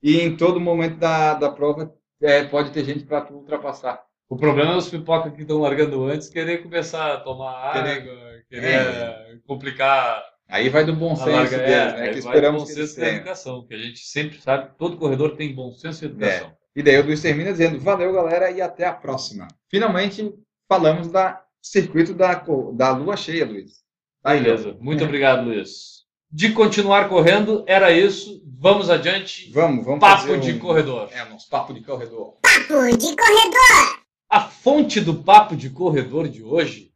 E 0.02 0.20
em 0.20 0.36
todo 0.36 0.60
momento 0.60 0.98
da, 0.98 1.36
da 1.36 1.52
prova 1.52 1.94
é, 2.22 2.44
pode 2.46 2.72
ter 2.72 2.84
gente 2.84 3.04
para 3.04 3.32
ultrapassar. 3.32 4.04
O 4.28 4.36
problema 4.36 4.74
é 4.74 4.76
os 4.76 4.90
pipocas 4.90 5.32
que 5.34 5.44
estão 5.44 5.60
largando 5.60 6.04
antes 6.06 6.28
querer 6.30 6.64
começar 6.64 7.14
a 7.14 7.20
tomar 7.20 7.74
Querer- 7.74 8.02
água, 8.02 8.44
querer 8.50 9.42
complicar 9.46 10.24
Aí 10.50 10.70
vai 10.70 10.86
do 10.86 10.96
bom 10.96 11.16
senso 11.16 11.30
larga. 11.30 11.58
deles, 11.58 11.72
É, 11.74 11.86
né? 11.92 12.02
aí 12.02 12.08
Que 12.08 12.14
do 12.14 12.20
esperamos 12.20 12.64
bom 12.64 12.70
eles 12.70 12.78
senso 12.90 13.00
da 13.02 13.08
educação, 13.10 13.66
que 13.68 13.74
a 13.74 13.78
gente 13.78 14.00
sempre 14.00 14.40
sabe 14.42 14.70
que 14.70 14.78
todo 14.78 14.98
corredor 14.98 15.36
tem 15.36 15.54
bom 15.54 15.72
senso 15.74 16.04
e 16.04 16.08
educação. 16.08 16.54
E 16.76 16.82
daí 16.84 16.98
o 17.00 17.06
Luiz 17.06 17.22
termina 17.22 17.52
dizendo: 17.52 17.80
Valeu, 17.80 18.14
galera, 18.14 18.50
e 18.52 18.62
até 18.62 18.86
a 18.86 18.94
próxima. 18.94 19.48
Finalmente 19.70 20.34
falamos 20.70 21.10
da 21.10 21.42
circuito 21.62 22.14
da, 22.14 22.36
da 22.74 22.92
lua 22.92 23.18
cheia, 23.18 23.46
Luiz. 23.46 23.82
Tá 24.24 24.32
Aí. 24.32 24.42
Beleza. 24.42 24.78
Muito 24.80 25.04
obrigado, 25.04 25.46
Luiz. 25.46 25.98
De 26.32 26.52
continuar 26.52 27.08
correndo, 27.10 27.64
era 27.68 27.92
isso. 27.92 28.42
Vamos 28.60 28.90
adiante. 28.90 29.52
Vamos, 29.52 29.86
vamos 29.86 30.00
Papo 30.00 30.22
fazer 30.24 30.40
de 30.40 30.54
um- 30.54 30.60
corredor. 30.60 31.10
É, 31.12 31.24
o 31.24 31.30
nosso 31.30 31.50
papo 31.50 31.74
de 31.74 31.82
corredor. 31.82 32.38
Papo 32.42 32.98
de 32.98 33.16
corredor. 33.16 34.00
A 34.30 34.42
fonte 34.42 35.00
do 35.00 35.16
papo 35.24 35.56
de 35.56 35.70
corredor 35.70 36.28
de 36.28 36.44
hoje 36.44 36.92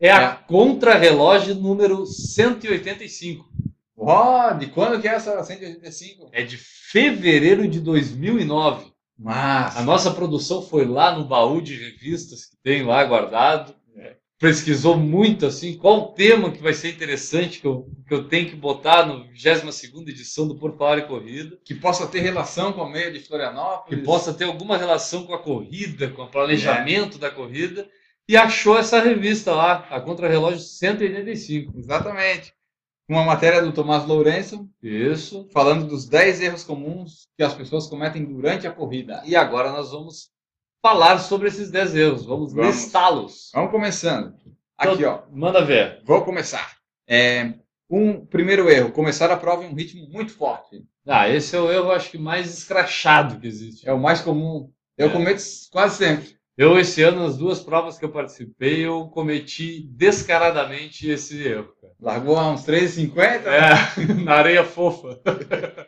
é 0.00 0.10
a 0.10 0.22
É. 0.22 0.34
contrarrelógio 0.46 1.54
número 1.54 2.04
185. 2.06 3.44
Ó, 3.98 4.50
de 4.52 4.66
quando 4.66 5.00
que 5.00 5.08
é 5.08 5.14
essa 5.14 5.42
185? 5.42 6.28
É 6.32 6.42
de 6.42 6.56
fevereiro 6.58 7.66
de 7.66 7.80
2009. 7.80 8.92
Mas, 9.18 9.76
A 9.78 9.82
nossa 9.82 10.10
produção 10.10 10.60
foi 10.60 10.84
lá 10.84 11.16
no 11.16 11.24
baú 11.24 11.60
de 11.62 11.74
revistas 11.74 12.44
que 12.44 12.56
tem 12.62 12.84
lá 12.84 13.02
guardado. 13.04 13.74
Pesquisou 14.38 14.98
muito 14.98 15.46
assim 15.46 15.78
qual 15.78 15.98
o 15.98 16.06
tema 16.08 16.50
que 16.50 16.62
vai 16.62 16.74
ser 16.74 16.90
interessante 16.90 17.58
que 17.58 17.66
eu, 17.66 17.88
que 18.06 18.12
eu 18.12 18.24
tenho 18.28 18.50
que 18.50 18.54
botar 18.54 19.06
no 19.06 19.24
22ª 19.32 20.10
edição 20.10 20.46
do 20.46 20.56
Por 20.56 20.76
Falar 20.76 20.98
em 20.98 21.06
Corrida. 21.06 21.56
que 21.64 21.74
possa 21.74 22.06
ter 22.06 22.20
relação 22.20 22.70
com 22.74 22.82
a 22.82 22.90
meia 22.90 23.10
de 23.10 23.20
Florianópolis. 23.20 23.98
que 23.98 24.04
possa 24.04 24.34
ter 24.34 24.44
alguma 24.44 24.76
relação 24.76 25.24
com 25.24 25.32
a 25.32 25.38
corrida, 25.38 26.08
com 26.10 26.24
o 26.24 26.28
planejamento 26.30 27.16
da 27.16 27.30
corrida, 27.30 27.88
e 28.28 28.36
achou 28.36 28.76
essa 28.78 29.00
revista 29.00 29.54
lá, 29.54 29.86
a 29.90 30.00
Contrarrelógio 30.00 30.60
185. 30.60 31.78
Exatamente. 31.78 32.52
Uma 33.08 33.24
matéria 33.24 33.62
do 33.62 33.72
Tomás 33.72 34.04
Lourenço 34.04 34.68
Isso. 34.82 35.48
falando 35.52 35.86
dos 35.86 36.08
10 36.08 36.40
erros 36.40 36.64
comuns 36.64 37.28
que 37.36 37.44
as 37.44 37.54
pessoas 37.54 37.86
cometem 37.86 38.24
durante 38.24 38.66
a 38.66 38.72
corrida. 38.72 39.22
E 39.24 39.36
agora 39.36 39.70
nós 39.70 39.92
vamos 39.92 40.30
falar 40.82 41.18
sobre 41.18 41.46
esses 41.48 41.70
10 41.70 41.94
erros, 41.94 42.26
vamos, 42.26 42.52
Vamos. 42.52 42.74
listá-los. 42.74 43.50
Vamos 43.54 43.70
começando. 43.70 44.34
Aqui, 44.76 45.04
ó. 45.04 45.22
Manda 45.32 45.64
ver. 45.64 46.02
Vou 46.04 46.24
começar. 46.24 46.76
É, 47.08 47.54
um 47.88 48.26
primeiro 48.26 48.68
erro, 48.68 48.90
começar 48.90 49.30
a 49.30 49.36
prova 49.36 49.64
em 49.64 49.68
um 49.68 49.74
ritmo 49.74 50.08
muito 50.10 50.32
forte. 50.32 50.84
Ah, 51.06 51.28
esse 51.28 51.54
é 51.54 51.60
o 51.60 51.70
erro, 51.70 51.92
acho 51.92 52.10
que 52.10 52.18
mais 52.18 52.52
escrachado 52.58 53.38
que 53.40 53.46
existe. 53.46 53.88
É 53.88 53.92
o 53.92 54.00
mais 54.00 54.20
comum. 54.20 54.68
Eu 54.98 55.08
É. 55.08 55.12
cometo 55.12 55.40
quase 55.70 55.96
sempre. 55.98 56.36
Eu, 56.56 56.78
esse 56.78 57.02
ano, 57.02 57.20
nas 57.22 57.36
duas 57.36 57.60
provas 57.60 57.98
que 57.98 58.04
eu 58.04 58.10
participei, 58.10 58.86
eu 58.86 59.06
cometi 59.08 59.86
descaradamente 59.90 61.08
esse 61.08 61.46
erro. 61.46 61.72
cara. 61.80 61.92
Largou 62.00 62.36
a 62.36 62.50
uns 62.50 62.64
3,50? 62.64 63.46
É, 63.46 64.14
na 64.24 64.34
areia 64.34 64.64
fofa. 64.64 65.20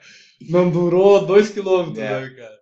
Não 0.49 0.71
durou 0.71 1.25
dois 1.25 1.49
quilômetros, 1.51 1.99
É. 1.99 2.21
né, 2.21 2.31
cara? 2.31 2.59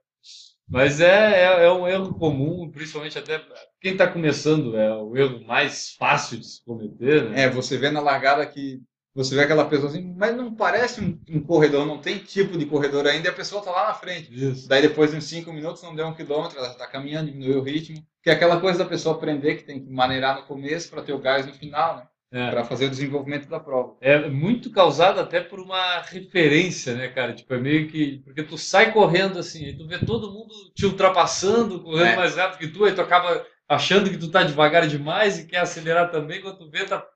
Mas 0.69 1.01
é, 1.01 1.45
é, 1.45 1.65
é 1.67 1.71
um 1.71 1.87
erro 1.87 2.13
comum, 2.19 2.69
principalmente 2.71 3.17
até 3.19 3.41
quem 3.81 3.93
está 3.93 4.09
começando, 4.09 4.77
é 4.77 4.93
o 4.97 5.17
erro 5.17 5.45
mais 5.47 5.93
fácil 5.97 6.39
de 6.39 6.47
se 6.47 6.65
cometer, 6.65 7.31
né? 7.31 7.43
É, 7.43 7.51
você 7.51 7.77
vê 7.79 7.89
na 7.91 8.01
largada 8.01 8.45
que 8.47 8.81
você 9.17 9.35
vê 9.35 9.43
aquela 9.43 9.65
pessoa 9.65 9.91
assim, 9.91 10.15
mas 10.17 10.37
não 10.37 10.55
parece 10.55 11.01
um, 11.01 11.19
um 11.29 11.41
corredor, 11.41 11.87
não 11.87 11.99
tem 11.99 12.19
tipo 12.19 12.57
de 12.57 12.67
corredor 12.67 13.07
ainda, 13.07 13.29
e 13.29 13.31
a 13.31 13.35
pessoa 13.35 13.63
tá 13.63 13.71
lá 13.71 13.89
na 13.89 13.95
frente. 13.95 14.29
Isso. 14.33 14.69
Daí 14.69 14.83
depois 14.83 15.11
de 15.11 15.17
uns 15.17 15.25
5 15.25 15.53
minutos, 15.53 15.83
não 15.83 15.95
deu 15.97 16.07
um 16.07 16.15
quilômetro, 16.15 16.59
ela 16.59 16.75
tá 16.75 16.87
caminhando, 16.87 17.31
diminuiu 17.31 17.59
o 17.61 17.63
ritmo. 17.63 18.05
Que 18.23 18.31
é 18.31 18.35
aquela 18.35 18.61
coisa 18.61 18.79
da 18.79 18.85
pessoa 18.85 19.15
aprender 19.15 19.57
que 19.57 19.65
tem 19.65 19.81
que 19.81 19.91
maneirar 19.91 20.37
no 20.37 20.43
começo 20.47 20.91
para 20.91 21.03
ter 21.03 21.13
o 21.13 21.19
gás 21.19 21.47
no 21.47 21.53
final, 21.55 21.97
né? 21.97 22.03
É. 22.33 22.51
Para 22.51 22.65
fazer 22.65 22.87
o 22.87 22.91
desenvolvimento 22.91 23.49
da 23.49 23.61
prova. 23.61 23.97
É 24.01 24.29
muito 24.29 24.71
causado 24.71 25.21
até 25.21 25.41
por 25.41 25.61
uma 25.61 26.01
referência, 26.03 26.93
né, 26.95 27.07
cara? 27.09 27.33
Tipo, 27.33 27.55
é 27.55 27.59
meio 27.59 27.89
que. 27.89 28.21
Porque 28.25 28.43
tu 28.43 28.59
sai 28.59 28.93
correndo 28.93 29.39
assim, 29.39 29.65
aí 29.65 29.77
tu 29.77 29.87
vê 29.87 29.99
todo 29.99 30.33
mundo 30.33 30.53
te 30.75 30.85
ultrapassando, 30.85 31.81
correndo 31.83 32.09
É. 32.09 32.17
mais 32.17 32.35
rápido 32.37 32.59
que 32.59 32.69
tu, 32.69 32.85
aí 32.85 32.93
tu 32.93 33.01
acaba 33.01 33.47
achando 33.69 34.11
que 34.11 34.19
tu 34.19 34.29
tá 34.29 34.43
devagar 34.43 34.87
demais 34.89 35.39
e 35.39 35.47
quer 35.47 35.59
acelerar 35.59 36.11
também, 36.11 36.41
quando 36.41 36.59
tu 36.59 36.69
vê, 36.71 36.85
tá 36.85 37.07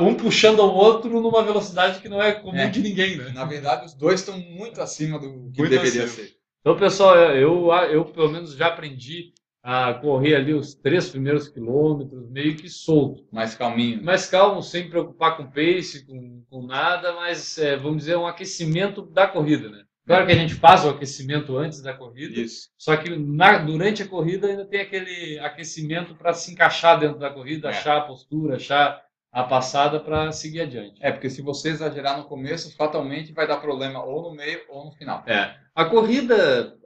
um 0.00 0.14
puxando 0.14 0.60
ao 0.62 0.74
outro 0.74 1.20
numa 1.20 1.42
velocidade 1.42 2.00
que 2.00 2.08
não 2.08 2.22
é 2.22 2.32
comum 2.32 2.56
É. 2.56 2.68
de 2.68 2.80
ninguém, 2.80 3.16
né? 3.16 3.30
Na 3.34 3.44
verdade, 3.44 3.86
os 3.86 3.94
dois 3.94 4.20
estão 4.20 4.38
muito 4.38 4.80
acima 4.80 5.18
do 5.18 5.26
que 5.50 5.58
Muito 5.58 5.70
deveria 5.70 6.04
acima. 6.04 6.26
ser. 6.26 6.34
Então, 6.60 6.76
pessoal, 6.78 7.16
eu, 7.16 7.70
eu 7.90 8.04
pelo 8.06 8.30
menos 8.30 8.54
já 8.54 8.68
aprendi 8.68 9.32
a 9.62 9.94
correr 9.94 10.36
ali 10.36 10.52
os 10.54 10.74
três 10.74 11.08
primeiros 11.08 11.48
quilômetros, 11.48 12.28
meio 12.30 12.54
que 12.54 12.68
solto. 12.68 13.24
Mais 13.32 13.54
calminho. 13.54 14.02
mais 14.04 14.26
calmo, 14.26 14.62
sem 14.62 14.88
preocupar 14.88 15.36
com 15.36 15.46
pace, 15.50 16.04
com, 16.06 16.42
com 16.50 16.66
nada, 16.66 17.14
mas 17.14 17.56
é, 17.58 17.76
vamos 17.76 17.98
dizer 17.98 18.16
um 18.16 18.26
aquecimento 18.26 19.02
da 19.02 19.26
corrida, 19.26 19.68
né? 19.70 19.82
Claro 20.06 20.26
que 20.26 20.32
a 20.32 20.36
gente 20.36 20.52
faz 20.54 20.84
o 20.84 20.90
aquecimento 20.90 21.56
antes 21.56 21.80
da 21.80 21.94
corrida, 21.94 22.38
Isso. 22.38 22.68
só 22.76 22.94
que 22.94 23.08
na- 23.16 23.56
durante 23.56 24.02
a 24.02 24.06
corrida 24.06 24.46
ainda 24.48 24.66
tem 24.66 24.80
aquele 24.82 25.38
aquecimento 25.38 26.14
para 26.14 26.34
se 26.34 26.52
encaixar 26.52 27.00
dentro 27.00 27.18
da 27.18 27.30
corrida, 27.30 27.68
É. 27.68 27.70
achar 27.70 27.96
a 27.96 28.02
postura, 28.02 28.56
achar 28.56 29.00
a 29.34 29.42
passada 29.44 29.98
para 30.00 30.30
seguir 30.32 30.60
adiante. 30.62 30.98
É, 31.00 31.10
porque 31.10 31.28
se 31.28 31.42
você 31.42 31.70
exagerar 31.70 32.16
no 32.16 32.24
começo, 32.24 32.74
fatalmente 32.76 33.32
vai 33.32 33.46
dar 33.46 33.56
problema 33.58 34.02
ou 34.04 34.22
no 34.22 34.34
meio 34.36 34.60
ou 34.68 34.84
no 34.86 34.92
final. 34.92 35.24
É. 35.26 35.56
A 35.74 35.84
corrida, 35.84 36.76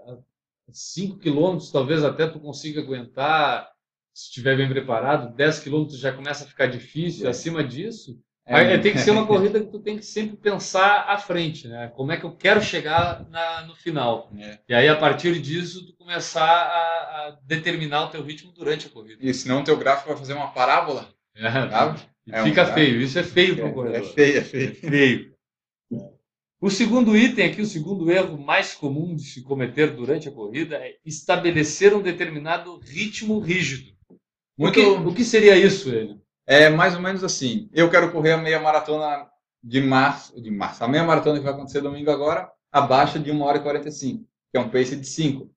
5 0.71 1.19
quilômetros, 1.19 1.71
talvez 1.71 2.03
até 2.05 2.27
tu 2.27 2.41
consiga 2.41 2.81
aguentar, 2.81 3.69
se 4.15 4.25
estiver 4.25 4.57
bem 4.57 4.69
preparado. 4.69 5.35
10 5.35 5.61
quilômetros 5.61 5.99
já 5.99 6.13
começa 6.13 6.45
a 6.45 6.49
ficar 6.49 6.67
difícil. 6.67 7.27
É. 7.27 7.31
Acima 7.31 7.63
disso, 7.63 8.19
É, 8.51 8.79
tem 8.79 8.93
que 8.93 8.99
ser 8.99 9.11
uma 9.11 9.27
corrida 9.27 9.61
que 9.61 9.67
tu 9.71 9.79
tem 9.79 9.99
que 9.99 10.05
sempre 10.07 10.35
pensar 10.39 11.05
à 11.07 11.19
frente, 11.19 11.69
né? 11.69 11.93
Como 11.95 12.11
é 12.13 12.17
que 12.17 12.25
eu 12.25 12.35
quero 12.35 12.63
chegar 12.63 13.29
na- 13.29 13.67
no 13.67 13.77
final? 13.77 14.31
É. 14.39 14.59
E 14.67 14.75
aí, 14.75 14.89
a 14.89 14.97
partir 14.97 15.39
disso, 15.39 15.85
tu 15.87 15.93
começar 15.97 16.47
a, 16.51 17.27
a 17.29 17.39
determinar 17.43 18.05
o 18.05 18.09
teu 18.09 18.23
ritmo 18.23 18.51
durante 18.53 18.87
a 18.87 18.91
corrida. 18.91 19.19
E 19.21 19.35
senão 19.35 19.61
o 19.61 19.65
teu 19.65 19.77
gráfico 19.77 20.09
vai 20.09 20.17
fazer 20.17 20.33
uma 20.33 20.51
parábola, 20.51 21.07
É, 21.37 21.51
sabe? 21.69 22.01
É 22.31 22.43
um 22.43 22.45
fica 22.45 22.65
gráfico. 22.65 22.75
feio. 22.79 23.01
Isso 23.03 23.19
é 23.19 23.23
feio 23.23 23.57
para 23.57 23.65
o 23.67 23.69
É, 23.69 23.73
corredor. 23.73 24.01
é 24.01 24.03
feio, 24.13 24.39
é 24.39 24.43
feio. 24.43 24.75
feio. 24.75 25.35
O 26.61 26.71
segundo 26.71 27.17
item 27.17 27.47
aqui, 27.51 27.63
o 27.63 27.67
segundo 27.67 28.11
erro 28.11 28.37
mais 28.37 28.75
comum 28.75 29.15
de 29.15 29.23
se 29.23 29.43
cometer 29.43 29.95
durante 29.95 30.29
a 30.29 30.33
corrida 30.33 30.77
é 30.77 30.97
estabelecer 31.05 31.95
um 31.95 32.03
determinado 32.03 32.79
ritmo 32.79 33.39
rígido. 33.39 33.93
Muito- 34.59 34.81
O, 34.81 35.03
que, 35.03 35.09
o 35.11 35.15
que 35.15 35.25
seria 35.25 35.57
isso, 35.57 35.89
ele? 35.91 36.19
É 36.47 36.69
mais 36.69 36.95
ou 36.95 37.01
menos 37.01 37.23
assim. 37.23 37.69
Eu 37.73 37.89
quero 37.91 38.11
correr 38.11 38.33
a 38.33 38.39
meia 38.39 38.59
maratona 38.59 39.29
de 39.63 39.81
março, 39.81 40.41
de 40.43 40.51
março. 40.51 40.83
A 40.83 40.89
meia 40.89 41.05
maratona 41.05 41.39
que 41.39 41.45
vai 41.45 41.53
acontecer 41.53 41.81
domingo 41.81 42.11
agora, 42.11 42.51
abaixo 42.73 43.19
de 43.21 43.31
1 43.31 43.41
hora 43.41 43.59
e 43.59 43.63
45, 43.63 44.25
que 44.51 44.59
é 44.59 44.61
um 44.61 44.69
pace 44.69 44.97
de 44.97 45.07
5. 45.07 45.49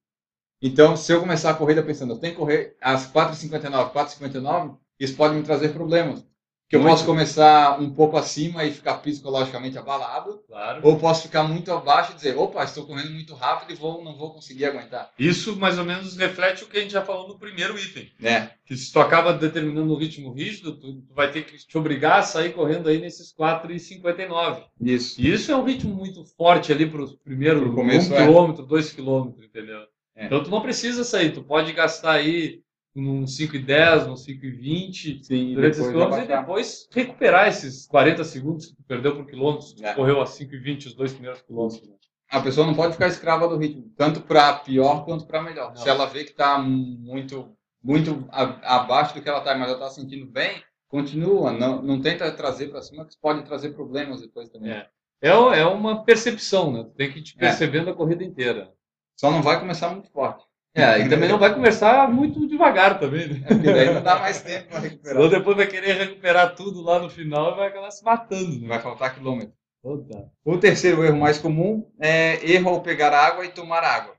Então, 0.62 0.96
se 0.96 1.12
eu 1.12 1.20
começar 1.20 1.50
a 1.50 1.56
corrida 1.56 1.82
pensando, 1.82 2.14
eu 2.14 2.20
tenho 2.20 2.34
que 2.34 2.40
correr 2.40 2.76
às 2.80 3.08
4h59, 3.12 3.92
4h59, 3.92 4.78
isso 5.00 5.16
pode 5.16 5.34
me 5.34 5.42
trazer 5.42 5.70
problemas. 5.70 6.24
Que 6.72 6.78
eu 6.78 6.80
Muito. 6.80 6.92
posso 6.94 7.06
começar 7.06 7.82
um 7.82 7.90
pouco 7.94 8.16
acima 8.16 8.64
e 8.64 8.72
ficar 8.72 8.94
psicologicamente 9.00 9.78
abalado, 9.78 10.42
Claro. 10.48 10.80
ou 10.84 10.98
posso 10.98 11.24
ficar 11.24 11.44
muito 11.44 11.70
abaixo 11.70 12.14
e 12.14 12.16
dizer, 12.16 12.38
opa, 12.38 12.64
estou 12.64 12.86
correndo 12.86 13.12
muito 13.12 13.36
rápido 13.36 13.74
e 13.74 13.76
vou, 13.76 14.02
não 14.02 14.16
vou 14.16 14.34
conseguir 14.34 14.64
aguentar. 14.64 15.12
Isso 15.20 15.58
mais 15.58 15.78
ou 15.78 15.84
menos 15.84 16.16
reflete 16.16 16.64
o 16.64 16.68
que 16.68 16.78
a 16.78 16.82
gente 16.82 16.94
já 16.94 17.02
falou 17.04 17.28
no 17.28 17.38
primeiro 17.38 17.78
item. 17.78 18.10
É, 18.24 18.52
Que 18.66 18.78
se 18.78 18.90
tu 18.90 19.02
acaba 19.02 19.34
determinando 19.34 19.94
um 19.94 19.98
ritmo 19.98 20.32
rígido, 20.32 20.72
tu, 20.80 21.02
tu 21.02 21.14
vai 21.14 21.30
ter 21.30 21.44
que 21.44 21.58
te 21.58 21.78
obrigar 21.78 22.20
a 22.20 22.24
sair 22.24 22.54
correndo 22.54 22.88
aí 22.88 23.02
nesses 23.02 23.34
4,59. 23.34 24.64
isso. 24.80 25.20
E 25.20 25.30
isso 25.30 25.52
é 25.52 25.56
um 25.58 25.66
ritmo 25.66 25.94
muito 25.94 26.24
forte 26.38 26.72
ali 26.72 26.90
para 26.90 27.02
os 27.02 27.14
primeiros 27.18 27.62
Pro 27.64 27.72
1 27.74 27.76
começo, 27.76 28.14
é. 28.14 28.26
quilômetro, 28.26 28.66
2 28.66 28.94
quilômetros, 28.94 29.44
entendeu? 29.44 29.82
É. 30.16 30.26
Então 30.26 30.42
tu 30.42 30.50
não 30.50 30.62
precisa 30.62 31.04
sair, 31.04 31.34
tu 31.34 31.44
pode 31.44 31.74
gastar 31.74 32.14
aí 32.14 32.62
num 32.96 33.24
5,10, 33.26 34.06
num 34.08 34.16
5,20 34.16 35.24
Sim, 35.24 35.54
durante 35.56 35.72
esses 35.80 35.88
quilômetros 35.88 36.24
e 36.24 36.28
depois 36.28 36.88
recuperar 36.92 37.48
esses 37.48 37.88
40 37.88 38.24
segundos 38.24 38.66
que 38.68 38.76
tu 38.76 38.84
perdeu 38.88 39.16
por 39.16 39.26
quilômetro, 39.26 39.66
se 39.68 39.76
tu 39.76 39.86
É. 39.86 39.94
correu 39.94 40.22
a 40.22 40.26
5,20 40.26 40.88
os 40.88 40.94
dois 40.94 41.14
primeiros 41.14 41.42
quilômetros. 41.42 41.90
a 42.30 42.40
pessoa 42.40 42.66
não 42.66 42.74
pode 42.74 42.94
ficar 42.94 43.08
escrava 43.08 43.48
do 43.48 43.58
ritmo, 43.58 43.92
tanto 43.98 44.22
para 44.22 44.54
pior 44.60 45.04
quanto 45.04 45.26
para 45.26 45.42
melhor. 45.42 45.70
Não. 45.72 45.76
Se 45.78 45.90
ela 45.90 46.06
vê 46.06 46.24
que 46.24 46.32
está 46.32 46.58
muito, 46.60 47.56
muito 47.84 48.26
abaixo 48.32 49.14
do 49.14 49.22
que 49.22 49.28
ela 49.28 49.40
está, 49.40 49.54
mas 49.54 49.68
ela 49.68 49.74
está 49.78 49.90
sentindo 49.90 50.26
bem, 50.26 50.64
continua. 50.88 51.52
Não, 51.52 51.82
não 51.82 52.00
tenta 52.02 52.32
trazer 52.32 52.68
para 52.68 52.82
cima, 52.82 53.06
que 53.06 53.16
pode 53.22 53.44
trazer 53.44 53.72
problemas 53.74 54.22
depois 54.22 54.48
também. 54.50 54.72
É. 54.72 54.88
É, 55.22 55.30
é 55.30 55.66
uma 55.66 56.04
percepção, 56.06 56.72
né? 56.72 56.84
Tu 56.86 56.92
tem 56.96 57.12
que 57.12 57.20
ir 57.20 57.24
te 57.24 57.36
É. 57.38 57.40
percebendo 57.40 57.90
a 57.90 57.94
corrida 57.94 58.24
inteira. 58.24 58.72
Só 59.20 59.30
não 59.30 59.42
vai 59.42 59.60
começar 59.60 59.90
muito 59.90 60.10
forte. 60.10 60.44
É, 60.74 61.00
e 61.00 61.10
também 61.10 61.28
não 61.28 61.38
vai 61.38 61.54
conversar 61.54 62.10
muito 62.10 62.48
devagar 62.48 62.98
também, 62.98 63.28
né? 63.28 63.42
É, 63.44 63.48
porque 63.54 63.74
daí 63.74 63.94
não 63.94 64.02
dá 64.02 64.20
mais 64.20 64.42
tempo 64.42 64.70
para 64.70 64.80
recuperar. 64.80 65.16
Senão 65.16 65.30
depois 65.30 65.58
vai 65.58 65.68
querer 65.68 65.94
recuperar 65.98 66.56
tudo 66.56 66.82
lá 66.82 67.00
no 67.00 67.10
final 67.10 67.52
e 67.52 67.58
vai 67.58 67.68
acabar 67.68 67.92
se 67.92 68.04
matando, 68.04 68.60
né? 68.62 68.68
Vai 68.68 68.80
faltar 68.80 69.14
quilômetro. 69.14 69.54
Puta. 69.84 70.32
O 70.46 70.58
terceiro 70.58 71.04
erro 71.04 71.18
mais 71.18 71.40
comum 71.40 71.86
é 72.00 72.40
erro 72.50 72.70
ao 72.70 72.82
pegar 72.82 73.14
água 73.14 73.44
e 73.46 73.50
tomar 73.50 73.84
água. 73.84 74.16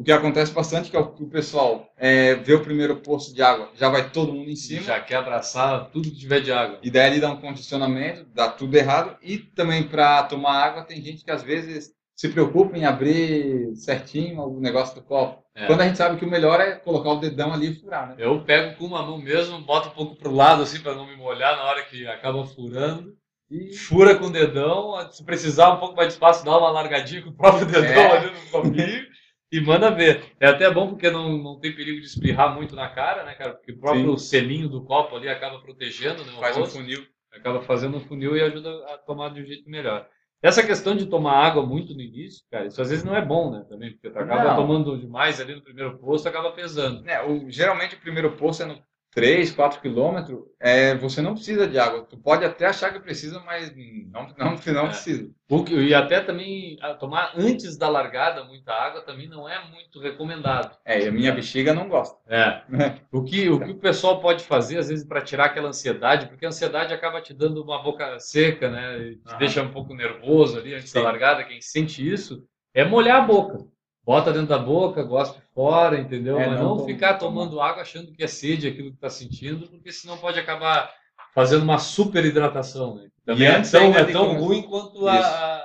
O 0.00 0.02
que 0.02 0.12
acontece 0.12 0.52
bastante 0.52 0.88
é 0.96 1.02
que 1.02 1.22
o 1.22 1.28
pessoal 1.28 1.92
é, 1.96 2.34
vê 2.36 2.54
o 2.54 2.62
primeiro 2.62 2.96
poço 2.96 3.34
de 3.34 3.42
água, 3.42 3.70
já 3.74 3.88
vai 3.90 4.10
todo 4.10 4.32
mundo 4.32 4.48
em 4.48 4.56
cima. 4.56 4.82
Já 4.82 4.98
quer 4.98 5.16
abraçar 5.16 5.90
tudo 5.90 6.10
que 6.10 6.18
tiver 6.18 6.40
de 6.40 6.50
água. 6.50 6.78
E 6.82 6.90
daí 6.90 7.10
ele 7.10 7.20
dá 7.20 7.30
um 7.30 7.40
condicionamento, 7.40 8.24
dá 8.32 8.48
tudo 8.48 8.74
errado. 8.76 9.16
E 9.20 9.36
também 9.36 9.82
para 9.82 10.22
tomar 10.22 10.54
água, 10.54 10.84
tem 10.84 11.02
gente 11.02 11.22
que 11.22 11.30
às 11.30 11.42
vezes 11.42 11.92
se 12.20 12.28
preocupa 12.28 12.76
em 12.76 12.84
abrir 12.84 13.74
certinho 13.76 14.42
o 14.42 14.60
negócio 14.60 14.94
do 14.94 15.00
copo. 15.00 15.42
É. 15.54 15.66
Quando 15.66 15.80
a 15.80 15.86
gente 15.86 15.96
sabe 15.96 16.18
que 16.18 16.24
o 16.26 16.28
melhor 16.28 16.60
é 16.60 16.72
colocar 16.72 17.12
o 17.12 17.18
dedão 17.18 17.50
ali 17.50 17.70
e 17.70 17.74
furar, 17.74 18.10
né? 18.10 18.16
Eu 18.18 18.44
pego 18.44 18.76
com 18.76 18.84
uma 18.84 19.02
mão 19.02 19.16
mesmo, 19.16 19.58
boto 19.62 19.88
um 19.88 19.92
pouco 19.92 20.16
pro 20.16 20.30
lado 20.30 20.62
assim 20.62 20.82
para 20.82 20.94
não 20.94 21.06
me 21.06 21.16
molhar 21.16 21.56
na 21.56 21.64
hora 21.64 21.82
que 21.82 22.06
acaba 22.06 22.44
furando. 22.44 23.16
E 23.50 23.74
Fura 23.74 24.14
com 24.16 24.26
o 24.26 24.30
dedão, 24.30 25.10
se 25.10 25.24
precisar 25.24 25.72
um 25.72 25.78
pouco 25.78 25.96
mais 25.96 26.08
de 26.08 26.12
espaço, 26.12 26.44
dá 26.44 26.58
uma 26.58 26.70
largadinha 26.70 27.22
com 27.22 27.30
o 27.30 27.34
próprio 27.34 27.64
dedão 27.64 28.02
É. 28.02 28.18
ali 28.18 28.30
no 28.30 28.50
copinho 28.50 29.06
e 29.50 29.60
manda 29.62 29.90
ver. 29.90 30.22
É 30.38 30.48
até 30.48 30.70
bom 30.70 30.90
porque 30.90 31.10
não, 31.10 31.38
não 31.38 31.58
tem 31.58 31.74
perigo 31.74 32.00
de 32.00 32.06
espirrar 32.06 32.54
muito 32.54 32.76
na 32.76 32.90
cara, 32.90 33.24
né, 33.24 33.32
cara? 33.32 33.54
Porque 33.54 33.72
o 33.72 33.80
próprio 33.80 34.18
selinho 34.18 34.68
do 34.68 34.84
copo 34.84 35.16
ali 35.16 35.30
acaba 35.30 35.58
protegendo, 35.60 36.22
né? 36.22 36.32
faz 36.38 36.54
um 36.54 36.60
rosto. 36.60 36.76
funil. 36.76 37.02
acaba 37.32 37.62
fazendo 37.62 37.96
um 37.96 38.00
funil 38.00 38.36
e 38.36 38.42
ajuda 38.42 38.68
a 38.92 38.98
tomar 38.98 39.30
de 39.30 39.40
um 39.40 39.46
jeito 39.46 39.70
melhor. 39.70 40.06
Essa 40.42 40.62
questão 40.66 40.96
de 40.96 41.06
tomar 41.06 41.34
água 41.34 41.64
muito 41.66 41.94
no 41.94 42.00
início, 42.00 42.42
cara, 42.50 42.66
isso 42.66 42.80
às 42.80 42.88
vezes 42.88 43.04
não 43.04 43.14
é 43.14 43.24
bom, 43.24 43.50
né? 43.50 43.64
Também, 43.68 43.92
porque 43.92 44.08
tu 44.08 44.18
acaba 44.18 44.44
Não. 44.44 44.56
tomando 44.56 44.98
demais 44.98 45.38
ali 45.40 45.54
no 45.54 45.62
primeiro 45.62 45.98
posto, 45.98 46.28
acaba 46.28 46.52
pesando. 46.52 47.06
É, 47.08 47.22
o, 47.22 47.50
geralmente 47.50 47.94
o 47.94 48.00
primeiro 48.00 48.32
poço 48.36 48.62
é 48.62 48.66
no 48.66 48.78
3, 49.12 49.50
4 49.50 49.80
quilômetros. 49.80 50.40
É, 50.58 50.94
você 50.94 51.20
não 51.20 51.34
precisa 51.34 51.66
de 51.66 51.78
água. 51.78 52.04
Tu 52.08 52.16
pode 52.16 52.44
até 52.44 52.66
achar 52.66 52.92
que 52.92 53.00
precisa, 53.00 53.40
mas 53.40 53.74
não, 54.12 54.28
não, 54.38 54.56
não 54.66 54.84
É. 54.86 54.88
precisa. 54.88 55.30
E 55.70 55.92
até 55.94 56.20
também 56.20 56.78
tomar 57.00 57.32
antes 57.36 57.76
da 57.76 57.88
largada 57.88 58.44
muita 58.44 58.72
água 58.72 59.02
também 59.02 59.28
não 59.28 59.48
é 59.48 59.60
muito 59.68 59.98
recomendado. 60.00 60.76
É, 60.84 61.02
e 61.02 61.08
a 61.08 61.12
minha 61.12 61.32
bexiga 61.32 61.74
não 61.74 61.88
gosta. 61.88 62.16
É. 62.28 62.62
O 63.10 63.24
que, 63.24 63.48
o 63.48 63.58
que 63.58 63.72
o 63.72 63.78
pessoal 63.78 64.20
pode 64.20 64.44
fazer, 64.44 64.78
às 64.78 64.88
vezes, 64.88 65.04
para 65.04 65.20
tirar 65.22 65.46
aquela 65.46 65.68
ansiedade, 65.68 66.26
porque 66.26 66.44
a 66.44 66.48
ansiedade 66.48 66.94
acaba 66.94 67.20
te 67.20 67.34
dando 67.34 67.62
uma 67.64 67.82
boca 67.82 68.18
seca, 68.20 68.70
né? 68.70 68.98
E 68.98 69.16
te 69.16 69.22
Aham. 69.26 69.38
deixa 69.38 69.62
um 69.62 69.72
pouco 69.72 69.92
nervoso 69.92 70.58
ali 70.58 70.74
antes 70.74 70.92
da 70.92 71.00
Sim. 71.00 71.04
largada. 71.06 71.44
Quem 71.44 71.60
sente 71.60 72.06
isso 72.08 72.46
é 72.72 72.84
molhar 72.84 73.22
a 73.22 73.26
boca. 73.26 73.58
Bota 74.04 74.32
dentro 74.32 74.48
da 74.48 74.58
boca, 74.58 75.02
gospe 75.02 75.40
fora, 75.54 75.98
entendeu? 76.00 76.38
É, 76.38 76.48
Mas 76.48 76.60
não 76.60 76.76
não, 76.76 76.86
ficar 76.86 77.14
tomando 77.14 77.60
água 77.60 77.82
achando 77.82 78.12
que 78.12 78.22
é 78.22 78.26
sede 78.26 78.66
aquilo 78.66 78.90
que 78.90 78.96
está 78.96 79.10
sentindo, 79.10 79.68
porque 79.68 79.92
senão 79.92 80.16
pode 80.16 80.38
acabar 80.38 80.92
fazendo 81.34 81.62
uma 81.62 81.78
super 81.78 82.24
hidratação. 82.24 82.96
Né? 82.96 83.08
Também 83.24 83.46
E 83.48 83.50
é 83.50 83.62
tão, 83.62 83.94
é 83.94 84.04
tão 84.04 84.38
ruim 84.40 84.62
quanto 84.62 85.06
a, 85.06 85.18
a, 85.18 85.64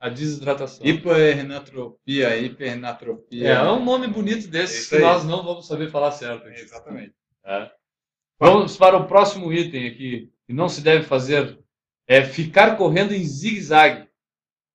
a 0.00 0.08
desidratação. 0.08 0.84
Hipernatropia, 0.84 2.36
hipernatropia. 2.36 3.48
É, 3.48 3.52
é 3.52 3.70
um 3.70 3.84
nome 3.84 4.08
bonito 4.08 4.48
desses 4.48 4.80
Isso 4.80 4.90
que 4.90 4.96
aí. 4.96 5.02
nós 5.02 5.24
não 5.24 5.44
vamos 5.44 5.66
saber 5.66 5.90
falar 5.90 6.12
certo. 6.12 6.46
aqui. 6.48 6.60
Exatamente. 6.60 7.14
É. 7.44 7.70
Vamos 8.40 8.76
para 8.76 8.96
o 8.96 9.06
próximo 9.06 9.52
item 9.52 9.86
aqui, 9.86 10.30
que 10.46 10.52
não 10.52 10.68
se 10.68 10.80
deve 10.80 11.04
fazer, 11.04 11.58
é 12.06 12.22
ficar 12.22 12.76
correndo 12.76 13.12
em 13.12 13.24
zigue-zague. 13.24 14.07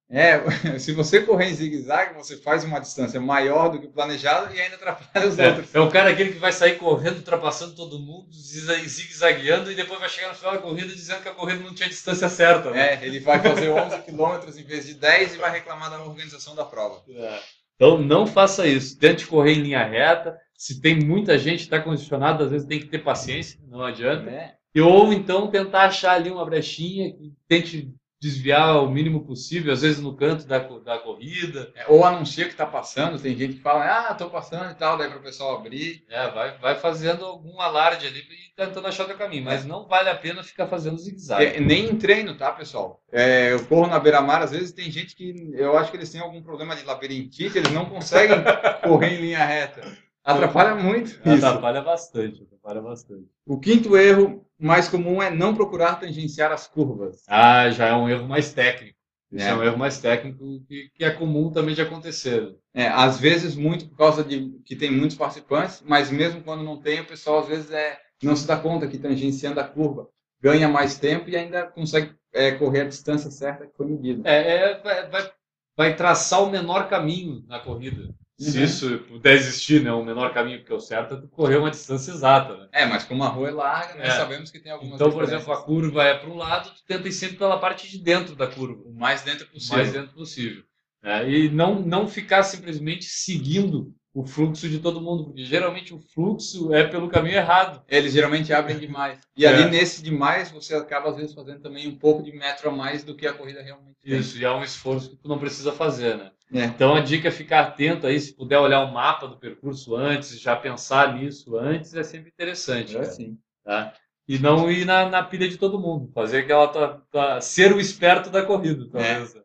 É, 0.09 0.39
se 0.79 0.91
você 0.91 1.21
correr 1.21 1.49
em 1.49 1.53
zigue-zague, 1.55 2.13
você 2.15 2.37
faz 2.37 2.63
uma 2.63 2.79
distância 2.79 3.19
maior 3.19 3.69
do 3.69 3.79
que 3.79 3.87
o 3.87 3.91
planejado 3.91 4.53
e 4.53 4.61
ainda 4.61 4.75
atrapalha 4.75 5.27
os 5.27 5.39
outros. 5.39 5.73
É, 5.73 5.77
é 5.77 5.81
o 5.81 5.89
cara 5.89 6.09
aquele 6.11 6.33
que 6.33 6.39
vai 6.39 6.51
sair 6.51 6.77
correndo, 6.77 7.17
ultrapassando 7.17 7.73
todo 7.75 7.99
mundo, 7.99 8.27
zigue- 8.31 8.87
zigue-zagueando 8.87 9.71
e 9.71 9.75
depois 9.75 9.99
vai 9.99 10.09
chegar 10.09 10.29
no 10.29 10.35
final 10.35 10.53
da 10.53 10.59
corrida 10.59 10.87
dizendo 10.93 11.21
que 11.23 11.29
a 11.29 11.33
corrida 11.33 11.63
não 11.63 11.73
tinha 11.73 11.89
distância 11.89 12.29
certa. 12.29 12.69
né? 12.71 12.93
É, 12.95 13.05
ele 13.05 13.19
vai 13.19 13.39
fazer 13.41 13.69
11 13.69 14.01
quilômetros 14.03 14.57
em 14.57 14.63
vez 14.63 14.85
de 14.85 14.93
10 14.95 15.35
e 15.35 15.37
vai 15.37 15.51
reclamar 15.51 15.89
da 15.89 16.01
organização 16.03 16.53
da 16.55 16.65
prova. 16.65 17.01
É. 17.09 17.39
Então 17.75 17.97
não 17.97 18.27
faça 18.27 18.67
isso. 18.67 18.97
Tente 18.99 19.25
correr 19.25 19.53
em 19.53 19.61
linha 19.63 19.83
reta. 19.83 20.37
Se 20.55 20.79
tem 20.79 20.99
muita 20.99 21.37
gente 21.37 21.59
que 21.59 21.63
está 21.63 21.79
condicionada, 21.81 22.43
às 22.45 22.51
vezes 22.51 22.67
tem 22.67 22.79
que 22.79 22.85
ter 22.87 22.99
paciência, 22.99 23.59
não 23.67 23.83
adianta. 23.83 24.23
Né? 24.23 24.53
E, 24.75 24.79
ou 24.79 25.11
então 25.11 25.49
tentar 25.49 25.85
achar 25.85 26.13
ali 26.13 26.29
uma 26.29 26.45
brechinha 26.45 27.13
tente 27.47 27.89
desviar 28.24 28.82
o 28.82 28.89
mínimo 28.89 29.26
possível, 29.26 29.74
às 29.74 29.82
vezes 29.82 29.99
no 29.99 30.15
canto 30.15 30.47
da, 30.47 30.59
da 30.59 30.97
corrida. 30.97 31.71
É, 31.76 31.86
Ou 31.89 32.05
anuncia 32.05 32.45
que 32.45 32.51
está 32.51 32.65
passando, 32.65 33.19
tem 33.19 33.36
gente 33.36 33.55
que 33.55 33.61
fala, 33.61 33.86
ah, 33.86 34.13
tô 34.13 34.30
passando 34.30 34.71
e 34.71 34.76
tal, 34.76 34.97
daí 34.97 35.09
para 35.09 35.19
o 35.19 35.24
pessoal 35.24 35.57
abrir. 35.57 36.05
É, 36.09 36.30
vai, 36.32 36.57
vai 36.57 36.76
fazendo 36.76 37.26
algum 37.26 37.59
alarde 37.59 38.07
ali 38.07 38.19
e 38.19 38.55
tentando 38.55 38.88
achar 38.88 39.09
o 39.09 39.17
caminho. 39.17 39.43
Mas 39.43 39.65
não 39.65 39.86
vale 39.86 40.09
a 40.09 40.15
pena 40.15 40.41
ficar 40.41 40.67
fazendo 40.67 40.97
zigue-zague. 40.97 41.57
É, 41.57 41.59
nem 41.59 41.89
em 41.89 41.97
treino, 41.97 42.36
tá, 42.36 42.51
pessoal? 42.53 43.03
É, 43.11 43.51
eu 43.51 43.65
corro 43.65 43.88
na 43.88 43.99
beira-mar, 43.99 44.41
às 44.41 44.51
vezes 44.51 44.71
tem 44.71 44.89
gente 44.89 45.15
que 45.15 45.51
eu 45.53 45.78
acho 45.78 45.91
que 45.91 45.97
eles 45.97 46.09
têm 46.09 46.21
algum 46.21 46.41
problema 46.41 46.76
de 46.76 46.86
labirintite, 46.86 47.57
eles 47.57 47.71
não 47.71 47.86
conseguem 47.86 48.38
correr 48.82 49.15
em 49.15 49.21
linha 49.21 49.43
reta. 49.43 49.82
Atrapalha 50.24 50.76
muito 50.76 51.09
isso. 51.09 51.45
Atrapalha 51.45 51.82
bastante, 51.82 52.47
atrapalha 52.64 52.82
bastante. 52.82 53.28
O 53.45 53.59
quinto 53.59 53.97
erro 53.97 54.45
mais 54.57 54.88
comum 54.88 55.22
é 55.22 55.30
não 55.30 55.53
procurar 55.53 55.99
tangenciar 55.99 56.51
as 56.51 56.68
curvas. 56.68 57.24
Ah, 57.28 57.70
já 57.70 57.88
é 57.88 57.93
um 57.93 58.09
erro 58.09 58.28
mais 58.28 58.53
técnico. 58.53 58.97
Isso 59.32 59.45
É. 59.45 59.49
é, 59.49 59.55
um 59.55 59.64
erro 59.64 59.78
mais 59.78 59.99
técnico 59.99 60.64
que, 60.68 60.89
que 60.95 61.03
é 61.03 61.11
comum 61.11 61.51
também 61.51 61.76
de 61.76 61.82
acontecer. 61.82 62.55
É, 62.74 62.88
às 62.88 63.20
vezes 63.20 63.55
muito 63.55 63.89
por 63.89 63.97
causa 63.97 64.24
de 64.24 64.51
que 64.64 64.76
tem 64.76 64.91
muitos 64.91 65.18
participantes, 65.18 65.84
mas 65.86 66.09
mesmo 66.09 66.41
quando 66.43 66.64
não 66.64 66.80
tem, 66.80 67.01
o 67.01 67.07
pessoal 67.07 67.39
às 67.39 67.47
vezes 67.47 67.72
é, 67.72 67.99
não 68.22 68.36
se 68.36 68.47
dá 68.47 68.55
conta 68.57 68.88
que 68.88 68.97
tangenciando 68.97 69.59
a 69.59 69.64
curva 69.68 70.07
ganha 70.41 70.68
mais 70.68 70.97
tempo 70.97 71.30
e 71.30 71.36
ainda 71.36 71.66
consegue 71.66 72.14
é, 72.34 72.51
correr 72.51 72.82
a 72.82 72.88
distância 72.88 73.32
certa 73.32 73.66
que 73.66 73.76
foi 73.76 73.88
medida. 73.88 74.30
É, 74.30 74.55
é, 74.55 74.82
vai, 74.82 75.09
vai, 75.09 75.32
vai 75.76 75.95
traçar 75.95 76.43
o 76.43 76.49
menor 76.51 76.88
caminho 76.88 77.43
na 77.47 77.59
corrida. 77.59 78.14
Se 78.39 78.57
Uhum. 78.57 78.63
isso 78.63 78.99
puder 79.07 79.34
existir, 79.36 79.81
né? 79.84 79.91
O 79.93 80.03
menor 80.03 80.34
caminho, 80.34 80.57
porque 80.59 80.73
o 80.73 80.79
certo 80.79 81.13
é 81.15 81.27
correr 81.29 81.57
uma 81.57 81.69
distância 81.69 82.11
exata, 82.11 82.57
né? 82.57 82.67
É, 82.71 82.86
mas 82.86 83.03
como 83.03 83.23
a 83.23 83.27
rua 83.27 83.49
é 83.49 83.51
larga, 83.51 83.93
nós 83.95 84.07
É. 84.07 84.11
sabemos 84.17 84.49
que 84.49 84.59
tem 84.59 84.71
algumas 84.71 84.95
Então, 84.95 85.11
por 85.11 85.23
exemplo, 85.23 85.53
a 85.53 85.61
curva 85.63 86.03
é 86.03 86.17
para 86.17 86.29
um 86.29 86.36
lado, 86.36 86.71
tu 86.71 86.84
tenta 86.88 87.07
ir 87.07 87.11
sempre 87.13 87.38
pela 87.38 87.59
parte 87.59 87.88
de 87.89 87.99
dentro 87.99 88.36
da 88.36 88.47
curva. 88.47 88.81
o 88.86 88.93
mais 88.93 89.21
dentro 89.21 89.45
o 89.45 89.49
possível. 89.51 89.77
mais 89.77 89.91
dentro 89.93 90.13
possível. 90.15 90.63
né? 91.03 91.29
E 91.29 91.49
não, 91.49 91.79
não 91.79 92.07
ficar 92.07 92.41
simplesmente 92.43 93.05
seguindo 93.05 93.93
o 94.15 94.25
fluxo 94.25 94.69
de 94.69 94.79
todo 94.79 95.01
mundo, 95.01 95.25
porque 95.25 95.43
geralmente 95.43 95.93
o 95.93 95.99
fluxo 95.99 96.71
é 96.73 96.84
pelo 96.88 97.09
caminho 97.09 97.36
errado. 97.36 97.84
Eles 97.88 98.13
geralmente 98.13 98.53
abrem 98.53 98.77
demais. 98.79 99.19
E 99.36 99.43
É. 99.45 99.49
ali 99.49 99.69
nesse 99.71 100.03
demais, 100.03 100.51
você 100.51 100.75
acaba 100.75 101.09
às 101.09 101.15
vezes 101.17 101.34
fazendo 101.34 101.61
também 101.61 101.88
um 101.88 101.97
pouco 101.97 102.21
de 102.23 102.31
metro 102.31 102.69
a 102.69 102.71
mais 102.71 103.03
do 103.03 103.15
que 103.15 103.25
a 103.27 103.34
corrida 103.34 103.61
realmente 103.61 103.97
tem. 104.03 104.17
Isso, 104.17 104.38
e 104.38 104.45
é 104.45 104.51
um 104.51 104.63
esforço 104.63 105.09
que 105.09 105.15
tu 105.17 105.27
não 105.27 105.39
precisa 105.39 105.71
fazer, 105.71 106.15
né? 106.17 106.31
É. 106.51 106.65
Então 106.65 106.95
a 106.95 106.99
dica 107.01 107.27
é 107.27 107.31
ficar 107.31 107.61
atento 107.61 108.05
aí, 108.05 108.19
se 108.19 108.35
puder 108.35 108.59
olhar 108.59 108.81
o 108.83 108.93
mapa 108.93 109.27
do 109.27 109.37
percurso 109.37 109.95
antes, 109.95 110.39
já 110.39 110.55
pensar 110.55 111.15
nisso 111.15 111.57
antes, 111.57 111.93
é 111.95 112.03
sempre 112.03 112.29
interessante. 112.29 112.95
É 112.95 112.99
assim. 112.99 113.37
tá? 113.63 113.93
E 114.27 114.37
não 114.39 114.71
ir 114.71 114.85
na, 114.85 115.09
na 115.09 115.23
pilha 115.23 115.49
de 115.49 115.57
todo 115.57 115.79
mundo, 115.79 116.11
fazer 116.13 116.39
aquela 116.39 116.67
tua, 116.67 117.03
tua- 117.11 117.41
ser 117.41 117.73
o 117.73 117.79
esperto 117.79 118.29
da 118.29 118.45
corrida, 118.45 118.87
talvez. 118.89 119.35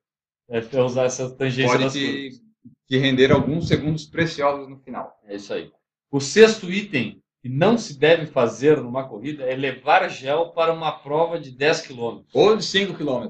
É, 0.48 0.58
é 0.76 0.82
usar 0.82 1.04
essa 1.04 1.30
tangência 1.34 1.72
Pode 1.78 1.84
das 1.84 1.92
curvas. 1.94 2.40
te 2.88 2.96
render 2.98 3.32
alguns 3.32 3.68
segundos 3.68 4.06
preciosos 4.06 4.68
no 4.68 4.78
final. 4.78 5.18
É 5.24 5.36
isso 5.36 5.52
aí. 5.52 5.70
O 6.10 6.20
sexto 6.20 6.70
item 6.70 7.20
que 7.42 7.48
não 7.48 7.76
se 7.78 7.98
deve 7.98 8.26
fazer 8.26 8.80
numa 8.80 9.08
corrida 9.08 9.44
é 9.44 9.54
levar 9.54 10.08
gel 10.08 10.50
para 10.50 10.72
uma 10.72 10.92
prova 10.92 11.38
de 11.38 11.50
10 11.50 11.82
km. 11.82 12.22
Ou 12.32 12.56
de 12.56 12.64
5 12.64 12.94
km. 12.94 13.28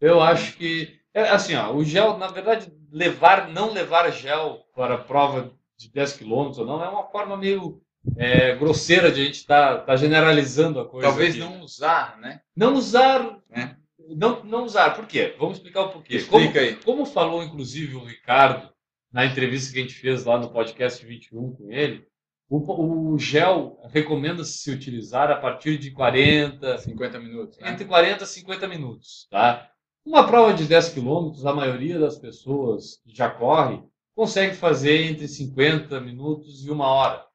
Eu 0.00 0.20
acho 0.20 0.56
que 0.56 0.98
é 1.14 1.22
assim, 1.30 1.54
ó, 1.54 1.72
o 1.74 1.82
gel, 1.84 2.18
na 2.18 2.26
verdade, 2.28 2.70
levar, 2.90 3.48
não 3.48 3.72
levar 3.72 4.10
gel 4.10 4.60
para 4.74 4.94
a 4.94 4.98
prova 4.98 5.52
de 5.76 5.90
10 5.92 6.14
km 6.14 6.30
ou 6.58 6.64
não 6.66 6.82
é 6.82 6.88
uma 6.88 7.04
forma 7.04 7.36
meio 7.36 7.80
é, 8.16 8.54
grosseira 8.56 9.10
de 9.10 9.20
a 9.20 9.24
gente 9.24 9.36
estar 9.36 9.84
generalizando 9.96 10.80
a 10.80 10.88
coisa. 10.88 11.08
Talvez 11.08 11.30
aqui. 11.30 11.40
não 11.40 11.60
usar, 11.60 12.18
né? 12.18 12.40
não 12.56 12.74
usar, 12.74 13.38
É. 13.50 13.74
não, 13.98 14.44
não 14.44 14.64
usar. 14.64 14.94
Por 14.94 15.06
quê? 15.06 15.34
Vamos 15.38 15.56
explicar 15.58 15.82
o 15.82 15.88
porquê. 15.90 16.20
Como, 16.22 16.42
Explica 16.44 16.60
aí. 16.60 16.76
como 16.76 17.04
falou, 17.04 17.42
inclusive, 17.42 17.96
o 17.96 18.04
Ricardo, 18.04 18.70
na 19.12 19.26
entrevista 19.26 19.72
que 19.72 19.78
a 19.78 19.82
gente 19.82 19.94
fez 19.94 20.24
lá 20.24 20.38
no 20.38 20.50
podcast 20.50 21.04
21 21.04 21.52
com 21.54 21.72
ele, 21.72 22.06
o, 22.48 23.12
o 23.12 23.18
gel 23.18 23.76
recomenda-se 23.90 24.58
se 24.58 24.70
utilizar 24.70 25.30
a 25.30 25.36
partir 25.36 25.76
de 25.78 25.90
40, 25.90 26.78
50 26.78 27.18
minutos. 27.18 27.58
Né? 27.58 27.70
entre 27.70 27.84
40 27.84 28.22
e 28.22 28.26
50 28.26 28.68
minutos. 28.68 29.26
Tá? 29.30 29.68
Uma 30.06 30.26
prova 30.26 30.54
de 30.54 30.64
10 30.64 30.90
quilômetros, 30.90 31.44
a 31.44 31.52
maioria 31.52 31.98
das 31.98 32.16
pessoas 32.16 33.00
que 33.04 33.14
já 33.14 33.28
corre 33.28 33.82
consegue 34.14 34.54
fazer 34.54 35.02
entre 35.10 35.26
50 35.28 36.00
minutos 36.00 36.64
e 36.64 36.70
uma 36.70 36.86
hora. 36.86 37.26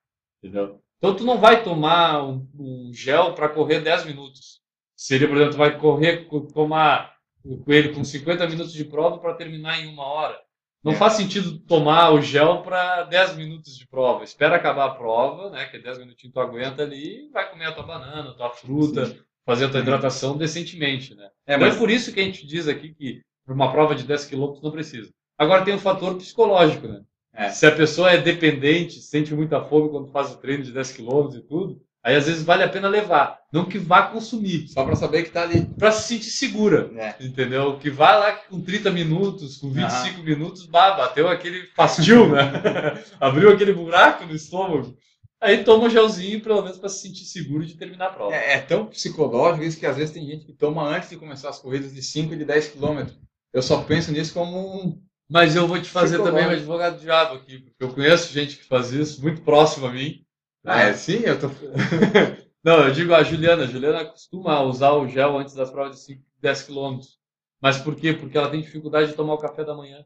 Entendeu? 0.42 0.82
Então, 0.98 1.16
tu 1.16 1.24
não 1.24 1.38
vai 1.38 1.64
tomar 1.64 2.24
um, 2.24 2.48
um 2.58 2.92
gel 2.94 3.34
para 3.34 3.50
correr 3.50 3.82
10 3.82 4.06
minutos. 4.06 4.62
Seria, 4.96 5.28
por 5.28 5.36
exemplo, 5.36 5.54
tu 5.54 5.58
vai 5.58 5.78
correr, 5.78 6.26
co- 6.28 6.42
tomar 6.42 7.16
com 7.44 7.72
ele 7.74 7.90
com 7.90 8.04
50 8.04 8.48
minutos 8.48 8.72
de 8.74 8.86
prova 8.86 9.18
para 9.20 9.34
terminar 9.34 9.80
em 9.80 9.88
uma 9.92 10.06
hora. 10.06 10.40
Não 10.84 10.94
É. 10.94 10.96
faz 10.96 11.14
sentido 11.14 11.60
tomar 11.60 12.12
o 12.12 12.22
gel 12.22 12.62
para 12.64 13.04
10 13.04 13.36
minutos 13.36 13.78
de 13.78 13.88
prova. 13.88 14.24
Espera 14.24 14.56
acabar 14.56 14.86
a 14.86 14.96
prova, 14.96 15.50
né? 15.50 15.66
Que 15.66 15.78
é 15.78 15.80
10 15.80 16.00
minutinhos 16.00 16.34
tu 16.34 16.40
aguenta 16.40 16.84
ali, 16.84 17.30
vai 17.32 17.50
comer 17.50 17.66
a 17.66 17.72
tua 17.74 17.84
banana, 17.84 18.32
a 18.32 18.34
tua 18.34 18.50
fruta, 18.50 19.16
fazer 19.46 19.66
a 19.66 19.70
tua 19.70 19.80
hidratação 19.80 20.38
decentemente, 20.38 21.16
né? 21.16 21.28
É, 21.48 21.56
Então 21.56 21.66
mas 21.68 21.76
é 21.76 21.78
por 21.80 21.90
isso 21.90 22.12
que 22.14 22.20
a 22.20 22.24
gente 22.24 22.46
diz 22.46 22.68
aqui 22.68 22.94
que 22.94 23.22
para 23.46 23.56
uma 23.56 23.72
prova 23.72 23.96
de 23.96 24.04
10 24.04 24.26
quilômetros 24.26 24.64
não 24.64 24.72
precisa. 24.72 25.10
Agora 25.38 25.64
tem 25.66 25.74
o 25.74 25.80
fator 25.80 26.16
psicológico, 26.16 26.88
né? 26.88 27.02
É. 27.34 27.50
Se 27.50 27.66
a 27.66 27.72
pessoa 27.72 28.12
é 28.12 28.18
dependente, 28.18 29.00
sente 29.02 29.34
muita 29.34 29.64
fome 29.64 29.90
quando 29.90 30.12
faz 30.12 30.32
o 30.32 30.38
treino 30.38 30.64
de 30.64 30.72
10 30.72 30.92
quilômetros 30.92 31.36
e 31.42 31.48
tudo, 31.48 31.82
aí 32.04 32.16
às 32.16 32.28
vezes 32.28 32.44
vale 32.44 32.62
a 32.64 32.70
pena 32.70 32.88
levar. 32.90 33.40
Não 33.52 33.66
que 33.66 33.78
vá 33.80 34.04
consumir, 34.04 34.68
só 34.68 34.84
para 34.86 34.96
saber 34.96 35.24
que 35.24 35.32
tá 35.32 35.44
ali. 35.44 35.66
para 35.80 35.92
se 35.92 36.08
sentir 36.10 36.30
segura. 36.30 36.90
né? 36.90 37.16
Entendeu? 37.20 37.78
Que 37.80 37.90
vai 37.90 38.20
lá 38.20 38.32
que 38.34 38.50
com 38.50 38.62
30 38.62 38.92
minutos, 38.92 39.58
com 39.58 39.70
25 39.72 40.22
minutos, 40.24 40.66
bah, 40.66 40.92
bateu 40.92 41.28
aquele 41.30 41.68
fastio, 41.76 42.30
né? 42.30 42.42
Abriu 43.20 43.50
aquele 43.52 43.74
buraco 43.74 44.26
no 44.26 44.36
estômago. 44.36 44.96
Aí 45.42 45.64
toma 45.64 45.86
um 45.86 45.90
gelzinho, 45.90 46.40
pelo 46.40 46.62
menos 46.62 46.78
para 46.78 46.88
se 46.88 47.02
sentir 47.02 47.26
seguro 47.26 47.66
de 47.66 47.74
terminar 47.74 48.08
a 48.08 48.14
prova. 48.14 48.36
É, 48.36 48.54
é 48.54 48.60
tão 48.60 48.86
psicológico 48.86 49.64
isso 49.64 49.80
que 49.80 49.88
às 49.88 49.98
vezes 49.98 50.14
tem 50.14 50.24
gente 50.24 50.46
que 50.46 50.54
toma 50.54 50.88
antes 50.88 51.10
de 51.10 51.18
começar 51.18 51.50
as 51.50 51.58
corridas 51.58 51.92
de 51.94 52.04
5 52.04 52.32
e 52.34 52.38
de 52.38 52.46
10 52.46 52.68
km. 52.68 53.08
Eu 53.52 53.64
só 53.64 53.82
penso 53.82 54.12
nisso 54.12 54.36
como 54.36 54.56
um. 54.58 55.02
Mas 55.28 55.56
eu 55.56 55.68
vou 55.68 55.82
te 55.82 55.90
fazer 55.90 56.22
também 56.22 56.46
um 56.46 56.52
advogado 56.52 56.98
do 56.98 57.02
diabo 57.02 57.36
aqui, 57.36 57.58
porque 57.58 57.84
eu 57.84 57.92
conheço 57.92 58.32
gente 58.32 58.58
que 58.58 58.66
faz 58.66 58.92
isso, 58.92 59.22
muito 59.22 59.42
próximo 59.42 59.88
a 59.88 59.92
mim. 59.92 60.24
Ah, 60.64 60.82
é 60.82 60.94
sim, 60.94 61.24
eu 61.24 61.40
tô. 61.40 61.48
Não, 62.64 62.86
eu 62.86 62.92
digo 62.92 63.14
a 63.16 63.24
Juliana. 63.24 63.64
A 63.64 63.68
Juliana 63.68 64.06
costuma 64.06 64.62
usar 64.62 64.92
o 64.92 65.08
gel 65.08 65.40
antes 65.40 65.56
das 65.56 65.72
provas 65.72 65.96
de 65.96 66.02
5, 66.04 66.24
10 66.40 66.64
quilômetros. 66.64 67.18
Mas 67.60 67.80
por 67.80 67.96
quê? 67.96 68.14
Porque 68.14 68.38
ela 68.38 68.50
tem 68.50 68.62
dificuldade 68.62 69.10
de 69.10 69.16
tomar 69.16 69.34
o 69.34 69.40
café 69.40 69.64
da 69.64 69.74
manhã. 69.74 70.06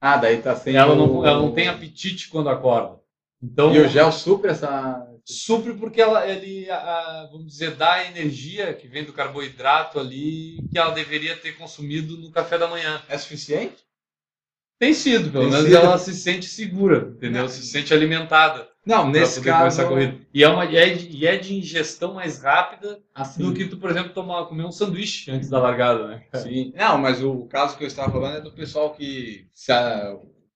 Ah, 0.00 0.16
daí 0.16 0.40
tá 0.40 0.56
sem. 0.56 0.74
Ela 0.74 0.94
não, 0.94 1.26
ela 1.26 1.38
não 1.38 1.52
tem 1.52 1.68
apetite 1.68 2.30
quando 2.30 2.48
acorda. 2.48 3.03
Então, 3.44 3.74
E 3.74 3.78
o 3.80 3.88
gel 3.88 4.10
supre 4.12 4.50
essa. 4.50 5.06
supre 5.24 5.74
porque 5.74 6.00
ela, 6.00 6.26
ele, 6.26 6.70
a- 6.70 7.28
vamos 7.30 7.46
dizer, 7.46 7.72
dá 7.76 7.92
a 7.94 8.06
energia 8.06 8.72
que 8.74 8.88
vem 8.88 9.04
do 9.04 9.12
carboidrato 9.12 9.98
ali 10.00 10.58
que 10.70 10.78
ela 10.78 10.90
deveria 10.92 11.36
ter 11.36 11.56
consumido 11.56 12.16
no 12.16 12.30
café 12.30 12.56
da 12.58 12.66
manhã. 12.68 13.02
É 13.08 13.16
suficiente? 13.18 13.84
Tem 14.78 14.92
sido, 14.92 15.30
pelo 15.30 15.44
Tem 15.44 15.52
menos 15.52 15.66
sido. 15.66 15.76
ela 15.76 15.98
se 15.98 16.12
sente 16.14 16.46
segura, 16.46 17.12
entendeu? 17.16 17.42
Não. 17.42 17.48
Se 17.48 17.62
sente 17.64 17.94
alimentada 17.94 18.68
Não, 18.84 19.08
nesse 19.08 19.40
caso. 19.40 19.80
E 20.32 20.42
é, 20.42 20.48
uma, 20.48 20.64
e 20.66 20.76
é, 20.76 20.94
de, 20.94 21.08
e 21.16 21.26
é 21.26 21.36
de 21.36 21.54
ingestão 21.54 22.14
mais 22.14 22.42
rápida 22.42 23.00
Assim. 23.14 23.42
do 23.42 23.54
que 23.54 23.66
tu, 23.66 23.78
por 23.78 23.90
exemplo, 23.90 24.12
tomar, 24.12 24.46
comer 24.46 24.64
um 24.64 24.72
sanduíche 24.72 25.30
antes 25.30 25.48
da 25.48 25.60
largada, 25.60 26.08
né? 26.08 26.24
Sim. 26.34 26.72
Não, 26.76 26.98
mas 26.98 27.22
o 27.22 27.46
caso 27.46 27.78
que 27.78 27.84
eu 27.84 27.88
estava 27.88 28.10
falando 28.12 28.36
é 28.38 28.40
do 28.40 28.50
pessoal 28.52 28.92
que 28.94 29.46
se, 29.54 29.72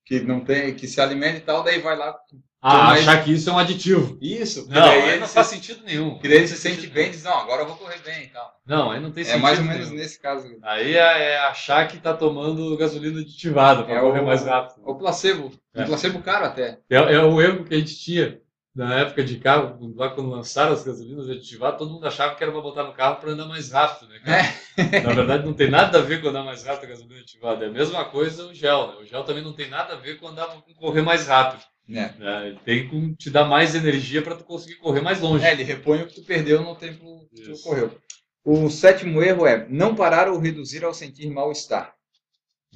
que 0.05 0.20
não 0.20 0.41
tem, 0.45 0.74
que 0.74 0.86
se 0.89 1.01
alimenta 1.01 1.39
e 1.39 1.41
tal, 1.41 1.62
daí 1.62 1.80
vai 1.80 1.97
lá. 1.97 2.18
Ah, 2.61 2.86
Mas- 2.88 3.00
achar 3.06 3.22
que 3.22 3.32
isso 3.32 3.48
é 3.48 3.52
um 3.52 3.59
aditivo. 3.59 4.18
Isso, 4.20 4.68
Não, 4.68 4.82
aí 4.84 5.11
ele 5.11 5.20
não 5.20 5.28
se- 5.28 5.34
faz 5.34 5.46
sentido 5.46 5.84
nenhum. 5.84 6.18
que 6.18 6.26
daí 6.28 6.38
tem 6.38 6.46
sente 6.48 6.88
bem 6.88 7.06
e 7.06 7.11
diz, 7.11 7.22
não, 7.22 7.38
agora 7.38 7.62
eu 7.62 7.66
vou 7.68 7.76
correr 7.76 8.00
bem 8.00 8.24
e 8.24 8.28
tal. 8.28 8.52
Não, 8.66 8.90
aí 8.90 8.98
não 9.00 9.12
tem 9.12 9.22
É 9.22 9.26
sentido 9.26 9.42
mais 9.42 9.59
ou 9.61 9.64
menos 9.64 9.86
nenhum. 9.90 10.00
nesse 10.00 10.20
caso. 10.20 10.48
Aí 10.62 10.96
é, 10.96 10.98
é 11.34 11.38
achar 11.40 11.86
que 11.86 11.98
tá 11.98 12.12
tomando 12.14 12.76
gasolina 12.76 13.20
aditivada 13.20 13.84
para 13.84 13.94
É 13.94 14.00
correr 14.00 14.20
o- 14.20 14.26
mais 14.26 14.44
rápido. 14.44 14.82
O 14.84 14.96
placebo. 14.96 15.52
É. 15.72 15.84
O 15.84 15.86
placebo 15.86 16.20
caro 16.20 16.46
até. 16.46 16.80
É, 16.90 16.96
é 16.96 17.22
o 17.22 17.40
erro 17.40 17.64
que 17.64 17.74
a 17.74 17.78
gente 17.78 17.96
tinha 17.96 18.40
na 18.74 18.94
época 19.00 19.22
de 19.24 19.38
carro, 19.38 19.78
lá 19.96 20.11
quando 20.11 20.30
lançaram 20.30 20.72
as 20.72 20.82
gasolinas 20.84 21.28
aditivadas, 21.30 21.78
todo 21.78 21.90
mundo 21.92 22.06
achava 22.06 22.34
que 22.34 22.42
era 22.42 22.52
para 22.52 22.61
botar 22.61 22.82
no 22.84 22.92
carro 22.92 23.16
para 23.16 23.30
andar 23.30 23.46
mais 23.46 23.70
rápido, 23.70 24.09
né? 24.09 24.18
cara? 24.24 25.02
Na 25.02 25.12
verdade, 25.14 25.44
não 25.46 25.52
tem 25.54 25.70
nada 25.70 25.98
a 25.98 26.02
ver 26.02 26.20
com 26.20 26.28
andar 26.28 26.42
mais 26.44 26.64
rápido 26.64 26.84
a 26.86 26.88
gasolina 26.90 27.18
aditivada. 27.20 27.64
É 27.64 27.68
a 27.68 27.72
mesma 27.72 28.04
coisa 28.04 28.46
o 28.46 28.54
gel, 28.54 28.88
né? 28.88 28.94
O 29.00 29.04
gel 29.04 29.22
também 29.24 29.42
não 29.44 29.52
tem 29.52 29.68
nada 29.68 29.94
a 29.94 29.96
ver 29.96 30.18
com 30.18 30.26
andar 30.28 30.46
com 30.48 30.61
correr 30.74 31.02
mais 31.02 31.26
rápido. 31.28 31.62
Né? 31.89 32.14
Ele 32.45 32.59
tem 32.64 32.89
que 32.89 33.14
te 33.14 33.30
dar 33.30 33.47
mais 33.47 33.74
energia 33.74 34.20
para 34.20 34.36
tu 34.36 34.45
conseguir 34.45 34.76
correr 34.76 35.01
mais 35.01 35.20
longe. 35.20 35.45
É, 35.45 35.53
ele 35.53 35.62
repõe 35.62 36.03
o 36.03 36.07
que 36.07 36.16
tu 36.16 36.22
perdeu 36.22 36.62
no 36.62 36.76
tempo 36.76 37.26
que 37.34 37.43
tu 37.43 37.62
correu. 37.62 37.99
O 38.45 38.68
sétimo 38.68 39.22
erro 39.22 39.47
é 39.47 39.66
não 39.68 39.95
parar 39.95 40.28
ou 40.28 40.39
reduzir 40.39 40.84
ao 40.84 40.93
sentir 40.93 41.30
mal-estar. 41.30 41.95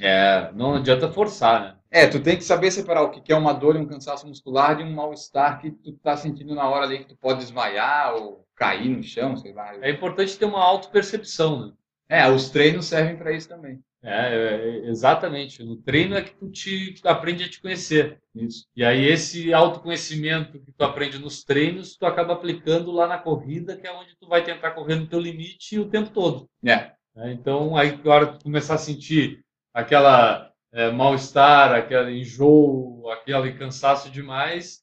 É, 0.00 0.50
não 0.54 0.74
adianta 0.76 1.12
forçar, 1.12 1.60
né? 1.60 1.76
É, 1.90 2.06
tu 2.06 2.22
tem 2.22 2.38
que 2.38 2.44
saber 2.44 2.70
separar 2.70 3.02
o 3.02 3.10
que 3.10 3.20
que 3.20 3.32
é 3.32 3.36
uma 3.36 3.52
dor 3.52 3.76
e 3.76 3.78
um 3.78 3.86
cansaço 3.86 4.26
muscular 4.26 4.74
de 4.74 4.82
um 4.82 4.94
mal-estar 4.94 5.60
que 5.60 5.70
tu 5.70 5.92
tá 5.98 6.16
sentindo 6.16 6.54
na 6.54 6.66
hora 6.66 6.86
ali 6.86 7.00
que 7.00 7.08
tu 7.10 7.16
pode 7.16 7.40
desmaiar 7.40 8.14
ou 8.14 8.46
cair 8.56 8.88
no 8.88 9.02
chão, 9.02 9.36
sei 9.36 9.52
lá. 9.52 9.74
É 9.82 9.90
importante 9.90 10.38
ter 10.38 10.46
uma 10.46 10.64
autopercepção, 10.64 11.66
né? 11.66 11.72
É, 12.08 12.28
os 12.30 12.48
treinos 12.48 12.86
servem 12.86 13.16
para 13.16 13.32
isso 13.32 13.48
também. 13.48 13.82
É, 14.02 14.34
é, 14.34 14.88
exatamente. 14.88 15.62
No 15.62 15.76
treino 15.76 16.16
é 16.16 16.22
que 16.22 16.34
tu 16.34 16.50
te 16.50 16.94
tu 17.00 17.08
aprende 17.08 17.44
a 17.44 17.48
te 17.48 17.60
conhecer. 17.60 18.18
Isso. 18.34 18.66
E 18.74 18.84
aí 18.84 19.06
esse 19.06 19.52
autoconhecimento 19.54 20.58
que 20.60 20.72
tu 20.72 20.82
aprende 20.82 21.18
nos 21.18 21.44
treinos, 21.44 21.96
tu 21.96 22.04
acaba 22.04 22.32
aplicando 22.32 22.90
lá 22.90 23.06
na 23.06 23.18
corrida, 23.18 23.76
que 23.76 23.86
é 23.86 23.92
onde 23.92 24.16
tu 24.18 24.26
vai 24.26 24.42
tentar 24.42 24.72
correr 24.72 24.96
no 24.96 25.06
teu 25.06 25.20
limite 25.20 25.78
o 25.78 25.88
tempo 25.88 26.10
todo. 26.10 26.48
É. 26.64 26.92
né? 27.14 27.32
Então, 27.32 27.76
aí 27.76 27.96
na 28.04 28.12
hora 28.12 28.26
que 28.26 28.38
tu 28.38 28.44
começar 28.44 28.74
a 28.74 28.78
sentir 28.78 29.44
aquela 29.72 30.50
é, 30.72 30.90
mal-estar, 30.90 31.72
aquele 31.72 32.20
enjoo, 32.20 33.08
aquele 33.10 33.52
cansaço 33.52 34.10
demais, 34.10 34.81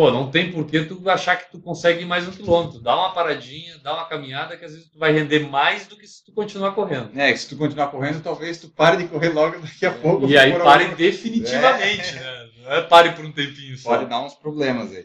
pô, 0.00 0.10
não 0.10 0.30
tem 0.30 0.50
por 0.50 0.64
que 0.66 0.82
tu 0.84 1.10
achar 1.10 1.36
que 1.36 1.50
tu 1.52 1.60
consegue 1.60 2.00
ir 2.00 2.06
mais 2.06 2.26
um 2.26 2.30
quilômetro. 2.30 2.80
Dá 2.80 2.96
uma 2.96 3.12
paradinha, 3.12 3.76
dá 3.82 3.92
uma 3.92 4.06
caminhada, 4.08 4.56
que 4.56 4.64
às 4.64 4.72
vezes 4.72 4.88
tu 4.88 4.98
vai 4.98 5.12
render 5.12 5.40
mais 5.40 5.86
do 5.86 5.94
que 5.94 6.06
se 6.06 6.24
tu 6.24 6.32
continuar 6.32 6.72
correndo. 6.74 7.10
É, 7.14 7.36
se 7.36 7.46
tu 7.46 7.54
continuar 7.54 7.88
correndo, 7.88 8.22
talvez 8.22 8.56
tu 8.58 8.70
pare 8.70 8.96
de 8.96 9.08
correr 9.08 9.28
logo 9.28 9.58
daqui 9.60 9.84
a 9.84 9.92
pouco. 9.92 10.26
E 10.26 10.38
aí 10.38 10.58
pare 10.58 10.84
algum- 10.84 10.96
definitivamente, 10.96 12.14
né? 12.14 12.48
Não 12.62 12.72
é 12.72 12.80
pare 12.80 13.12
por 13.12 13.26
um 13.26 13.30
tempinho 13.32 13.76
só. 13.76 13.90
Pode 13.90 14.06
dar 14.08 14.24
uns 14.24 14.32
problemas 14.34 14.90
aí. 14.90 15.04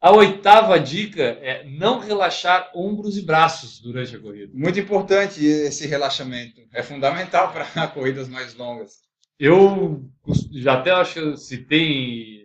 A 0.00 0.12
oitava 0.12 0.78
dica 0.78 1.22
é 1.42 1.64
não 1.64 1.98
relaxar 1.98 2.70
ombros 2.76 3.18
e 3.18 3.22
braços 3.22 3.80
durante 3.80 4.14
a 4.14 4.20
corrida. 4.20 4.52
Muito 4.54 4.78
importante 4.78 5.44
esse 5.44 5.84
relaxamento. 5.88 6.60
É 6.72 6.80
fundamental 6.84 7.50
para 7.74 7.88
corridas 7.88 8.28
mais 8.28 8.54
longas. 8.54 8.92
Eu 9.36 10.04
já 10.52 10.74
até 10.74 10.92
acho 10.92 11.14
que 11.32 11.36
citei 11.38 12.41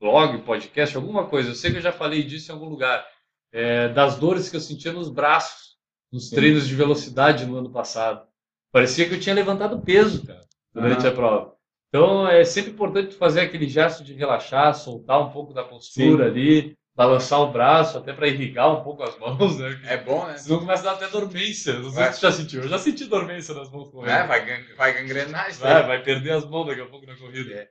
blog, 0.00 0.38
podcast, 0.42 0.96
alguma 0.96 1.26
coisa. 1.26 1.50
Eu 1.50 1.54
sei 1.54 1.70
que 1.70 1.78
eu 1.78 1.82
já 1.82 1.92
falei 1.92 2.22
disso 2.22 2.50
em 2.50 2.54
algum 2.54 2.68
lugar. 2.68 3.06
É, 3.50 3.88
das 3.88 4.16
dores 4.18 4.48
que 4.48 4.56
eu 4.56 4.60
sentia 4.60 4.92
nos 4.92 5.08
braços, 5.08 5.76
nos 6.12 6.28
Sim. 6.28 6.36
treinos 6.36 6.68
de 6.68 6.74
velocidade 6.74 7.46
no 7.46 7.56
ano 7.56 7.70
passado. 7.70 8.26
Parecia 8.70 9.08
que 9.08 9.14
eu 9.14 9.20
tinha 9.20 9.34
levantado 9.34 9.80
peso, 9.80 10.26
cara, 10.26 10.40
durante 10.72 11.00
Aham. 11.00 11.08
a 11.08 11.12
prova. 11.12 11.54
Então 11.88 12.28
é 12.28 12.44
sempre 12.44 12.72
importante 12.72 13.14
fazer 13.14 13.40
aquele 13.40 13.66
gesto 13.66 14.04
de 14.04 14.12
relaxar, 14.12 14.74
soltar 14.74 15.20
um 15.20 15.30
pouco 15.30 15.54
da 15.54 15.64
postura 15.64 16.26
ali, 16.26 16.76
balançar 16.94 17.40
o 17.40 17.50
braço, 17.50 17.96
até 17.96 18.12
para 18.12 18.28
irrigar 18.28 18.70
um 18.70 18.82
pouco 18.82 19.02
as 19.02 19.18
mãos, 19.18 19.58
né? 19.58 19.80
É 19.84 19.96
bom, 19.96 20.26
né? 20.26 20.36
Senão 20.36 20.58
começa 20.58 20.82
a 20.82 20.92
dar 20.92 20.96
até 20.96 21.08
dormência. 21.08 21.78
Não 21.78 21.90
sei 21.90 22.02
Vai. 22.02 22.12
se 22.12 22.20
você 22.20 22.26
já 22.26 22.32
sentiu. 22.32 22.62
Eu 22.62 22.68
já 22.68 22.78
senti 22.78 23.06
dormência 23.06 23.54
nas 23.54 23.70
mãos 23.70 23.88
correndo. 23.90 24.10
É, 24.10 24.26
vai, 24.26 24.64
vai 24.76 24.92
gangrenar 24.92 25.48
isso 25.48 25.60
Vai, 25.60 25.86
vai 25.86 26.02
perder 26.02 26.32
as 26.32 26.44
mãos 26.44 26.66
daqui 26.66 26.82
a 26.82 26.86
pouco 26.86 27.06
na 27.06 27.16
corrida. 27.16 27.54
É. 27.54 27.68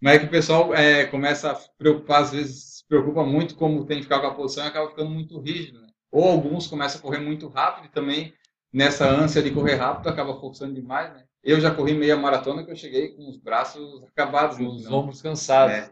Mas 0.00 0.16
é 0.16 0.18
que 0.18 0.26
o 0.26 0.30
pessoal 0.30 0.74
é, 0.74 1.06
começa 1.06 1.50
a 1.50 1.58
preocupar, 1.78 2.22
às 2.22 2.32
vezes 2.32 2.78
se 2.78 2.86
preocupa 2.86 3.24
muito 3.24 3.54
como 3.54 3.86
tem 3.86 3.98
que 3.98 4.04
ficar 4.04 4.20
com 4.20 4.26
a 4.26 4.34
posição 4.34 4.64
e 4.64 4.68
acaba 4.68 4.90
ficando 4.90 5.10
muito 5.10 5.40
rígido. 5.40 5.80
Né? 5.80 5.86
Ou 6.12 6.28
alguns 6.28 6.66
começam 6.66 6.98
a 6.98 7.02
correr 7.02 7.20
muito 7.20 7.48
rápido 7.48 7.86
e 7.86 7.90
também 7.90 8.34
nessa 8.72 9.08
ânsia 9.08 9.42
de 9.42 9.50
correr 9.50 9.76
rápido 9.76 10.08
acaba 10.08 10.38
forçando 10.38 10.74
demais. 10.74 11.12
Né? 11.12 11.24
Eu 11.42 11.60
já 11.60 11.70
corri 11.70 11.94
meia 11.94 12.16
maratona 12.16 12.64
que 12.64 12.70
eu 12.70 12.76
cheguei 12.76 13.08
com 13.14 13.28
os 13.28 13.36
braços 13.36 14.02
acabados. 14.04 14.56
com 14.56 14.64
no 14.64 14.70
os 14.70 14.86
ombros 14.90 15.22
cansados. 15.22 15.74
É. 15.74 15.90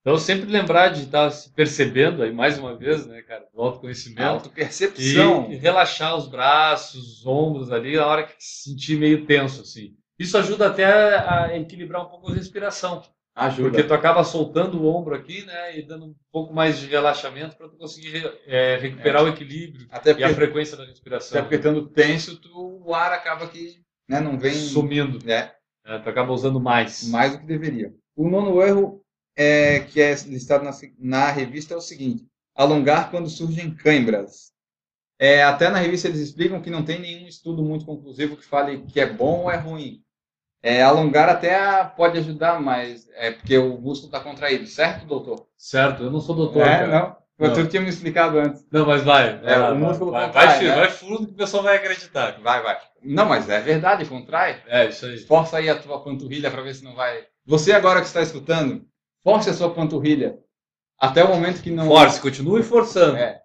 Então, 0.00 0.18
sempre 0.18 0.50
lembrar 0.50 0.88
de 0.88 1.04
estar 1.04 1.30
se 1.30 1.52
percebendo 1.52 2.24
aí, 2.24 2.32
mais 2.32 2.58
uma 2.58 2.76
vez, 2.76 3.06
né, 3.06 3.22
cara, 3.22 3.46
do 3.54 3.62
autoconhecimento. 3.62 4.20
Autopercepção. 4.20 5.48
e 5.48 5.54
relaxar 5.54 6.16
os 6.16 6.26
braços, 6.26 7.20
os 7.20 7.26
ombros 7.26 7.70
ali, 7.70 7.96
na 7.96 8.06
hora 8.06 8.24
que 8.24 8.34
se 8.36 8.70
sentir 8.70 8.98
meio 8.98 9.24
tenso, 9.26 9.62
assim. 9.62 9.94
Isso 10.18 10.36
ajuda 10.36 10.66
até 10.66 10.84
a 10.84 11.56
equilibrar 11.56 12.02
um 12.04 12.08
pouco 12.08 12.32
a 12.32 12.34
respiração. 12.34 13.00
Ajuda. 13.34 13.70
Porque 13.70 13.82
tu 13.82 13.94
acaba 13.94 14.22
soltando 14.24 14.80
o 14.80 14.86
ombro 14.86 15.14
aqui, 15.14 15.44
né, 15.46 15.78
e 15.78 15.82
dando 15.82 16.06
um 16.06 16.14
pouco 16.30 16.52
mais 16.52 16.78
de 16.78 16.86
relaxamento 16.86 17.56
para 17.56 17.68
tu 17.68 17.76
conseguir 17.76 18.30
é, 18.46 18.76
recuperar 18.76 19.24
o 19.24 19.28
equilíbrio 19.28 19.86
Até 19.90 20.10
e 20.10 20.12
a 20.22 20.28
porque, 20.28 20.34
frequência 20.34 20.76
da 20.76 20.84
respiração. 20.84 21.38
até 21.38 21.42
porque 21.42 21.56
estando 21.56 21.88
tenso, 21.88 22.38
tu, 22.38 22.82
o 22.84 22.94
ar 22.94 23.12
acaba 23.12 23.48
que 23.48 23.80
né, 24.06 24.20
não 24.20 24.38
vem 24.38 24.52
Sumindo. 24.52 25.18
né, 25.24 25.52
né, 25.84 25.98
tu 25.98 26.08
acaba 26.10 26.32
usando 26.32 26.60
mais. 26.60 27.08
mais 27.08 27.32
do 27.32 27.38
que 27.38 27.46
deveria. 27.46 27.94
O 28.14 28.28
nono 28.28 28.60
erro 28.62 29.02
é, 29.34 29.80
que 29.80 30.00
é 30.00 30.14
listado 30.26 30.64
na, 30.64 30.72
na 30.98 31.30
revista 31.30 31.72
é 31.72 31.76
o 31.76 31.80
seguinte: 31.80 32.26
alongar 32.54 33.10
quando 33.10 33.30
surgem 33.30 33.74
câimbras. 33.74 34.52
É, 35.18 35.42
até 35.42 35.70
na 35.70 35.78
revista 35.78 36.08
eles 36.08 36.20
explicam 36.20 36.60
que 36.60 36.68
não 36.68 36.84
tem 36.84 37.00
nenhum 37.00 37.28
estudo 37.28 37.62
muito 37.62 37.86
conclusivo 37.86 38.36
que 38.36 38.44
fale 38.44 38.82
que 38.86 39.00
é 39.00 39.10
bom 39.10 39.42
ou 39.42 39.50
é 39.50 39.56
ruim. 39.56 40.02
É, 40.62 40.82
alongar 40.82 41.28
até 41.28 41.84
pode 41.96 42.18
ajudar, 42.18 42.60
mas 42.60 43.08
é 43.14 43.32
porque 43.32 43.58
o 43.58 43.78
músculo 43.80 44.06
está 44.06 44.20
contraído, 44.20 44.66
certo, 44.66 45.04
doutor? 45.06 45.48
Certo, 45.56 46.04
eu 46.04 46.10
não 46.10 46.20
sou 46.20 46.36
doutor, 46.36 46.62
é, 46.62 46.78
cara. 46.78 46.86
não. 46.86 47.22
Não. 47.38 47.54
Tu 47.54 47.66
tinha 47.66 47.82
me 47.82 47.88
explicado 47.88 48.38
antes. 48.38 48.64
Não, 48.70 48.86
mas 48.86 49.02
vai. 49.02 49.38
vai 49.38 49.52
É, 49.52 49.56
lá, 49.56 49.72
o 49.72 49.76
músculo 49.76 50.12
vai, 50.12 50.26
contrai, 50.26 50.46
vai, 50.46 50.64
né? 50.64 50.74
vai 50.76 50.90
fundo 50.90 51.26
que 51.26 51.32
o 51.32 51.36
pessoal 51.36 51.64
vai 51.64 51.76
acreditar. 51.76 52.40
Vai, 52.40 52.62
vai. 52.62 52.78
Não, 53.02 53.26
mas 53.26 53.48
é 53.48 53.60
verdade, 53.60 54.04
contrai. 54.04 54.62
É, 54.68 54.88
isso 54.88 55.06
aí. 55.06 55.18
Força 55.18 55.56
aí 55.56 55.68
a 55.68 55.76
tua 55.76 56.00
panturrilha 56.04 56.52
para 56.52 56.62
ver 56.62 56.74
se 56.74 56.84
não 56.84 56.94
vai. 56.94 57.24
Você 57.44 57.72
agora 57.72 58.00
que 58.00 58.06
está 58.06 58.22
escutando, 58.22 58.84
force 59.24 59.50
a 59.50 59.54
sua 59.54 59.74
panturrilha 59.74 60.38
até 60.98 61.24
o 61.24 61.28
momento 61.28 61.62
que 61.62 61.70
não. 61.72 61.86
Force, 61.86 62.20
continue 62.20 62.62
forçando. 62.62 63.16
É. 63.16 63.40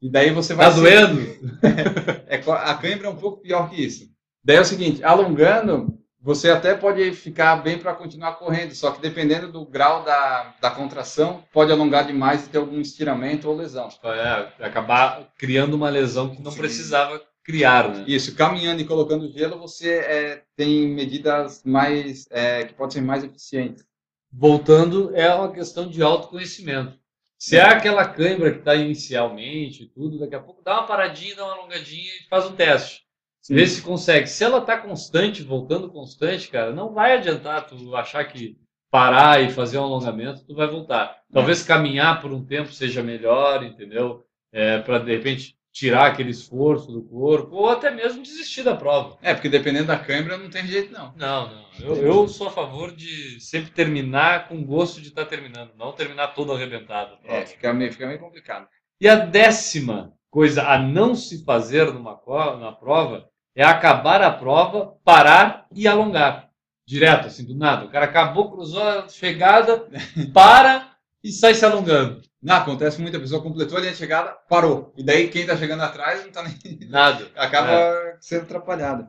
E 0.00 0.08
daí 0.08 0.30
você 0.30 0.54
vai. 0.54 0.68
Tá 0.68 0.76
doendo? 0.76 1.20
É, 2.32 2.36
a 2.50 2.74
cãibra 2.74 3.08
é 3.08 3.10
um 3.10 3.16
pouco 3.16 3.42
pior 3.42 3.68
que 3.68 3.84
isso. 3.84 4.06
Daí 4.42 4.56
é 4.56 4.60
o 4.60 4.64
seguinte, 4.64 5.04
alongando, 5.04 5.98
você 6.22 6.50
até 6.50 6.74
pode 6.74 7.12
ficar 7.12 7.56
bem 7.56 7.78
para 7.78 7.94
continuar 7.94 8.34
correndo, 8.34 8.74
só 8.76 8.92
que 8.92 9.00
dependendo 9.00 9.50
do 9.50 9.66
grau 9.66 10.04
da, 10.04 10.54
da 10.60 10.70
contração, 10.70 11.44
pode 11.52 11.72
alongar 11.72 12.06
demais 12.06 12.46
e 12.46 12.48
ter 12.48 12.58
algum 12.58 12.80
estiramento 12.80 13.48
ou 13.48 13.56
lesão. 13.56 13.88
É, 14.04 14.64
acabar 14.64 15.28
criando 15.36 15.74
uma 15.74 15.90
lesão 15.90 16.32
que 16.32 16.40
não 16.40 16.52
Sim. 16.52 16.58
precisava 16.58 17.20
criar, 17.42 17.88
né? 17.88 18.04
Isso, 18.06 18.36
caminhando 18.36 18.80
e 18.80 18.86
colocando 18.86 19.30
gelo, 19.32 19.58
você 19.58 19.94
é, 19.94 20.44
tem 20.54 20.86
medidas 20.86 21.62
mais 21.64 22.28
é, 22.30 22.64
que 22.66 22.74
podem 22.74 22.92
ser 22.92 23.00
mais 23.00 23.24
eficientes. 23.24 23.84
Voltando, 24.32 25.10
é 25.16 25.34
uma 25.34 25.52
questão 25.52 25.88
de 25.88 26.02
autoconhecimento. 26.02 26.96
Se 27.36 27.56
é 27.56 27.62
aquela 27.62 28.06
câimbra 28.06 28.52
que 28.52 28.60
está 28.60 28.76
inicialmente 28.76 29.86
tudo, 29.86 30.20
daqui 30.20 30.36
a 30.36 30.40
pouco 30.40 30.62
dá 30.62 30.74
uma 30.74 30.86
paradinha, 30.86 31.34
dá 31.34 31.44
uma 31.44 31.54
alongadinha 31.54 32.12
e 32.14 32.28
faz 32.30 32.46
um 32.46 32.54
teste. 32.54 33.01
Vê 33.48 33.66
se 33.66 33.82
consegue. 33.82 34.26
Se 34.26 34.44
ela 34.44 34.58
está 34.58 34.78
constante, 34.78 35.42
voltando 35.42 35.90
constante, 35.90 36.48
cara, 36.48 36.72
não 36.72 36.92
vai 36.92 37.16
adiantar 37.16 37.66
tu 37.66 37.94
achar 37.96 38.24
que 38.24 38.56
parar 38.90 39.42
e 39.42 39.50
fazer 39.50 39.78
um 39.78 39.84
alongamento, 39.84 40.44
tu 40.46 40.54
vai 40.54 40.68
voltar. 40.68 41.16
Talvez 41.32 41.62
caminhar 41.62 42.20
por 42.20 42.30
um 42.30 42.44
tempo 42.44 42.72
seja 42.72 43.02
melhor, 43.02 43.64
entendeu? 43.64 44.22
É, 44.52 44.78
para 44.78 44.98
de 44.98 45.16
repente 45.16 45.56
tirar 45.72 46.08
aquele 46.08 46.30
esforço 46.30 46.92
do 46.92 47.02
corpo, 47.02 47.56
ou 47.56 47.70
até 47.70 47.90
mesmo 47.90 48.22
desistir 48.22 48.62
da 48.62 48.76
prova. 48.76 49.16
É, 49.22 49.32
porque 49.32 49.48
dependendo 49.48 49.86
da 49.86 49.98
câimbra 49.98 50.36
não 50.36 50.50
tem 50.50 50.66
jeito 50.66 50.92
não. 50.92 51.14
Não, 51.16 51.50
não. 51.50 51.64
Eu, 51.80 51.96
eu 51.96 52.28
sou 52.28 52.48
a 52.48 52.50
favor 52.50 52.94
de 52.94 53.40
sempre 53.40 53.70
terminar 53.70 54.48
com 54.48 54.62
gosto 54.62 55.00
de 55.00 55.08
estar 55.08 55.24
terminando, 55.24 55.72
não 55.74 55.92
terminar 55.92 56.34
todo 56.34 56.52
arrebentado. 56.52 57.16
É, 57.24 57.46
fica 57.46 57.72
meio, 57.72 57.90
fica 57.90 58.06
meio 58.06 58.20
complicado. 58.20 58.68
E 59.00 59.08
a 59.08 59.16
décima 59.16 60.12
coisa 60.30 60.68
a 60.68 60.78
não 60.78 61.14
se 61.14 61.42
fazer 61.44 61.90
numa 61.92 62.20
na 62.60 62.72
prova 62.72 63.31
é 63.54 63.62
acabar 63.64 64.22
a 64.22 64.30
prova, 64.30 64.94
parar 65.04 65.66
e 65.74 65.86
alongar. 65.86 66.48
Direto, 66.86 67.26
assim, 67.28 67.44
do 67.44 67.54
nada. 67.54 67.84
O 67.86 67.88
cara 67.90 68.06
acabou, 68.06 68.50
cruzou 68.50 68.82
a 68.82 69.08
chegada, 69.08 69.86
para 70.34 70.90
e 71.22 71.30
sai 71.30 71.54
se 71.54 71.64
alongando. 71.64 72.20
Não, 72.42 72.56
acontece 72.56 73.00
muito, 73.00 73.16
a 73.16 73.20
pessoa 73.20 73.40
completou 73.42 73.78
a 73.78 73.80
linha 73.80 73.92
de 73.92 73.98
chegada, 73.98 74.30
parou. 74.48 74.92
E 74.96 75.02
daí 75.04 75.28
quem 75.28 75.46
tá 75.46 75.56
chegando 75.56 75.82
atrás 75.82 76.24
não 76.24 76.32
tá 76.32 76.42
nem. 76.42 76.58
Nada. 76.90 77.28
acaba 77.36 78.16
sendo 78.20 78.42
atrapalhado. 78.42 79.06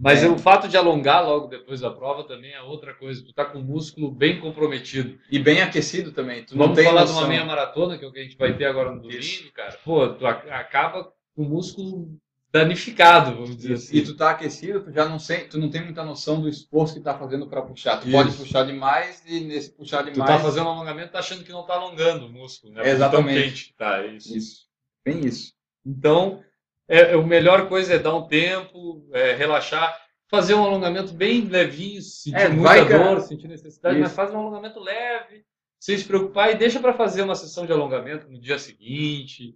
Mas 0.00 0.22
É. 0.22 0.28
o 0.28 0.38
fato 0.38 0.66
de 0.68 0.76
alongar 0.76 1.22
logo 1.26 1.48
depois 1.48 1.80
da 1.80 1.90
prova 1.90 2.24
também 2.24 2.52
é 2.54 2.62
outra 2.62 2.94
coisa. 2.94 3.22
Tu 3.22 3.34
tá 3.34 3.44
com 3.44 3.58
o 3.58 3.62
músculo 3.62 4.10
bem 4.10 4.40
comprometido. 4.40 5.18
E 5.30 5.38
bem 5.38 5.60
aquecido 5.60 6.12
também. 6.12 6.44
Tu 6.44 6.52
não 6.56 6.62
Vamos 6.66 6.76
tem 6.76 6.86
falar 6.86 7.02
de 7.02 7.08
noção. 7.08 7.22
uma 7.24 7.28
meia 7.28 7.44
maratona, 7.44 7.98
que 7.98 8.04
é 8.04 8.08
o 8.08 8.12
que 8.12 8.20
a 8.20 8.22
gente 8.22 8.38
vai 8.38 8.56
ter 8.56 8.64
agora 8.66 8.92
no 8.92 9.02
domingo, 9.02 9.52
cara. 9.52 9.76
Pô, 9.84 10.08
tu 10.08 10.26
ac- 10.26 10.48
acaba 10.48 11.04
com 11.36 11.42
o 11.42 11.48
músculo 11.48 12.08
danificado, 12.52 13.32
vamos 13.34 13.56
dizer 13.56 13.74
Isso. 13.74 13.86
assim. 13.88 13.96
E 13.96 14.02
tu 14.04 14.16
tá 14.16 14.30
aquecido, 14.30 14.82
tu 14.82 14.92
já 14.92 15.08
não 15.08 15.18
sei, 15.18 15.46
tu 15.46 15.58
não 15.58 15.70
tem 15.70 15.84
muita 15.84 16.04
noção 16.04 16.40
do 16.40 16.48
esforço 16.48 16.94
que 16.94 17.00
tá 17.00 17.16
fazendo 17.16 17.46
para 17.48 17.62
puxar. 17.62 17.98
Tu 17.98 18.08
Isso. 18.08 18.16
pode 18.16 18.32
puxar 18.36 18.64
demais 18.64 19.22
e 19.26 19.40
nesse 19.40 19.70
puxar 19.70 20.02
Tu 20.04 20.12
demais. 20.12 20.30
tá 20.30 20.38
fazendo 20.38 20.66
um 20.66 20.70
alongamento, 20.70 21.12
tá 21.12 21.20
achando 21.20 21.44
que 21.44 21.52
não 21.52 21.64
tá 21.64 21.74
alongando 21.74 22.26
o 22.26 22.32
músculo, 22.32 22.72
né? 22.72 22.80
Porque 22.80 22.90
Exatamente. 22.94 23.34
Tão 23.40 23.42
quente 23.50 23.64
que 23.66 23.74
tá, 23.74 24.02
é 24.02 24.06
isso. 24.08 24.36
Isso. 24.36 24.66
Bem 25.04 25.24
isso. 25.26 25.52
Então, 25.86 26.42
é, 26.88 27.12
é, 27.12 27.14
a 27.14 27.22
melhor 27.22 27.68
coisa 27.68 27.94
é 27.94 27.98
dar 27.98 28.14
um 28.14 28.26
tempo, 28.26 29.06
é, 29.12 29.32
relaxar, 29.34 29.96
fazer 30.28 30.54
um 30.54 30.64
alongamento 30.64 31.12
bem 31.12 31.42
levinho, 31.42 32.02
sentir 32.02 32.36
É, 32.36 32.48
muita 32.48 32.62
vai, 32.62 32.88
cara. 32.88 33.14
dor, 33.14 33.20
sentir 33.20 33.48
necessidade, 33.48 33.98
mas 33.98 34.08
Isso. 34.08 34.16
faz 34.16 34.32
um 34.32 34.38
alongamento 34.38 34.78
leve, 34.80 35.44
sem 35.78 35.96
se 35.96 36.04
preocupar 36.04 36.50
e 36.50 36.56
deixa 36.56 36.78
para 36.80 36.92
fazer 36.92 37.22
uma 37.22 37.34
sessão 37.34 37.64
de 37.64 37.72
alongamento 37.72 38.28
no 38.28 38.38
dia 38.40 38.58
seguinte, 38.58 39.54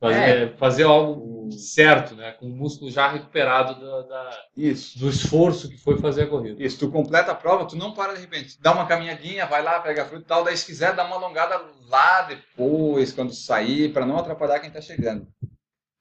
fazer, 0.00 0.18
É. 0.20 0.48
fazer 0.56 0.82
algo 0.84 1.48
certo, 1.52 2.14
né? 2.16 2.32
Com 2.32 2.46
o 2.46 2.50
músculo 2.56 2.90
já 2.90 3.08
recuperado 3.08 3.80
da- 3.80 4.02
da- 4.02 4.44
Isso. 4.56 4.98
do 4.98 5.08
esforço 5.08 5.68
que 5.68 5.78
foi 5.78 5.96
fazer 5.98 6.22
a 6.24 6.26
corrida. 6.26 6.62
Isso, 6.62 6.78
tu 6.78 6.90
completa 6.90 7.32
a 7.32 7.34
prova, 7.36 7.66
tu 7.66 7.76
não 7.76 7.92
para 7.94 8.14
de 8.14 8.20
repente, 8.20 8.60
dá 8.60 8.72
uma 8.72 8.86
caminhadinha, 8.86 9.46
vai 9.46 9.62
lá, 9.62 9.78
pega 9.80 10.02
a 10.02 10.06
fruta 10.06 10.24
e 10.24 10.26
tal, 10.26 10.44
daí 10.44 10.56
se 10.56 10.66
quiser 10.66 10.94
dá 10.94 11.04
uma 11.04 11.16
alongada 11.16 11.60
lá 11.88 12.22
depois, 12.22 13.12
quando 13.12 13.32
sair, 13.32 13.92
para 13.92 14.04
não 14.06 14.18
atrapalhar 14.18 14.58
quem 14.60 14.70
tá 14.70 14.80
chegando. 14.80 15.26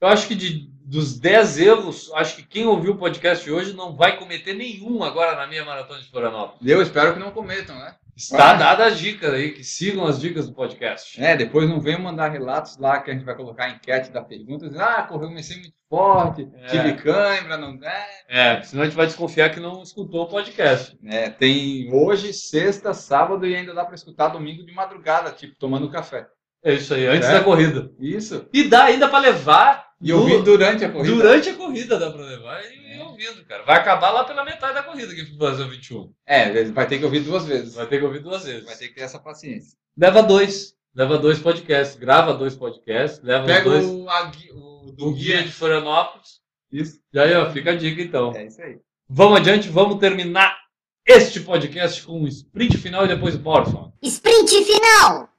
Eu 0.02 0.08
acho 0.10 0.28
que 0.28 0.36
de, 0.36 0.68
dos 0.84 1.18
10 1.18 1.58
erros, 1.60 2.12
acho 2.16 2.36
que 2.36 2.44
quem 2.44 2.66
ouviu 2.66 2.94
o 2.94 2.98
podcast 2.98 3.44
de 3.46 3.52
hoje 3.52 3.74
não 3.74 3.96
vai 3.96 4.18
cometer 4.18 4.54
nenhum 4.54 5.04
agora 5.04 5.36
na 5.36 5.48
minha 5.48 5.64
maratona 5.64 6.00
de 6.02 6.10
Florianópolis. 6.10 6.68
Eu 6.68 6.82
espero 6.82 7.14
que 7.14 7.20
não 7.20 7.32
cometam, 7.32 7.76
né? 7.78 7.96
Está 8.16 8.52
Ah. 8.52 8.54
dada 8.54 8.86
as 8.86 8.98
dicas 8.98 9.34
aí, 9.34 9.52
que 9.52 9.62
sigam 9.64 10.06
as 10.06 10.20
dicas 10.22 10.48
do 10.48 10.54
podcast. 10.56 11.22
É, 11.22 11.36
depois 11.36 11.68
não 11.68 11.82
venham 11.82 12.00
mandar 12.00 12.30
relatos 12.30 12.78
lá 12.78 13.02
que 13.02 13.12
a 13.12 13.14
gente 13.14 13.26
vai 13.26 13.36
colocar 13.36 13.66
a 13.66 13.70
enquete 13.72 14.10
da 14.10 14.22
pergunta, 14.24 14.72
ah, 14.82 15.04
correu, 15.04 15.28
comecei 15.28 15.58
muito 15.58 15.74
forte, 15.90 16.48
É. 16.62 16.68
tive 16.68 16.94
cãibra, 16.94 17.58
não 17.58 17.78
é. 17.84 18.08
É, 18.30 18.62
senão 18.64 18.84
a 18.84 18.86
gente 18.86 18.96
vai 18.96 19.06
desconfiar 19.08 19.50
que 19.50 19.60
não 19.60 19.84
escutou 19.84 20.24
o 20.24 20.28
podcast. 20.30 20.98
É, 21.06 21.30
tem 21.30 21.90
hoje, 21.94 22.32
sexta, 22.34 22.94
sábado 22.94 23.46
e 23.46 23.54
ainda 23.54 23.74
dá 23.74 23.84
para 23.84 23.96
escutar 23.96 24.30
domingo 24.30 24.66
de 24.66 24.74
madrugada, 24.74 25.32
tipo, 25.32 25.56
tomando 25.60 25.90
café. 25.92 26.26
É 26.64 26.74
isso 26.74 26.94
aí, 26.94 27.06
antes 27.06 27.28
É. 27.28 27.34
da 27.34 27.44
corrida. 27.44 27.92
Isso. 28.00 28.48
E 28.54 28.64
dá 28.64 28.86
ainda 28.86 29.08
para 29.10 29.20
levar 29.20 29.86
E 30.02 30.12
ouvir 30.14 30.42
durante 30.42 30.84
a 30.86 30.90
corrida. 30.90 31.16
durante 31.16 31.50
a 31.50 31.54
corrida, 31.54 32.00
dá 32.00 32.10
para 32.10 32.24
levar 32.24 32.62
e 32.64 32.85
ouvindo, 33.16 33.46
cara. 33.46 33.64
Vai 33.64 33.78
acabar 33.78 34.12
lá 34.12 34.24
pela 34.24 34.44
metade 34.44 34.74
da 34.74 34.84
corrida 34.84 35.12
aqui 35.12 35.26
pro 35.26 35.38
Brasil 35.38 35.68
21. 35.70 36.14
É, 36.26 36.64
vai 36.66 36.88
ter 36.88 37.00
que 37.00 37.06
ouvir 37.06 37.22
duas 37.22 37.46
vezes. 37.46 37.76
Vai 37.76 37.88
ter 37.88 38.00
que 38.00 38.06
ouvir 38.06 38.20
duas 38.20 38.44
vezes. 38.46 38.66
Vai 38.66 38.76
ter 38.76 38.90
que 38.90 38.96
ter 38.96 39.02
essa 39.02 39.20
paciência. 39.20 39.78
Leva 39.98 40.22
dois. 40.22 40.76
leva 40.94 41.18
dois 41.18 41.40
podcasts, 41.40 41.96
grava 41.98 42.34
dois 42.34 42.56
podcasts, 42.56 43.22
leva 43.24 43.46
Pega 43.46 43.70
dois. 43.70 43.86
o, 43.86 44.10
a 44.10 44.32
o 44.54 44.92
do 44.92 44.92
do 44.92 45.14
guia 45.14 45.38
guia. 45.38 45.44
de 45.44 45.52
Florianópolis. 45.52 46.42
Isso. 46.72 47.00
E 47.14 47.20
aí, 47.20 47.34
ó, 47.34 47.50
fica 47.52 47.72
a 47.72 47.76
dica 47.76 48.02
então. 48.02 48.34
É 48.36 48.46
isso 48.46 48.62
aí. 48.62 48.80
Vamos 49.08 49.40
adiante, 49.40 49.70
vamos 49.70 50.00
terminar 50.00 50.58
este 51.06 51.40
podcast 51.40 52.04
com 52.04 52.22
um 52.22 52.28
sprint 52.28 52.78
final 52.78 53.06
e 53.06 53.08
depois 53.08 53.36
o. 53.36 53.94
Sprint 54.02 54.64
final! 54.64 55.30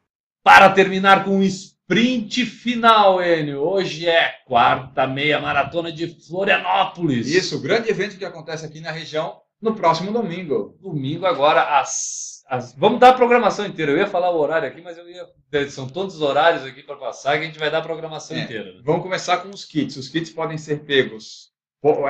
Para 0.43 0.70
terminar 0.70 1.24
com 1.24 1.39
um 1.39 1.43
sprint 1.43 1.76
final, 1.91 3.22
Enio. 3.22 3.61
Hoje 3.61 4.09
é 4.09 4.34
quarta 4.47 5.07
meia 5.07 5.41
maratona 5.41 5.93
de 5.93 6.09
Florianópolis. 6.26 7.28
Isso, 7.28 7.57
o 7.57 7.61
grande 7.61 7.89
evento 7.91 8.18
que 8.18 8.24
acontece 8.24 8.66
aqui 8.66 8.80
na 8.80 8.91
região 8.91 9.41
no 9.62 9.74
próximo 9.74 10.11
domingo. 10.12 10.76
Domingo 10.80 11.26
agora 11.26 11.78
às, 11.78 12.43
às- 12.49 12.74
Vamos 12.74 12.99
dar 13.01 13.11
a 13.11 13.14
programação 13.14 13.64
inteira. 13.66 13.93
Eu 13.93 13.99
ia 13.99 14.07
falar 14.07 14.30
o 14.30 14.39
horário 14.39 14.68
aqui, 14.68 14.82
mas 14.82 14.99
eu 14.99 15.09
ia. 15.09 15.26
São 15.70 15.89
tantos 15.89 16.20
horários 16.20 16.64
aqui 16.64 16.82
para 16.82 16.97
passar 16.97 17.39
que 17.39 17.45
a 17.45 17.47
gente 17.47 17.59
vai 17.59 17.70
dar 17.70 17.78
a 17.78 17.82
programação 17.82 18.37
É. 18.37 18.41
inteira. 18.41 18.72
né? 18.72 18.80
Vamos 18.84 19.03
começar 19.03 19.39
com 19.39 19.49
os 19.51 19.64
kits. 19.64 19.97
Os 19.97 20.09
kits 20.09 20.30
podem 20.30 20.59
ser 20.59 20.80
pegos, 20.84 21.51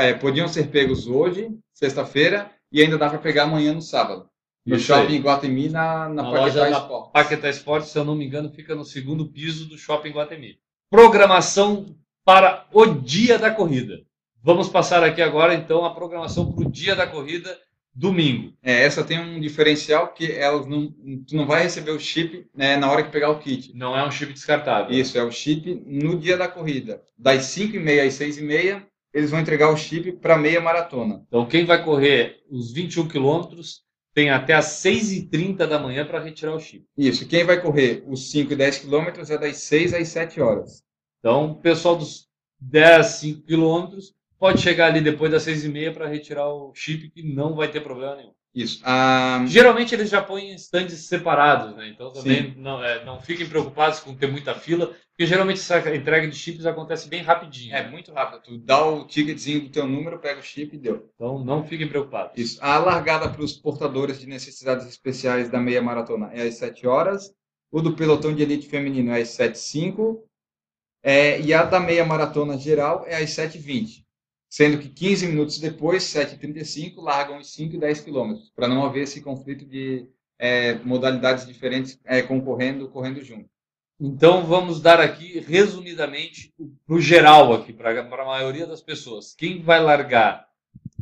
é, 0.00 0.14
podiam 0.14 0.48
ser 0.48 0.68
pegos 0.68 1.06
hoje, 1.06 1.48
sexta-feira, 1.74 2.50
e 2.72 2.82
ainda 2.82 2.96
dá 2.98 3.08
para 3.10 3.18
pegar 3.18 3.44
amanhã 3.44 3.72
no 3.74 3.82
sábado. 3.82 4.26
No 4.66 4.78
shopping. 4.78 5.20
Guatemi, 5.20 5.68
na, 5.68 6.08
na, 6.08 6.22
Na 6.24 6.30
Paquetá 6.32 6.70
Sport. 6.70 7.12
Paquetá 7.12 7.48
Esporte, 7.48 7.88
se 7.88 7.98
eu 7.98 8.04
não 8.04 8.16
me 8.16 8.26
engano, 8.26 8.50
fica 8.50 8.74
no 8.74 8.84
segundo 8.84 9.26
piso 9.26 9.68
do 9.68 9.78
Shopping 9.78 10.10
Guatemi. 10.10 10.58
Programação 10.90 11.86
para 12.24 12.66
o 12.72 12.86
dia 12.86 13.38
da 13.38 13.50
corrida. 13.50 14.00
Vamos 14.42 14.68
passar 14.68 15.04
aqui 15.04 15.22
agora, 15.22 15.54
então, 15.54 15.84
a 15.84 15.94
programação 15.94 16.52
para 16.52 16.66
o 16.66 16.70
dia 16.70 16.96
da 16.96 17.06
corrida, 17.06 17.56
domingo. 17.94 18.52
É, 18.62 18.82
essa 18.82 19.02
tem 19.02 19.18
um 19.18 19.40
diferencial 19.40 20.08
que 20.12 20.30
elas 20.30 20.66
não, 20.66 20.92
tu 21.26 21.34
não 21.34 21.46
vai 21.46 21.62
receber 21.62 21.92
o 21.92 21.98
chip 21.98 22.46
né, 22.54 22.76
na 22.76 22.90
hora 22.90 23.02
que 23.02 23.10
pegar 23.10 23.30
o 23.30 23.38
kit. 23.38 23.74
Não 23.74 23.96
é 23.96 24.04
um 24.04 24.10
chip 24.10 24.32
descartável. 24.32 24.96
Isso, 24.96 25.16
é 25.16 25.22
o 25.22 25.30
chip 25.30 25.82
no 25.86 26.18
dia 26.18 26.36
da 26.36 26.48
corrida. 26.48 27.02
Das 27.16 27.44
5h30 27.44 28.06
às 28.06 28.14
6h30, 28.14 28.82
eles 29.14 29.30
vão 29.30 29.40
entregar 29.40 29.70
o 29.70 29.76
chip 29.76 30.12
para 30.12 30.36
meia 30.36 30.60
maratona. 30.60 31.24
Então, 31.26 31.46
quem 31.46 31.64
vai 31.64 31.82
correr 31.82 32.42
os 32.50 32.72
21 32.72 33.08
quilômetros 33.08 33.85
tem 34.16 34.30
até 34.30 34.54
às 34.54 34.64
6h30 34.82 35.66
da 35.66 35.78
manhã 35.78 36.06
para 36.06 36.18
retirar 36.18 36.54
o 36.54 36.58
chip. 36.58 36.86
Isso, 36.96 37.28
quem 37.28 37.44
vai 37.44 37.60
correr 37.60 38.02
os 38.06 38.30
5 38.30 38.50
e 38.50 38.56
10 38.56 38.78
quilômetros 38.78 39.30
é 39.30 39.36
das 39.36 39.58
6 39.58 39.92
às 39.92 40.08
7 40.08 40.40
horas. 40.40 40.82
Então, 41.18 41.50
o 41.50 41.54
pessoal 41.56 41.96
dos 41.96 42.26
10, 42.58 43.06
5 43.06 43.42
quilômetros 43.42 44.14
pode 44.38 44.62
chegar 44.62 44.86
ali 44.86 45.02
depois 45.02 45.30
das 45.30 45.44
6h30 45.44 45.92
para 45.92 46.08
retirar 46.08 46.48
o 46.48 46.72
chip, 46.74 47.10
que 47.10 47.22
não 47.22 47.54
vai 47.54 47.68
ter 47.70 47.82
problema 47.82 48.16
nenhum. 48.16 48.32
Isso. 48.54 48.80
Ah, 48.84 49.44
Geralmente 49.46 49.94
eles 49.94 50.08
já 50.08 50.22
põem 50.22 50.52
em 50.52 50.54
estandes 50.54 50.98
separados, 51.00 51.76
né? 51.76 51.90
Então 51.90 52.10
também 52.10 52.54
não, 52.56 52.82
é, 52.82 53.04
não 53.04 53.20
fiquem 53.20 53.46
preocupados 53.46 54.00
com 54.00 54.14
ter 54.14 54.32
muita 54.32 54.54
fila, 54.54 54.96
porque 55.16 55.26
geralmente 55.26 55.60
essa 55.60 55.96
entrega 55.96 56.28
de 56.28 56.36
chips 56.36 56.66
acontece 56.66 57.08
bem 57.08 57.22
rapidinho. 57.22 57.74
é 57.74 57.88
muito 57.88 58.12
rápido. 58.12 58.42
Tu 58.42 58.58
dá 58.58 58.84
o 58.84 59.06
ticketzinho 59.06 59.62
do 59.62 59.70
teu 59.70 59.86
número, 59.86 60.18
pega 60.18 60.40
o 60.40 60.42
chip 60.42 60.76
e 60.76 60.78
deu. 60.78 61.10
Então 61.14 61.42
não 61.42 61.64
fiquem 61.64 61.88
preocupados. 61.88 62.32
Isso. 62.36 62.62
A 62.62 62.76
largada 62.76 63.30
para 63.30 63.42
os 63.42 63.54
portadores 63.54 64.20
de 64.20 64.26
necessidades 64.26 64.86
especiais 64.86 65.48
da 65.48 65.58
meia 65.58 65.80
maratona 65.80 66.30
é 66.34 66.42
às 66.42 66.56
7 66.56 66.86
horas. 66.86 67.32
O 67.72 67.80
do 67.80 67.96
pelotão 67.96 68.34
de 68.34 68.42
elite 68.42 68.68
feminino 68.68 69.10
é 69.10 69.22
às 69.22 69.28
7h05. 69.30 70.20
É, 71.02 71.40
e 71.40 71.54
a 71.54 71.62
da 71.62 71.80
meia 71.80 72.04
maratona 72.04 72.58
geral 72.58 73.06
é 73.06 73.16
às 73.16 73.30
7h20. 73.30 74.04
Sendo 74.50 74.78
que 74.78 74.90
15 74.90 75.28
minutos 75.28 75.58
depois, 75.58 76.02
7h35, 76.02 76.96
largam 76.98 77.38
os 77.38 77.54
5 77.54 77.74
e 77.74 77.78
10 77.78 78.00
quilômetros, 78.00 78.50
para 78.50 78.68
não 78.68 78.84
haver 78.84 79.04
esse 79.04 79.22
conflito 79.22 79.64
de 79.64 80.10
é, 80.38 80.74
modalidades 80.74 81.46
diferentes 81.46 81.98
é, 82.04 82.20
concorrendo, 82.20 82.90
correndo 82.90 83.24
junto. 83.24 83.48
Então 84.00 84.44
vamos 84.44 84.80
dar 84.80 85.00
aqui, 85.00 85.40
resumidamente, 85.40 86.52
para 86.86 86.96
o 86.96 87.00
geral 87.00 87.54
aqui, 87.54 87.72
para 87.72 88.00
a 88.00 88.24
maioria 88.26 88.66
das 88.66 88.82
pessoas. 88.82 89.34
Quem 89.34 89.62
vai 89.62 89.80
largar 89.80 90.46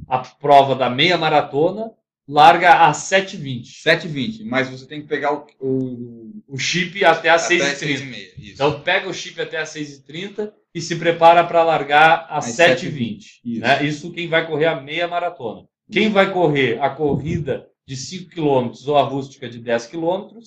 a 0.08 0.18
prova 0.18 0.74
da 0.74 0.88
meia 0.88 1.18
maratona, 1.18 1.90
larga 2.28 2.86
às 2.86 2.98
7h20. 2.98 3.64
7h20, 3.84 4.44
mas 4.44 4.68
você 4.68 4.86
tem 4.86 5.02
que 5.02 5.08
pegar 5.08 5.32
o, 5.32 5.46
o 5.60 6.42
O 6.48 6.58
chip 6.58 7.04
até 7.04 7.30
às 7.30 7.46
até 7.46 7.56
6h30. 7.56 7.76
6h30. 7.76 8.14
Isso. 8.38 8.52
Então 8.54 8.80
pega 8.80 9.08
o 9.08 9.14
chip 9.14 9.40
até 9.40 9.58
às 9.58 9.70
6h30 9.70 10.52
e 10.74 10.80
se 10.80 10.96
prepara 10.96 11.44
para 11.44 11.64
largar 11.64 12.26
às 12.30 12.48
Às 12.48 12.56
7h20. 12.56 13.18
Isso. 13.44 13.60
Né? 13.60 13.84
Isso 13.84 14.12
quem 14.12 14.28
vai 14.28 14.46
correr 14.46 14.66
a 14.66 14.80
meia 14.80 15.08
maratona. 15.08 15.66
Quem 15.90 16.10
vai 16.10 16.32
correr 16.32 16.80
a 16.80 16.88
corrida 16.88 17.68
de 17.86 17.96
5 17.96 18.30
km 18.30 18.72
ou 18.86 18.96
a 18.96 19.02
rústica 19.02 19.48
de 19.48 19.58
10 19.58 19.88
km, 19.88 20.38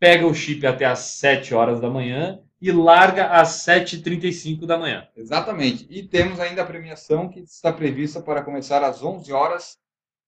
pega 0.00 0.26
o 0.26 0.34
chip 0.34 0.66
até 0.66 0.86
às 0.86 0.98
7 0.98 1.54
horas 1.54 1.78
da 1.78 1.90
manhã 1.90 2.40
e 2.60 2.72
larga 2.72 3.28
às 3.28 3.64
7h35 3.66 4.66
da 4.66 4.78
manhã. 4.78 5.06
Exatamente. 5.14 5.86
E 5.90 6.02
temos 6.02 6.40
ainda 6.40 6.62
a 6.62 6.66
premiação 6.66 7.28
que 7.28 7.40
está 7.40 7.72
prevista 7.72 8.20
para 8.20 8.42
começar 8.42 8.82
às 8.82 9.02
11 9.02 9.30
horas, 9.32 9.76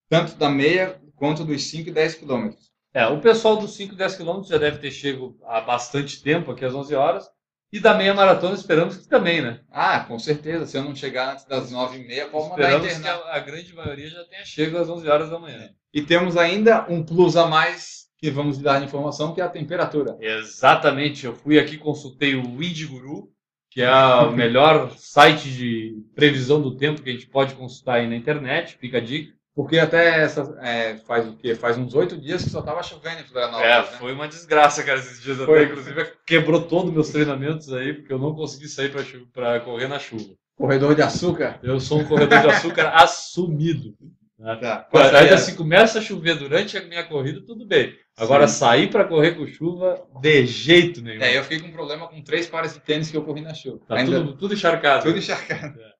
tanto 0.08 0.34
da 0.36 0.50
meia 0.50 1.00
quanto 1.16 1.44
dos 1.44 1.64
5 1.64 1.88
e 1.88 1.92
10 1.92 2.14
quilômetros. 2.16 2.70
É, 2.94 3.06
o 3.06 3.20
pessoal 3.20 3.56
dos 3.56 3.74
5 3.74 3.94
e 3.94 3.96
10 3.96 4.16
km 4.16 4.42
já 4.42 4.58
deve 4.58 4.78
ter 4.78 4.90
chego 4.90 5.38
há 5.44 5.62
bastante 5.62 6.22
tempo, 6.22 6.52
aqui 6.52 6.64
às 6.64 6.74
11 6.74 6.94
horas. 6.94 7.30
E 7.72 7.80
da 7.80 7.94
meia 7.94 8.12
maratona 8.12 8.54
esperamos 8.54 8.98
que 8.98 9.08
também, 9.08 9.40
né? 9.40 9.60
Ah, 9.70 10.00
com 10.00 10.18
certeza. 10.18 10.66
Se 10.66 10.76
eu 10.76 10.84
não 10.84 10.94
chegar 10.94 11.32
antes 11.32 11.46
das 11.46 11.72
9h30, 11.72 12.26
pode 12.26 12.50
mandar 12.50 12.70
Esperamos 12.70 12.98
que 12.98 13.08
a, 13.08 13.34
a 13.34 13.38
grande 13.38 13.74
maioria 13.74 14.10
já 14.10 14.24
tenha 14.24 14.44
chego 14.44 14.76
às 14.76 14.90
11 14.90 15.08
horas 15.08 15.30
da 15.30 15.38
manhã. 15.38 15.70
E 15.92 16.02
temos 16.02 16.36
ainda 16.36 16.86
um 16.90 17.02
plus 17.02 17.34
a 17.34 17.46
mais 17.46 18.01
que 18.22 18.30
vamos 18.30 18.58
lhe 18.58 18.62
dar 18.62 18.80
informação, 18.84 19.34
que 19.34 19.40
é 19.40 19.44
a 19.44 19.48
temperatura. 19.48 20.16
Exatamente, 20.20 21.26
eu 21.26 21.34
fui 21.34 21.58
aqui 21.58 21.76
consultei 21.76 22.36
o 22.36 22.56
Windiguru, 22.56 23.28
que 23.68 23.82
é 23.82 23.92
o 23.92 24.30
melhor 24.30 24.92
site 24.96 25.50
de 25.50 26.00
previsão 26.14 26.62
do 26.62 26.76
tempo 26.76 27.02
que 27.02 27.10
a 27.10 27.12
gente 27.12 27.26
pode 27.26 27.56
consultar 27.56 27.96
aí 27.96 28.08
na 28.08 28.14
internet, 28.14 28.76
fica 28.78 28.98
a 28.98 29.00
dica. 29.00 29.34
Porque 29.56 29.76
até 29.76 30.20
essa, 30.22 30.56
é, 30.62 30.96
faz 30.98 31.26
o 31.26 31.36
quê? 31.36 31.56
Faz 31.56 31.76
uns 31.76 31.94
oito 31.94 32.16
dias 32.16 32.44
que 32.44 32.50
só 32.50 32.60
estava 32.60 32.82
chovendo 32.84 33.22
em 33.22 33.24
Florianópolis. 33.24 33.66
É, 33.66 33.78
né? 33.80 33.98
foi 33.98 34.12
uma 34.12 34.28
desgraça, 34.28 34.84
cara, 34.84 35.00
esses 35.00 35.20
dias 35.20 35.38
Foi. 35.38 35.64
até, 35.64 35.72
inclusive 35.72 36.12
quebrou 36.24 36.62
todos 36.62 36.90
os 36.90 36.94
meus 36.94 37.10
treinamentos 37.10 37.72
aí, 37.72 37.92
porque 37.92 38.12
eu 38.12 38.20
não 38.20 38.36
consegui 38.36 38.68
sair 38.68 38.92
para 39.32 39.60
correr 39.60 39.88
na 39.88 39.98
chuva. 39.98 40.32
Corredor 40.56 40.94
de 40.94 41.02
açúcar. 41.02 41.58
Eu 41.60 41.80
sou 41.80 41.98
um 41.98 42.04
corredor 42.04 42.40
de 42.40 42.46
açúcar 42.46 42.90
assumido. 42.94 43.96
Né? 44.42 44.56
Tá. 44.56 44.88
Ainda 45.14 45.38
se 45.38 45.54
começa 45.54 46.00
a 46.00 46.02
chover 46.02 46.34
durante 46.34 46.76
a 46.76 46.82
minha 46.82 47.04
corrida, 47.04 47.40
tudo 47.46 47.64
bem. 47.64 47.96
Agora, 48.16 48.48
Sim. 48.48 48.58
sair 48.58 48.90
para 48.90 49.04
correr 49.04 49.36
com 49.36 49.46
chuva, 49.46 50.04
de 50.20 50.44
jeito 50.46 51.00
nenhum. 51.00 51.22
É, 51.22 51.38
eu 51.38 51.44
fiquei 51.44 51.60
com 51.60 51.68
um 51.68 51.72
problema 51.72 52.08
com 52.08 52.20
três 52.20 52.48
pares 52.48 52.74
de 52.74 52.80
tênis 52.80 53.08
que 53.08 53.16
eu 53.16 53.24
corri 53.24 53.40
na 53.40 53.54
chuva. 53.54 53.80
Tá 53.86 53.94
Ainda 53.94 54.18
tudo, 54.18 54.36
tudo 54.36 54.54
encharcado. 54.54 55.04
tudo 55.04 55.18
encharcado. 55.18 55.80
É. 55.80 55.92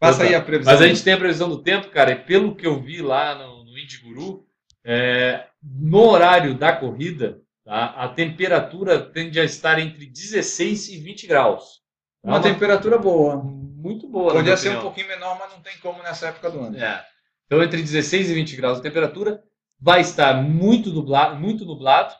Passa 0.00 0.24
Então 0.24 0.28
aí 0.28 0.34
a 0.34 0.40
previsão. 0.40 0.72
Mas 0.72 0.82
a 0.82 0.88
gente 0.88 1.04
tem 1.04 1.12
a 1.12 1.18
previsão 1.18 1.48
do 1.48 1.62
tempo, 1.62 1.90
cara, 1.90 2.12
e 2.12 2.16
pelo 2.16 2.56
que 2.56 2.66
eu 2.66 2.80
vi 2.80 3.02
lá 3.02 3.34
no, 3.34 3.64
no 3.64 3.78
Indiguru, 3.78 4.46
é, 4.82 5.46
no 5.62 6.08
horário 6.08 6.54
da 6.54 6.74
corrida, 6.74 7.42
tá, 7.66 7.86
a 7.96 8.08
temperatura 8.08 8.98
tende 8.98 9.38
a 9.38 9.44
estar 9.44 9.78
entre 9.78 10.06
16 10.06 10.88
e 10.88 10.98
20 10.98 11.26
graus. 11.26 11.82
Tá? 12.22 12.30
Uma 12.30 12.40
temperatura 12.40 12.96
boa. 12.96 13.36
muito 13.36 14.08
boa. 14.08 14.32
Podia 14.32 14.56
ser 14.56 14.68
um 14.68 14.72
opinião. 14.72 14.82
pouquinho 14.82 15.08
menor, 15.08 15.38
mas 15.38 15.52
não 15.52 15.60
tem 15.60 15.76
como 15.82 16.02
nessa 16.02 16.28
época 16.28 16.50
do 16.50 16.60
ano. 16.60 16.78
É. 16.78 17.04
Então, 17.46 17.62
entre 17.62 17.82
16 17.82 18.30
e 18.30 18.34
20 18.34 18.56
graus 18.56 18.76
de 18.78 18.82
temperatura, 18.82 19.42
vai 19.80 20.00
estar 20.00 20.42
muito 20.42 20.90
nublado, 20.90 21.38
muito 21.38 21.64
nublado. 21.64 22.14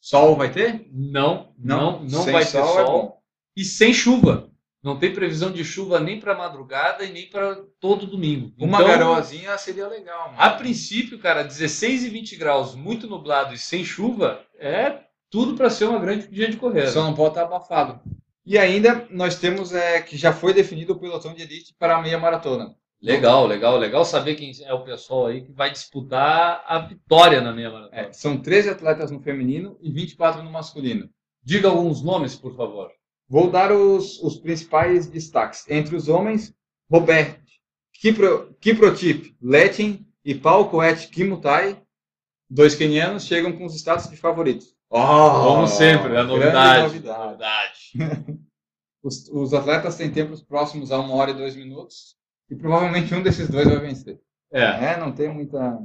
Sol 0.00 0.36
vai 0.36 0.50
ter? 0.52 0.86
Não, 0.92 1.52
não, 1.58 2.02
não, 2.02 2.22
Sem 2.22 2.32
vai 2.32 2.44
ter 2.44 2.50
sol 2.50 2.66
sol. 2.74 3.22
é 3.22 3.60
e 3.60 3.64
sem 3.64 3.92
chuva. 3.92 4.50
Não 4.82 4.98
tem 4.98 5.12
previsão 5.12 5.50
de 5.50 5.64
chuva 5.64 5.98
nem 5.98 6.20
para 6.20 6.36
madrugada 6.36 7.04
e 7.04 7.10
nem 7.12 7.28
para 7.28 7.56
todo 7.80 8.06
domingo. 8.06 8.52
Uma 8.56 8.78
Então, 8.78 8.88
garoazinha 8.88 9.58
seria 9.58 9.88
legal. 9.88 10.28
Mano. 10.28 10.40
A 10.40 10.50
princípio, 10.50 11.18
cara, 11.18 11.42
16 11.42 12.04
e 12.04 12.08
20 12.08 12.36
graus, 12.36 12.74
muito 12.76 13.08
nublado 13.08 13.52
e 13.52 13.58
sem 13.58 13.84
chuva, 13.84 14.44
é 14.58 15.00
tudo 15.28 15.56
para 15.56 15.70
ser 15.70 15.86
uma 15.86 15.98
grande 15.98 16.28
dia 16.28 16.48
de 16.48 16.56
corrida. 16.56 16.88
Só 16.90 17.02
não 17.02 17.14
pode 17.14 17.30
estar 17.30 17.42
abafado. 17.42 18.00
E 18.44 18.56
ainda 18.56 19.08
nós 19.10 19.36
temos 19.40 19.72
é, 19.74 20.00
que 20.00 20.16
já 20.16 20.32
foi 20.32 20.54
definido 20.54 20.92
o 20.92 21.00
pelotão 21.00 21.34
de 21.34 21.42
elite 21.42 21.74
para 21.76 21.96
a 21.96 22.02
meia 22.02 22.18
maratona. 22.18 22.76
Legal, 23.06 23.46
legal, 23.46 23.78
legal 23.78 24.04
saber 24.04 24.34
quem 24.34 24.52
é 24.64 24.74
o 24.74 24.82
pessoal 24.82 25.26
aí 25.26 25.40
que 25.40 25.52
vai 25.52 25.70
disputar 25.70 26.64
a 26.66 26.80
vitória 26.80 27.40
na 27.40 27.52
meia 27.52 27.70
maratona. 27.70 27.96
É, 27.96 28.12
são 28.12 28.36
13 28.36 28.70
atletas 28.70 29.12
no 29.12 29.20
feminino 29.20 29.78
e 29.80 29.92
24 29.92 30.42
no 30.42 30.50
masculino. 30.50 31.08
Diga 31.40 31.68
alguns 31.68 32.02
nomes, 32.02 32.34
por 32.34 32.56
favor. 32.56 32.90
Vou 33.28 33.48
dar 33.48 33.70
os, 33.70 34.20
os 34.20 34.36
principais 34.36 35.06
destaques. 35.06 35.64
Entre 35.68 35.94
os 35.94 36.08
homens, 36.08 36.52
Robert 36.90 37.40
Kipro, 37.92 38.56
Kiprotip 38.60 39.36
Letin 39.40 40.04
e 40.24 40.34
Paul 40.34 40.68
Coet 40.68 41.06
Kimutai, 41.08 41.80
dois 42.50 42.74
quenianos, 42.74 43.24
chegam 43.24 43.52
com 43.52 43.66
os 43.66 43.76
status 43.76 44.10
de 44.10 44.16
favoritos. 44.16 44.74
Oh, 44.90 44.98
Como 44.98 45.68
sempre, 45.68 46.14
é 46.14 46.18
a 46.18 46.24
novidade. 46.24 46.82
novidade. 46.82 47.22
novidade. 47.94 48.40
Os, 49.02 49.28
os 49.28 49.54
atletas 49.54 49.94
têm 49.94 50.10
tempos 50.10 50.42
próximos 50.42 50.90
a 50.90 50.98
uma 50.98 51.14
hora 51.14 51.30
e 51.30 51.34
dois 51.34 51.54
minutos 51.54 52.16
e 52.50 52.54
provavelmente 52.54 53.14
um 53.14 53.22
desses 53.22 53.48
dois 53.48 53.66
vai 53.66 53.78
vencer. 53.78 54.18
É, 54.52 54.62
É, 54.62 54.96
não 54.98 55.12
tem 55.12 55.28
muita. 55.28 55.78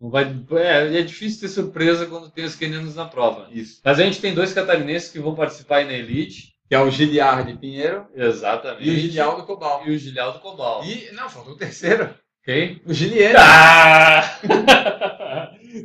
não 0.00 0.10
vai, 0.10 0.24
é, 0.52 0.98
é 0.98 1.02
difícil 1.02 1.40
ter 1.40 1.48
surpresa 1.48 2.06
quando 2.06 2.30
tem 2.30 2.44
os 2.44 2.56
quenianos 2.56 2.94
na 2.94 3.06
prova. 3.06 3.48
Isso. 3.50 3.80
Mas 3.84 3.98
a 3.98 4.02
gente 4.04 4.20
tem 4.20 4.34
dois 4.34 4.52
catarinenses 4.52 5.10
que 5.10 5.18
vão 5.20 5.34
participar 5.34 5.76
aí 5.78 5.84
na 5.84 5.92
Elite. 5.92 6.52
Que 6.66 6.74
é 6.74 6.80
o 6.80 6.90
Giliard 6.90 7.54
Pinheiro 7.58 8.06
Exatamente. 8.14 8.88
e 8.88 8.90
o 8.90 8.98
Gilialdo 8.98 9.44
Cobal. 9.44 9.82
E 9.86 9.90
o 9.94 9.98
Gilialdo 9.98 10.38
Cobal. 10.40 10.82
E, 10.82 11.12
não, 11.12 11.28
faltou 11.28 11.52
o 11.52 11.56
terceiro. 11.58 12.14
Quem? 12.42 12.80
O 12.86 12.92
Giliene. 12.94 13.34
Ah! 13.36 14.22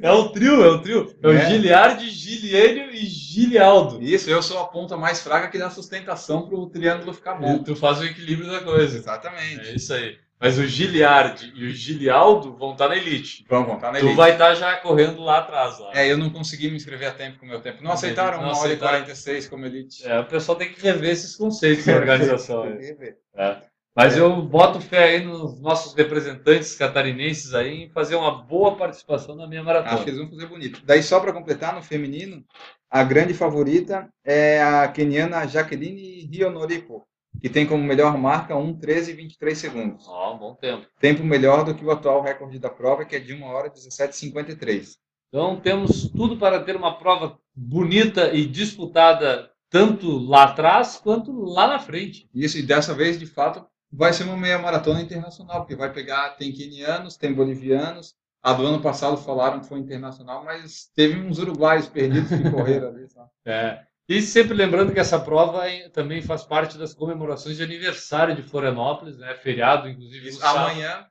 é 0.01 0.11
um 0.11 0.29
trio, 0.31 0.63
é 0.63 0.71
um 0.71 0.81
trio. 0.81 1.15
É 1.21 1.27
o 1.27 1.31
É. 1.31 1.49
Giliardi, 1.49 2.09
Gilienio 2.09 2.91
e 2.91 3.05
Gilialdo. 3.05 4.01
Isso, 4.01 4.29
eu 4.29 4.41
sou 4.41 4.59
a 4.59 4.65
ponta 4.65 4.95
mais 4.97 5.21
fraca 5.21 5.47
que 5.47 5.57
dá 5.57 5.69
sustentação 5.69 6.47
para 6.47 6.57
o 6.57 6.69
triângulo 6.69 7.13
ficar 7.13 7.37
E 7.37 7.41
bom. 7.41 7.63
tu 7.63 7.75
faz 7.75 7.99
o 7.99 8.05
equilíbrio 8.05 8.49
da 8.51 8.59
coisa. 8.61 8.97
Exatamente. 8.97 9.67
É 9.69 9.75
isso 9.75 9.93
aí. 9.93 10.17
Mas 10.41 10.57
o 10.57 10.65
Giliardi 10.65 11.51
e 11.53 11.65
o 11.67 11.69
Gilialdo 11.71 12.55
vão 12.55 12.71
estar 12.71 12.87
na 12.87 12.95
Elite. 12.95 13.43
Vamos 13.49 13.67
voltar 13.67 13.91
na 13.91 13.99
Tu 13.99 14.05
elite. 14.05 14.15
vai 14.15 14.31
estar 14.31 14.55
já 14.55 14.77
correndo 14.77 15.21
lá 15.21 15.39
atrás. 15.39 15.77
Lá. 15.79 15.91
É, 15.93 16.09
eu 16.09 16.17
não 16.17 16.29
consegui 16.29 16.69
me 16.69 16.77
inscrever 16.77 17.09
a 17.09 17.11
tempo 17.11 17.39
com 17.39 17.45
o 17.45 17.49
meu 17.49 17.59
tempo. 17.59 17.83
Não 17.83 17.91
aceitaram 17.91 18.37
Não 18.37 18.45
uma 18.45 18.51
hora 18.57 18.69
e 18.69 18.75
aceitaram. 18.75 18.99
46 18.99 19.47
como 19.49 19.65
elite. 19.65 20.07
É, 20.07 20.17
o 20.19 20.25
pessoal 20.25 20.57
tem 20.57 20.71
que 20.71 20.81
rever 20.81 21.09
esses 21.09 21.35
conceitos 21.35 21.83
da 21.85 21.95
organização. 21.95 22.61
Tem 22.63 22.71
aí. 22.71 22.77
que 22.77 22.93
ver. 22.93 23.17
É. 23.35 23.57
Mas 23.99 24.15
eu 24.15 24.41
boto 24.41 24.79
fé 24.79 25.09
aí 25.09 25.25
nos 25.25 25.59
nossos 25.59 25.93
representantes 25.93 26.73
catarinenses 26.73 27.53
aí 27.53 27.83
em 27.83 27.89
fazer 27.89 28.15
uma 28.15 28.31
boa 28.31 28.77
participação 28.77 29.35
na 29.35 29.45
minha 29.45 29.61
maratona. 29.61 29.93
Acho 29.93 30.05
que 30.05 30.09
eles 30.11 30.21
vão 30.21 30.29
fazer 30.29 30.45
bonito. 30.45 30.81
Daí, 30.85 31.03
só 31.03 31.19
para 31.19 31.33
completar, 31.33 31.75
no 31.75 31.81
feminino, 31.81 32.41
a 32.89 33.03
grande 33.03 33.33
favorita 33.33 34.07
é 34.23 34.63
a 34.63 34.87
keniana 34.87 35.45
Jaqueline 35.45 36.25
Rionoripo, 36.31 37.05
que 37.41 37.49
tem 37.49 37.67
como 37.67 37.83
melhor 37.83 38.17
marca 38.17 38.53
1,13 38.53 39.09
e 39.09 39.13
23 39.15 39.57
segundos. 39.57 40.07
Ó, 40.07 40.33
um 40.33 40.37
bom 40.37 40.55
tempo. 40.55 40.87
Tempo 40.97 41.21
melhor 41.21 41.65
do 41.65 41.75
que 41.75 41.83
o 41.83 41.91
atual 41.91 42.21
recorde 42.21 42.57
da 42.57 42.69
prova, 42.69 43.03
que 43.03 43.17
é 43.17 43.19
de 43.19 43.33
1 43.33 43.43
hora 43.43 43.67
e 43.67 43.71
17,53. 43.71 44.93
Então 45.27 45.59
temos 45.59 46.09
tudo 46.09 46.37
para 46.37 46.63
ter 46.63 46.77
uma 46.77 46.97
prova 46.97 47.37
bonita 47.53 48.33
e 48.33 48.45
disputada 48.45 49.51
tanto 49.69 50.17
lá 50.19 50.45
atrás 50.45 50.95
quanto 50.95 51.33
lá 51.33 51.67
na 51.67 51.79
frente. 51.79 52.29
Isso, 52.33 52.57
e 52.57 52.63
dessa 52.63 52.93
vez, 52.93 53.19
de 53.19 53.25
fato, 53.25 53.67
vai 53.91 54.13
ser 54.13 54.23
uma 54.23 54.37
meia 54.37 54.59
maratona 54.59 55.01
internacional, 55.01 55.61
porque 55.61 55.75
vai 55.75 55.91
pegar, 55.91 56.31
tem 56.31 56.51
quenianos, 56.51 57.17
tem 57.17 57.33
bolivianos. 57.33 58.15
A 58.41 58.53
do 58.53 58.65
ano 58.65 58.81
passado 58.81 59.17
falaram 59.17 59.59
que 59.59 59.67
foi 59.67 59.79
internacional, 59.79 60.43
mas 60.45 60.89
teve 60.95 61.19
uns 61.19 61.39
uruguaios 61.39 61.87
perdidos 61.87 62.29
que 62.29 62.49
correram 62.49 62.89
ali. 62.89 63.07
sabe? 63.09 63.29
É. 63.45 63.83
E 64.07 64.21
sempre 64.21 64.55
lembrando 64.55 64.91
que 64.93 64.99
essa 64.99 65.19
prova 65.19 65.69
hein, 65.69 65.89
também 65.91 66.21
faz 66.21 66.43
parte 66.43 66.77
das 66.77 66.93
comemorações 66.93 67.57
de 67.57 67.63
aniversário 67.63 68.35
de 68.35 68.41
Florianópolis, 68.41 69.17
né? 69.17 69.35
Feriado, 69.35 69.87
inclusive. 69.87 70.29
Isso, 70.29 70.43
amanhã, 70.43 71.05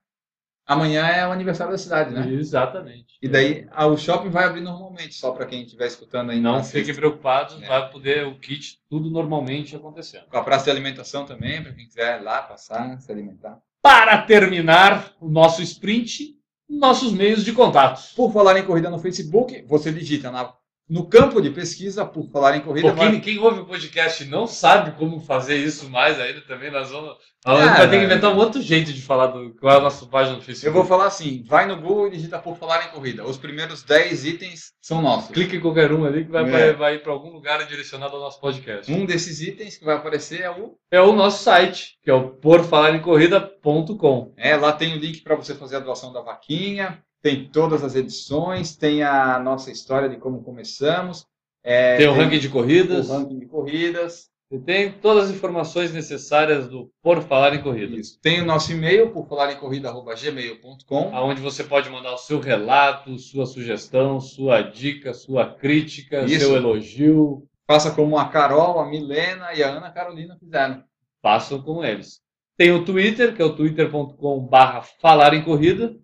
amanhã 0.69 1.07
é 1.07 1.27
o 1.27 1.33
aniversário 1.33 1.73
da 1.73 1.79
cidade, 1.79 2.13
né? 2.13 2.31
Exatamente. 2.31 3.17
E 3.21 3.27
daí 3.29 3.67
ah, 3.73 3.87
o 3.87 3.97
shopping 3.97 4.29
vai 4.29 4.45
abrir 4.45 4.61
normalmente, 4.61 5.15
só 5.15 5.33
para 5.33 5.47
quem 5.47 5.63
estiver 5.63 5.87
escutando 5.87 6.31
aí. 6.31 6.39
Não 6.41 6.63
fiquem 6.63 6.95
preocupados, 6.95 7.61
É. 7.63 7.67
vai 7.67 7.91
poder 7.91 8.27
o 8.27 8.39
kit 8.39 8.79
tudo 8.89 9.11
normalmente 9.11 9.75
acontecendo. 9.75 10.27
Com 10.29 10.37
a 10.37 10.45
praça 10.45 10.67
de 10.67 10.71
alimentação 10.71 11.25
também, 11.25 11.63
para 11.63 11.73
quem 11.73 11.87
quiser 11.87 12.23
lá 12.23 12.43
passar, 12.43 13.01
se 13.01 13.11
alimentar. 13.11 13.59
Para 13.83 14.23
terminar 14.23 15.13
o 15.21 15.29
nosso 15.29 15.63
sprint, 15.63 16.37
nossos 16.69 17.13
meios 17.13 17.45
de 17.45 17.53
contato. 17.53 18.15
Por 18.15 18.31
falar 18.33 18.59
em 18.59 18.65
corrida 18.67 18.91
no 18.91 18.99
Facebook, 18.99 19.65
você 19.67 19.91
digita 19.91 20.31
na- 20.31 20.53
no 20.89 21.07
campo 21.07 21.41
de 21.41 21.51
pesquisa, 21.51 22.05
por 22.05 22.29
falar 22.31 22.57
em 22.57 22.61
corrida, 22.61 22.91
Pô, 22.91 22.97
vai- 22.97 23.11
quem, 23.11 23.21
quem 23.21 23.39
ouve 23.39 23.61
o 23.61 23.67
podcast 23.67 24.25
não 24.25 24.47
sabe 24.47 24.93
como 24.93 25.21
fazer 25.21 25.57
isso 25.57 25.89
mais 25.91 26.19
ainda 26.19 26.41
também, 26.43 26.71
nós 26.71 26.91
vamos. 26.91 27.11
Gente 27.11 27.21
Ah, 27.47 27.55
vai 27.77 27.89
ter 27.89 27.91
que 27.91 27.97
né? 27.99 28.05
inventar 28.05 28.33
um 28.35 28.39
outro 28.39 28.61
jeito 28.61 28.93
de 28.93 29.01
falar 29.01 29.29
do 29.29 29.55
qual 29.61 29.75
é 29.75 29.77
a 29.77 29.81
nossa 29.81 30.05
página 30.07 30.35
no 30.37 30.43
eu 30.43 30.45
Facebook. 30.45 30.75
vou 30.75 30.85
falar 30.85 31.07
assim, 31.07 31.45
vai 31.47 31.67
no 31.67 31.77
Google 31.81 32.09
e 32.09 32.11
digita 32.11 32.39
por 32.39 32.57
falar 32.57 32.87
em 32.87 32.91
corrida. 32.91 33.25
Os 33.25 33.37
primeiros 33.39 33.83
10 33.85 34.25
itens 34.25 34.73
são 34.83 35.01
nossos. 35.01 35.31
Clique 35.31 35.57
em 35.57 35.61
qualquer 35.61 35.93
um 35.93 36.05
ali 36.05 36.25
que 36.25 36.31
vai, 36.33 36.43
É. 36.43 36.51
vai, 36.51 36.73
vai 36.75 36.95
ir 36.97 37.03
para 37.03 37.13
algum 37.13 37.31
lugar 37.31 37.65
direcionado 37.67 38.17
ao 38.17 38.21
nosso 38.23 38.41
podcast. 38.41 38.91
Um 38.93 39.07
desses 39.07 39.41
itens 39.41 39.77
que 39.79 39.85
vai 39.85 39.95
aparecer 39.97 40.41
é 40.41 40.51
o... 40.51 40.75
É 40.91 41.01
o 41.01 41.13
nosso 41.13 41.45
site, 41.45 41.97
que 42.03 42.11
é 42.11 42.15
o 42.15 42.31
porfalarencorrida.com. 42.31 44.33
É, 44.37 44.57
lá 44.57 44.73
tem 44.73 44.95
o 44.95 44.99
link 44.99 45.23
para 45.23 45.37
você 45.37 45.55
fazer 45.55 45.77
a 45.77 45.81
doação 45.81 46.13
da 46.13 46.21
vaquinha, 46.21 47.03
tem 47.23 47.49
todas 47.51 47.83
as 47.85 47.95
edições, 47.95 48.77
tem 48.77 49.03
a 49.03 49.39
nossa 49.39 49.71
história 49.71 50.09
de 50.09 50.17
como 50.17 50.43
começamos. 50.43 51.27
é, 51.65 51.97
Tem 51.97 52.07
o 52.07 52.13
ranking 52.15 52.39
de 52.39 52.49
corridas, 52.49 53.09
o 53.11 53.13
ranking 53.19 53.39
de 53.39 53.47
corridas. 53.47 54.31
e 54.51 54.59
tem 54.59 54.93
todas 54.93 55.25
as 55.25 55.31
informações 55.37 55.93
necessárias 55.93 56.69
do 56.69 56.91
Por 57.03 57.21
Falar 57.23 57.55
em 57.55 57.63
Corrida. 57.63 57.97
Isso. 57.97 58.19
Tem 58.23 58.41
o 58.41 58.45
nosso 58.47 58.73
e-mail, 58.73 59.11
por 59.11 59.27
falar 59.29 59.53
em 59.53 59.57
corrida.gmail.com. 59.57 61.15
Aonde 61.15 61.41
você 61.41 61.65
pode 61.65 61.91
mandar 61.91 62.15
o 62.15 62.19
seu 62.19 62.41
relato, 62.41 63.19
sua 63.19 63.45
sugestão, 63.47 64.21
sua 64.21 64.63
dica, 64.63 65.13
sua 65.13 65.53
crítica, 65.55 66.25
Isso. 66.25 66.47
seu 66.47 66.57
elogio. 66.57 67.45
Faça 67.67 67.91
como 67.91 68.17
a 68.17 68.29
Carol, 68.29 68.81
a 68.81 68.89
Milena 68.89 69.53
e 69.53 69.63
a 69.63 69.69
Ana 69.69 69.91
Carolina 69.91 70.37
fizeram. 70.39 70.83
façam 71.21 71.61
com 71.61 71.85
eles. 71.85 72.21
Tem 72.57 72.73
o 72.73 72.85
Twitter, 72.85 73.35
que 73.37 73.43
é 73.43 73.45
o 73.45 73.55
twitter.com/barra 73.55 74.83
falar 75.01 75.35
em 75.35 75.43
corrida, 75.45 75.95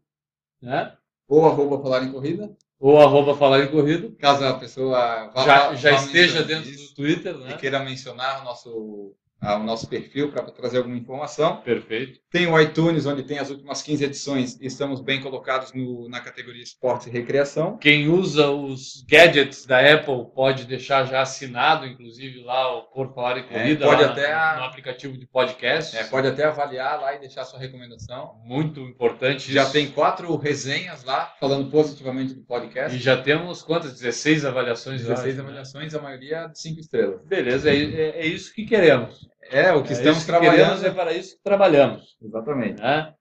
né? 0.60 0.92
Ou 1.28 1.46
arroba 1.46 1.80
falar 1.82 2.04
em 2.04 2.12
corrida, 2.12 2.50
Ou 2.78 3.00
arroba 3.00 3.34
falar 3.36 3.60
em 3.64 3.70
corrida. 3.70 4.10
caso 4.18 4.44
a 4.44 4.54
pessoa 4.54 5.30
vá, 5.34 5.42
Já, 5.44 5.68
vá- 5.68 5.74
já 5.74 5.90
vá 5.92 5.96
esteja 5.96 6.42
dentro 6.42 6.70
isso 6.70 6.88
do 6.90 6.94
Twitter, 6.96 7.34
e 7.34 7.38
né? 7.44 7.56
queira 7.56 7.78
mencionar 7.80 8.42
o 8.42 8.44
nosso, 8.44 9.14
ah, 9.40 9.56
o 9.56 9.62
nosso 9.62 9.86
perfil 9.88 10.30
para 10.32 10.42
trazer 10.50 10.78
alguma 10.78 10.96
informação. 10.96 11.58
Perfeito. 11.58 12.18
Tem 12.30 12.46
o 12.46 12.58
iTunes, 12.58 13.04
onde 13.06 13.22
tem 13.22 13.38
as 13.38 13.50
últimas 13.50 13.82
15 13.82 14.04
edições 14.04 14.58
e 14.60 14.66
estamos 14.66 15.00
bem 15.00 15.20
colocados 15.20 15.72
no- 15.72 16.08
na 16.08 16.20
categoria 16.20 16.62
Esportes 16.62 17.06
e 17.06 17.10
Recreação. 17.10 17.76
Quem 17.78 18.08
usa 18.08 18.50
os 18.50 19.04
gadgets 19.08 19.66
da 19.66 19.78
Apple 19.80 20.26
pode 20.34 20.64
deixar 20.64 21.04
já 21.04 21.20
assinado, 21.20 21.86
inclusive 21.86 22.42
lá 22.42 22.74
o 22.78 22.82
Por 22.84 23.12
Falar 23.14 23.38
em 23.38 23.42
Corrida, 23.46 23.84
É, 23.84 23.88
pode 23.88 24.02
lá 24.02 24.10
até 24.10 24.28
no, 24.32 24.38
a- 24.40 24.56
no 24.56 24.64
aplicativo 24.64 25.18
de 25.18 25.26
podcast. 25.26 25.96
É, 25.96 26.04
pode 26.04 26.26
até 26.26 26.44
avaliar 26.44 27.00
lá 27.00 27.14
e 27.14 27.18
deixar 27.20 27.44
sua 27.44 27.58
recomendação. 27.58 28.40
Muito 28.44 28.80
importante 28.80 29.52
Já 29.52 29.64
isso. 29.64 29.72
tem 29.72 29.88
quatro 29.90 30.34
resenhas 30.36 31.04
lá, 31.04 31.34
falando 31.38 31.70
positivamente 31.70 32.34
do 32.34 32.42
podcast. 32.42 32.96
E 32.96 33.00
já 33.00 33.16
temos 33.20 33.62
quantas? 33.62 33.92
16 33.92 34.44
avaliações. 34.44 35.02
eu 35.02 35.08
16 35.08 35.34
acho, 35.34 35.36
né? 35.36 35.42
avaliações, 35.48 35.94
a 35.94 36.00
maioria 36.00 36.46
de 36.48 36.58
5 36.58 36.80
estrelas. 36.80 37.20
Beleza, 37.26 37.70
é, 37.70 37.76
é- 37.76 38.20
é 38.20 38.26
isso 38.26 38.52
que 38.54 38.64
queremos. 38.64 39.28
É, 39.50 39.72
o 39.72 39.82
que 39.82 39.90
É 39.90 39.92
estamos 39.92 40.20
que 40.20 40.26
trabalhando. 40.26 40.86
é 40.86 40.90
para 40.90 41.12
isso 41.12 41.36
que 41.36 41.42
trabalhamos. 41.42 42.16
Exatamente. 42.22 42.80
né? 42.80 43.14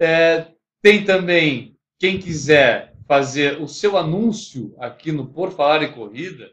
É, 0.00 0.46
tem 0.82 1.04
também, 1.04 1.76
quem 1.98 2.18
quiser 2.18 2.94
fazer 3.06 3.60
o 3.60 3.66
seu 3.66 3.96
anúncio 3.96 4.74
aqui 4.78 5.10
no 5.12 5.26
Por 5.26 5.50
Falar 5.52 5.82
em 5.82 5.92
Corrida 5.92 6.50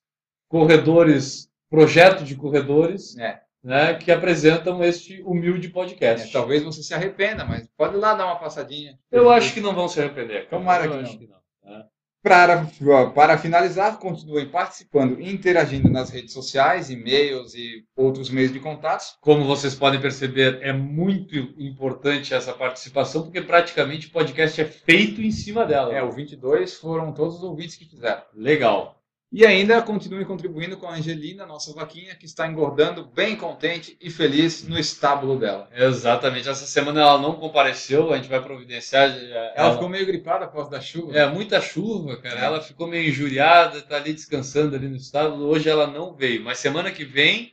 corredores, 0.50 1.48
projeto 1.70 2.24
de 2.24 2.34
corredores, 2.34 3.16
É. 3.16 3.40
né, 3.62 3.94
que 3.94 4.10
apresentam 4.10 4.82
este 4.82 5.22
humilde 5.22 5.68
É, 5.68 5.70
podcast. 5.70 6.32
talvez 6.32 6.62
você 6.64 6.82
se 6.82 6.92
arrependa, 6.92 7.44
mas 7.44 7.68
pode 7.76 7.96
lá 7.96 8.14
dar 8.14 8.26
uma 8.26 8.36
passadinha. 8.36 8.98
Eu 9.12 9.30
acho 9.30 9.54
que 9.54 9.60
não 9.60 9.74
vão 9.74 9.88
se 9.88 10.00
arrepender. 10.00 10.48
Tomara 10.48 10.88
que 10.88 10.88
não. 10.96 11.04
que 11.04 11.26
não. 11.28 11.36
né? 11.78 11.84
Para, 12.22 12.66
para 13.14 13.38
finalizar, 13.38 13.98
continuem 13.98 14.46
participando 14.50 15.18
e 15.20 15.32
interagindo 15.32 15.88
nas 15.88 16.10
redes 16.10 16.34
sociais, 16.34 16.90
e-mails 16.90 17.54
e 17.54 17.82
outros 17.96 18.28
meios 18.28 18.52
de 18.52 18.60
contatos. 18.60 19.16
Como 19.22 19.44
vocês 19.46 19.74
podem 19.74 19.98
perceber, 20.00 20.58
é 20.60 20.70
muito 20.72 21.34
importante 21.56 22.34
essa 22.34 22.52
participação, 22.52 23.22
porque 23.22 23.40
praticamente 23.40 24.08
o 24.08 24.10
podcast 24.12 24.60
é 24.60 24.66
feito 24.66 25.22
em 25.22 25.30
cima 25.30 25.64
dela. 25.64 25.94
É, 25.94 26.02
o 26.02 26.10
22 26.10 26.74
foram 26.74 27.10
todos 27.14 27.36
os 27.36 27.42
ouvintes 27.42 27.76
que 27.76 27.86
fizeram. 27.86 28.22
Legal. 28.34 28.99
E 29.32 29.46
ainda 29.46 29.80
continuem 29.80 30.24
contribuindo 30.24 30.76
com 30.76 30.88
a 30.88 30.94
Angelina, 30.94 31.46
nossa 31.46 31.72
vaquinha, 31.72 32.16
que 32.16 32.26
está 32.26 32.48
engordando 32.48 33.04
bem 33.04 33.36
contente 33.36 33.96
e 34.00 34.10
feliz 34.10 34.66
no 34.66 34.76
estábulo 34.76 35.38
dela. 35.38 35.68
Exatamente. 35.72 36.48
Essa 36.48 36.66
semana 36.66 37.00
ela 37.00 37.18
não 37.18 37.34
compareceu, 37.34 38.12
a 38.12 38.16
gente 38.16 38.28
vai 38.28 38.42
providenciar. 38.42 39.08
Ela, 39.08 39.52
Ela 39.54 39.72
ficou 39.74 39.88
meio 39.88 40.04
gripada 40.04 40.48
por 40.48 40.54
causa 40.54 40.70
da 40.70 40.80
chuva. 40.80 41.16
É, 41.16 41.30
muita 41.30 41.60
chuva, 41.60 42.16
cara. 42.16 42.40
É. 42.40 42.44
Ela 42.44 42.60
ficou 42.60 42.88
meio 42.88 43.08
injuriada, 43.08 43.80
tá 43.82 43.98
ali 43.98 44.12
descansando 44.12 44.74
ali 44.74 44.88
no 44.88 44.96
estábulo. 44.96 45.46
Hoje 45.46 45.68
ela 45.68 45.86
não 45.86 46.12
veio, 46.12 46.42
mas 46.42 46.58
semana 46.58 46.90
que 46.90 47.04
vem, 47.04 47.52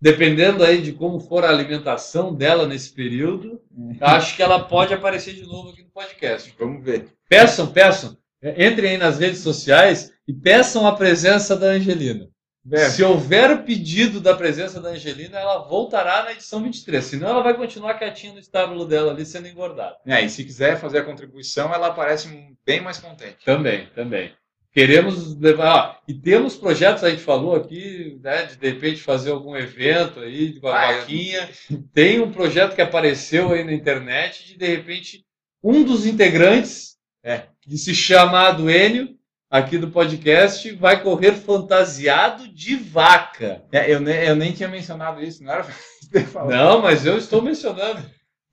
dependendo 0.00 0.64
aí 0.64 0.82
de 0.82 0.90
como 0.90 1.20
for 1.20 1.44
a 1.44 1.50
alimentação 1.50 2.34
dela 2.34 2.66
nesse 2.66 2.92
período, 2.92 3.60
acho 4.00 4.34
que 4.34 4.42
ela 4.42 4.58
pode 4.58 4.92
aparecer 4.92 5.34
de 5.34 5.46
novo 5.46 5.70
aqui 5.70 5.84
no 5.84 5.90
podcast. 5.90 6.52
Vamos 6.58 6.82
ver. 6.84 7.06
Peçam, 7.28 7.68
peçam. 7.68 8.16
É, 8.42 8.66
Entrem 8.66 8.90
aí 8.90 8.98
nas 8.98 9.20
redes 9.20 9.38
sociais 9.38 10.12
e 10.32 10.40
peçam 10.40 10.86
a 10.86 10.94
presença 10.94 11.56
da 11.56 11.66
Angelina. 11.68 12.28
É, 12.70 12.88
Se 12.90 13.02
houver 13.02 13.64
pedido 13.64 14.20
da 14.20 14.36
presença 14.36 14.80
da 14.80 14.90
Angelina, 14.90 15.36
ela 15.38 15.58
voltará 15.66 16.22
na 16.22 16.32
edição 16.32 16.62
23. 16.62 17.04
Senão 17.04 17.28
ela 17.30 17.42
vai 17.42 17.54
continuar 17.54 17.94
quietinha 17.94 18.32
no 18.34 18.38
estábulo 18.38 18.84
dela 18.84 19.10
ali 19.12 19.26
sendo 19.26 19.48
engordada. 19.48 19.96
é, 20.06 20.22
e 20.24 20.30
se 20.30 20.44
quiser 20.44 20.78
fazer 20.78 20.98
a 20.98 21.04
contribuição, 21.04 21.74
ela 21.74 21.88
aparece 21.88 22.28
bem 22.64 22.80
mais 22.80 22.98
contente. 22.98 23.44
Também, 23.44 23.88
também. 23.94 24.32
Queremos 24.72 25.36
levar. 25.38 25.74
ah, 25.76 25.98
e 26.08 26.14
temos 26.14 26.56
projetos, 26.56 27.02
a 27.04 27.10
gente 27.10 27.20
falou 27.22 27.54
aqui, 27.56 28.18
né, 28.22 28.44
de 28.46 28.56
de 28.56 28.70
repente 28.70 29.02
fazer 29.02 29.30
algum 29.32 29.54
evento 29.56 30.20
aí 30.20 30.58
com 30.60 30.68
a 30.68 30.80
Ah, 30.80 30.92
eu- 30.92 30.98
vaquinha. 31.00 31.50
Tem 31.92 32.20
um 32.20 32.30
projeto 32.32 32.74
que 32.74 32.80
apareceu 32.80 33.52
aí 33.52 33.64
na 33.64 33.72
internet 33.74 34.46
de 34.46 34.56
de 34.56 34.66
repente 34.66 35.24
um 35.62 35.82
dos 35.82 36.06
integrantes, 36.06 36.96
É. 37.24 37.42
que 37.60 37.76
se 37.76 37.94
chama 37.94 38.50
Duênio, 38.52 39.10
aqui 39.52 39.78
do 39.78 39.90
podcast, 39.90 40.68
vai 40.72 41.00
correr 41.00 41.34
fantasiado 41.34 42.48
de 42.48 42.74
vaca. 42.74 43.62
É, 43.70 43.92
eu, 43.92 44.00
nem, 44.00 44.16
eu 44.24 44.34
nem 44.34 44.52
tinha 44.52 44.68
mencionado 44.68 45.22
isso, 45.22 45.44
não 45.44 45.52
era. 45.52 45.66
Não, 46.48 46.82
mas 46.82 47.06
eu 47.06 47.16
estou 47.16 47.40
mencionando. 47.40 48.02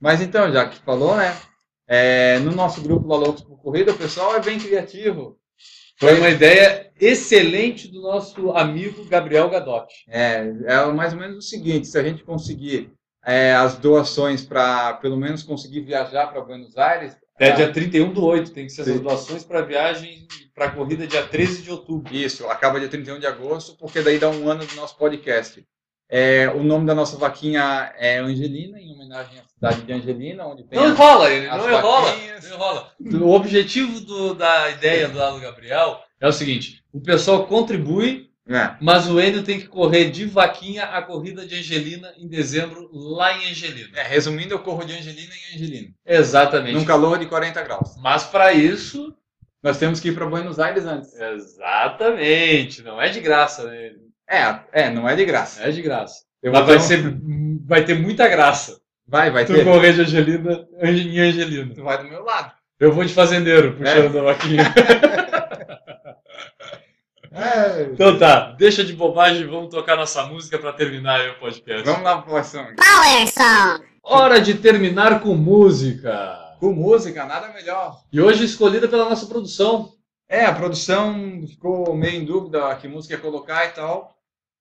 Mas 0.00 0.22
então, 0.22 0.50
já 0.50 0.66
que 0.66 0.78
falou, 0.78 1.14
né? 1.16 1.36
é, 1.90 2.38
no 2.38 2.52
nosso 2.52 2.80
grupo 2.80 3.08
lá 3.08 3.16
Loucos 3.16 3.42
por 3.42 3.60
Corrida, 3.60 3.90
o 3.90 3.98
pessoal 3.98 4.36
é 4.36 4.40
bem 4.40 4.60
criativo. 4.60 5.36
Foi 5.98 6.16
uma 6.16 6.30
ideia 6.30 6.88
excelente 7.00 7.88
do 7.88 8.00
nosso 8.00 8.52
amigo 8.52 9.04
Gabriel 9.06 9.50
Gadotti. 9.50 10.04
É, 10.08 10.54
é 10.66 10.86
mais 10.86 11.12
ou 11.12 11.18
menos 11.18 11.38
o 11.38 11.48
seguinte: 11.48 11.88
se 11.88 11.98
a 11.98 12.02
gente 12.04 12.22
conseguir 12.22 12.92
é, 13.26 13.52
as 13.54 13.76
doações 13.76 14.44
para 14.44 14.94
pelo 14.94 15.16
menos 15.16 15.42
conseguir 15.42 15.80
viajar 15.80 16.28
para 16.28 16.40
Buenos 16.40 16.78
Aires, 16.78 17.16
Até 17.40 17.52
ah, 17.52 17.56
dia 17.56 17.72
31 17.72 18.12
do 18.12 18.22
8, 18.24 18.50
tem 18.52 18.66
que 18.66 18.72
ser 18.72 18.84
Sim. 18.84 18.98
doações 18.98 19.42
para 19.44 19.62
viagem 19.62 20.26
para 20.54 20.66
a 20.66 20.70
corrida 20.70 21.06
dia 21.06 21.22
13 21.26 21.62
de 21.62 21.70
outubro. 21.70 22.14
Isso, 22.14 22.46
acaba 22.48 22.78
dia 22.78 22.88
31 22.88 23.18
de 23.18 23.26
agosto, 23.26 23.74
porque 23.78 24.02
daí 24.02 24.18
dá 24.18 24.28
um 24.28 24.46
ano 24.48 24.66
do 24.66 24.76
nosso 24.76 24.96
podcast. 24.98 25.64
É, 26.12 26.48
o 26.50 26.62
nome 26.62 26.84
da 26.86 26.94
nossa 26.94 27.16
vaquinha 27.16 27.94
é 27.96 28.18
Angelina, 28.18 28.78
em 28.78 28.92
homenagem 28.92 29.38
à 29.38 29.44
cidade 29.44 29.82
de 29.82 29.92
Angelina, 29.92 30.44
onde 30.44 30.64
tem 30.64 30.78
Não 30.78 30.86
as- 30.86 30.92
enrola 30.92 31.30
ele, 31.30 31.46
as 31.48 31.56
não 31.56 31.70
enrola. 31.70 32.16
Não 32.16 32.50
enrola. 32.56 32.92
O 33.22 33.30
objetivo 33.30 34.00
do- 34.00 34.34
da 34.34 34.70
ideia 34.70 35.08
do 35.08 35.16
Lado 35.16 35.38
Gabriel 35.40 36.00
é 36.20 36.28
o 36.28 36.32
seguinte: 36.32 36.82
o 36.92 37.00
pessoal 37.00 37.46
contribui, 37.46 38.28
É, 38.50 38.74
mas 38.80 39.08
o 39.08 39.20
Enio 39.20 39.44
tem 39.44 39.60
que 39.60 39.68
correr 39.68 40.10
de 40.10 40.24
vaquinha 40.26 40.82
a 40.84 41.00
corrida 41.00 41.46
de 41.46 41.54
Angelina 41.56 42.12
em 42.18 42.26
dezembro, 42.26 42.90
lá 42.92 43.32
em 43.38 43.48
Angelina. 43.50 43.90
é, 43.94 44.02
resumindo, 44.02 44.52
eu 44.52 44.58
corro 44.58 44.84
de 44.84 44.92
Angelina 44.92 45.32
em 45.32 45.54
Angelina, 45.56 45.88
Exatamente. 46.04 46.74
num 46.74 46.84
calor 46.84 47.16
de 47.18 47.26
40 47.26 47.62
graus. 47.62 47.96
Mas 48.02 48.24
para 48.24 48.52
isso, 48.52 49.14
Nós 49.62 49.78
temos 49.78 50.00
que 50.00 50.08
ir 50.08 50.14
para 50.14 50.26
Buenos 50.26 50.58
Aires 50.58 50.84
antes. 50.86 51.12
exatamente, 51.14 52.82
não 52.82 53.00
é 53.00 53.08
de 53.10 53.20
graça, 53.20 53.64
né? 53.64 53.90
É, 54.28 54.58
é, 54.84 54.90
não 54.90 55.08
é 55.08 55.14
de 55.14 55.24
graça. 55.24 55.60
Não 55.60 55.68
é 55.68 55.70
de 55.72 55.82
graça. 55.82 56.22
Eu 56.42 56.50
Mas 56.52 56.64
vai, 56.66 56.76
ter 56.76 56.82
um- 56.82 56.86
ser, 56.86 57.18
vai 57.66 57.84
ter 57.84 57.94
muita 57.94 58.26
graça. 58.28 58.80
Vai, 59.06 59.30
vai 59.30 59.44
Tu 59.44 59.52
ter. 59.54 59.64
correr 59.64 59.92
de 59.92 60.00
Angelina 60.02 60.66
em 60.82 61.18
Angelina. 61.20 61.74
Tu 61.74 61.82
vai 61.82 61.98
do 62.02 62.08
meu 62.08 62.22
lado. 62.24 62.52
Eu 62.78 62.92
vou 62.92 63.04
de 63.04 63.12
fazendeiro, 63.12 63.74
puxando 63.76 64.16
É. 64.16 64.20
a 64.20 64.22
vaquinha. 64.22 64.64
É, 67.40 67.82
Então 67.92 68.18
tá, 68.18 68.52
deixa 68.52 68.84
de 68.84 68.92
bobagem 68.92 69.42
e 69.42 69.46
vamos 69.46 69.70
tocar 69.70 69.96
nossa 69.96 70.24
música 70.26 70.58
para 70.58 70.72
terminar 70.72 71.20
aí 71.20 71.30
o 71.30 71.38
podcast. 71.38 71.84
vamos 71.84 72.02
lá, 72.02 72.18
população. 72.18 72.64
Power 72.76 73.28
Song. 73.28 73.84
Hora 74.02 74.40
de 74.40 74.54
terminar 74.54 75.20
com 75.20 75.34
música. 75.34 76.38
Com 76.58 76.72
música, 76.72 77.24
nada 77.24 77.52
melhor. 77.52 78.02
E 78.12 78.20
hoje 78.20 78.44
escolhida 78.44 78.86
pela 78.88 79.08
nossa 79.08 79.26
produção. 79.26 79.92
É, 80.28 80.44
a 80.44 80.54
produção 80.54 81.42
ficou 81.48 81.94
meio 81.96 82.22
em 82.22 82.24
dúvida 82.24 82.74
que 82.76 82.86
música 82.86 83.14
ia 83.14 83.20
colocar 83.20 83.66
e 83.66 83.70
tal. 83.70 84.14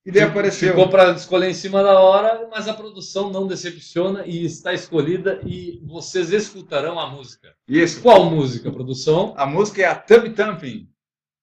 E 0.05 0.11
daí 0.11 0.23
apareceu. 0.23 0.69
Ficou 0.69 0.89
para 0.89 1.11
escolher 1.11 1.49
em 1.49 1.53
cima 1.53 1.83
da 1.83 1.99
hora, 1.99 2.47
mas 2.49 2.67
a 2.67 2.73
produção 2.73 3.29
não 3.29 3.45
decepciona 3.45 4.23
e 4.25 4.45
está 4.45 4.73
escolhida 4.73 5.39
e 5.45 5.79
vocês 5.85 6.31
escutarão 6.31 6.99
a 6.99 7.07
música. 7.07 7.53
Isso. 7.67 8.01
Qual 8.01 8.25
música, 8.25 8.71
produção? 8.71 9.33
A 9.37 9.45
música 9.45 9.81
é 9.81 9.85
a 9.85 9.95
Tub 9.95 10.33
Thumping. 10.33 10.87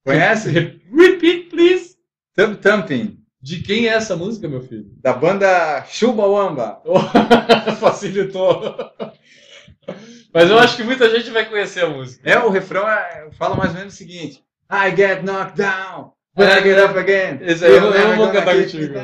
Conhece? 0.06 0.50
Repeat, 0.96 1.50
please. 1.50 1.96
Tub 2.36 2.54
Thumping. 2.58 3.18
De 3.42 3.60
quem 3.60 3.88
é 3.88 3.92
essa 3.92 4.16
música, 4.16 4.48
meu 4.48 4.62
filho? 4.62 4.86
Da 5.02 5.12
banda 5.12 5.84
Chumbawamba. 5.88 6.80
Facilitou. 7.80 8.76
Mas 10.32 10.48
eu 10.48 10.58
acho 10.58 10.76
que 10.76 10.84
muita 10.84 11.10
gente 11.10 11.30
vai 11.30 11.48
conhecer 11.48 11.84
a 11.84 11.88
música. 11.88 12.28
É, 12.28 12.38
o 12.38 12.50
refrão 12.50 12.88
é, 12.88 13.28
fala 13.32 13.56
mais 13.56 13.70
ou 13.70 13.78
menos 13.78 13.94
o 13.94 13.96
seguinte. 13.96 14.44
I 14.70 14.94
get 14.94 15.22
knocked 15.22 15.56
down, 15.56 16.12
but 16.34 16.46
I 16.46 16.62
get 16.62 16.78
up 16.84 16.98
again. 16.98 17.38
Esse 17.40 17.64
aí 17.64 17.72
eu 17.72 17.92
eu 17.92 18.16
vou 18.16 18.32
cantar 18.32 18.56
contigo. 18.56 18.98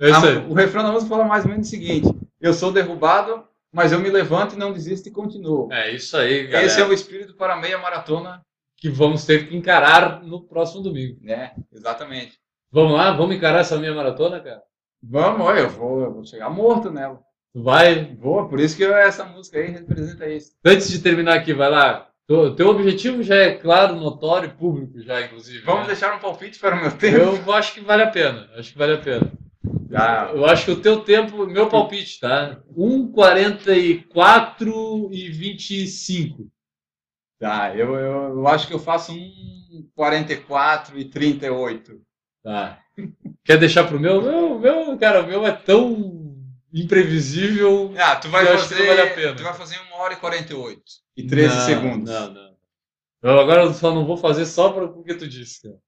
É 0.00 0.10
isso 0.10 0.26
aí. 0.26 0.36
o 0.36 0.54
refrão 0.54 0.82
da 0.82 0.92
música 0.92 1.08
fala 1.08 1.24
mais 1.24 1.44
ou 1.44 1.50
menos 1.50 1.66
o 1.66 1.70
seguinte. 1.70 2.08
Eu 2.40 2.52
sou 2.52 2.72
derrubado, 2.72 3.44
mas 3.72 3.92
eu 3.92 4.00
me 4.00 4.10
levanto 4.10 4.54
e 4.54 4.58
não 4.58 4.72
desisto 4.72 5.08
e 5.08 5.12
continuo. 5.12 5.72
É 5.72 5.90
isso 5.90 6.16
aí, 6.16 6.46
galera. 6.46 6.66
Esse 6.66 6.80
é 6.80 6.84
o 6.84 6.92
espírito 6.92 7.34
para 7.34 7.54
a 7.54 7.60
meia 7.60 7.78
maratona. 7.78 8.42
Que 8.82 8.88
vamos 8.88 9.24
ter 9.24 9.48
que 9.48 9.56
encarar 9.56 10.24
no 10.24 10.42
próximo 10.42 10.82
domingo. 10.82 11.16
né? 11.22 11.52
exatamente. 11.72 12.32
Vamos 12.68 12.94
lá? 12.94 13.12
Vamos 13.12 13.36
encarar 13.36 13.60
essa 13.60 13.78
minha 13.78 13.94
maratona, 13.94 14.40
cara? 14.40 14.60
Vamos, 15.00 15.46
olha, 15.46 15.60
eu 15.60 15.70
vou, 15.70 16.02
eu 16.02 16.12
vou 16.12 16.24
chegar 16.24 16.50
morto 16.50 16.90
nela. 16.90 17.20
Vai? 17.54 18.16
Vou, 18.16 18.48
por 18.48 18.58
isso 18.58 18.76
que 18.76 18.82
eu- 18.82 18.96
essa 18.96 19.24
música 19.24 19.60
aí 19.60 19.70
representa 19.70 20.28
isso. 20.28 20.50
Antes 20.64 20.90
de 20.90 20.98
terminar 20.98 21.34
aqui, 21.34 21.54
vai 21.54 21.70
lá. 21.70 22.08
O 22.28 22.50
teu 22.50 22.70
objetivo 22.70 23.22
já 23.22 23.36
é 23.36 23.54
claro, 23.54 23.94
notório, 23.94 24.50
público 24.56 25.00
já, 25.00 25.20
inclusive. 25.20 25.64
Vamos 25.64 25.82
né? 25.82 25.86
deixar 25.88 26.16
um 26.16 26.18
palpite 26.18 26.58
para 26.58 26.74
o 26.74 26.80
meu 26.80 26.90
tempo. 26.90 27.18
Eu 27.18 27.52
acho 27.52 27.74
que 27.74 27.80
vale 27.82 28.02
a 28.02 28.10
pena. 28.10 28.50
Acho 28.56 28.72
que 28.72 28.78
vale 28.78 28.94
a 28.94 28.98
pena. 28.98 29.30
Já. 29.88 30.32
Eu 30.34 30.44
acho 30.46 30.64
que 30.64 30.70
o 30.72 30.80
teu 30.80 31.00
tempo, 31.00 31.46
meu 31.46 31.68
palpite, 31.68 32.18
tá? 32.18 32.58
1,44 32.76 35.08
e 35.12 35.28
25. 35.30 36.50
Tá, 37.42 37.74
eu, 37.74 37.96
eu, 37.96 38.38
eu 38.38 38.46
acho 38.46 38.68
que 38.68 38.72
eu 38.72 38.78
faço 38.78 39.12
um 39.12 39.84
44 39.96 40.96
e 40.96 41.06
38. 41.06 42.00
Tá. 42.40 42.78
Quer 43.44 43.58
deixar 43.58 43.82
pro 43.82 43.98
meu? 43.98 44.22
Meu, 44.22 44.60
meu, 44.60 44.96
cara, 44.96 45.24
o 45.24 45.26
meu 45.26 45.44
é 45.44 45.50
tão 45.50 46.36
imprevisível. 46.72 47.92
Ah, 47.98 48.14
tu 48.14 48.28
vai 48.28 48.46
fazer. 48.46 48.86
vale 48.86 49.00
a 49.00 49.12
pena. 49.12 49.34
Tu 49.34 49.42
vai 49.42 49.54
fazer 49.54 49.76
1 49.92 49.94
hora 49.96 50.12
e 50.12 50.18
48 50.18 50.82
e 51.16 51.26
13 51.26 51.56
Não, 51.56 51.62
segundos. 51.62 52.14
Não, 52.14 52.32
não. 52.32 52.52
Eu 53.24 53.40
agora 53.40 53.72
só 53.72 53.92
não 53.92 54.06
vou 54.06 54.16
fazer 54.16 54.46
só 54.46 54.70
para 54.70 54.84
o 54.84 55.02
que 55.02 55.14
tu 55.14 55.26
disse, 55.26 55.62
cara. 55.62 55.78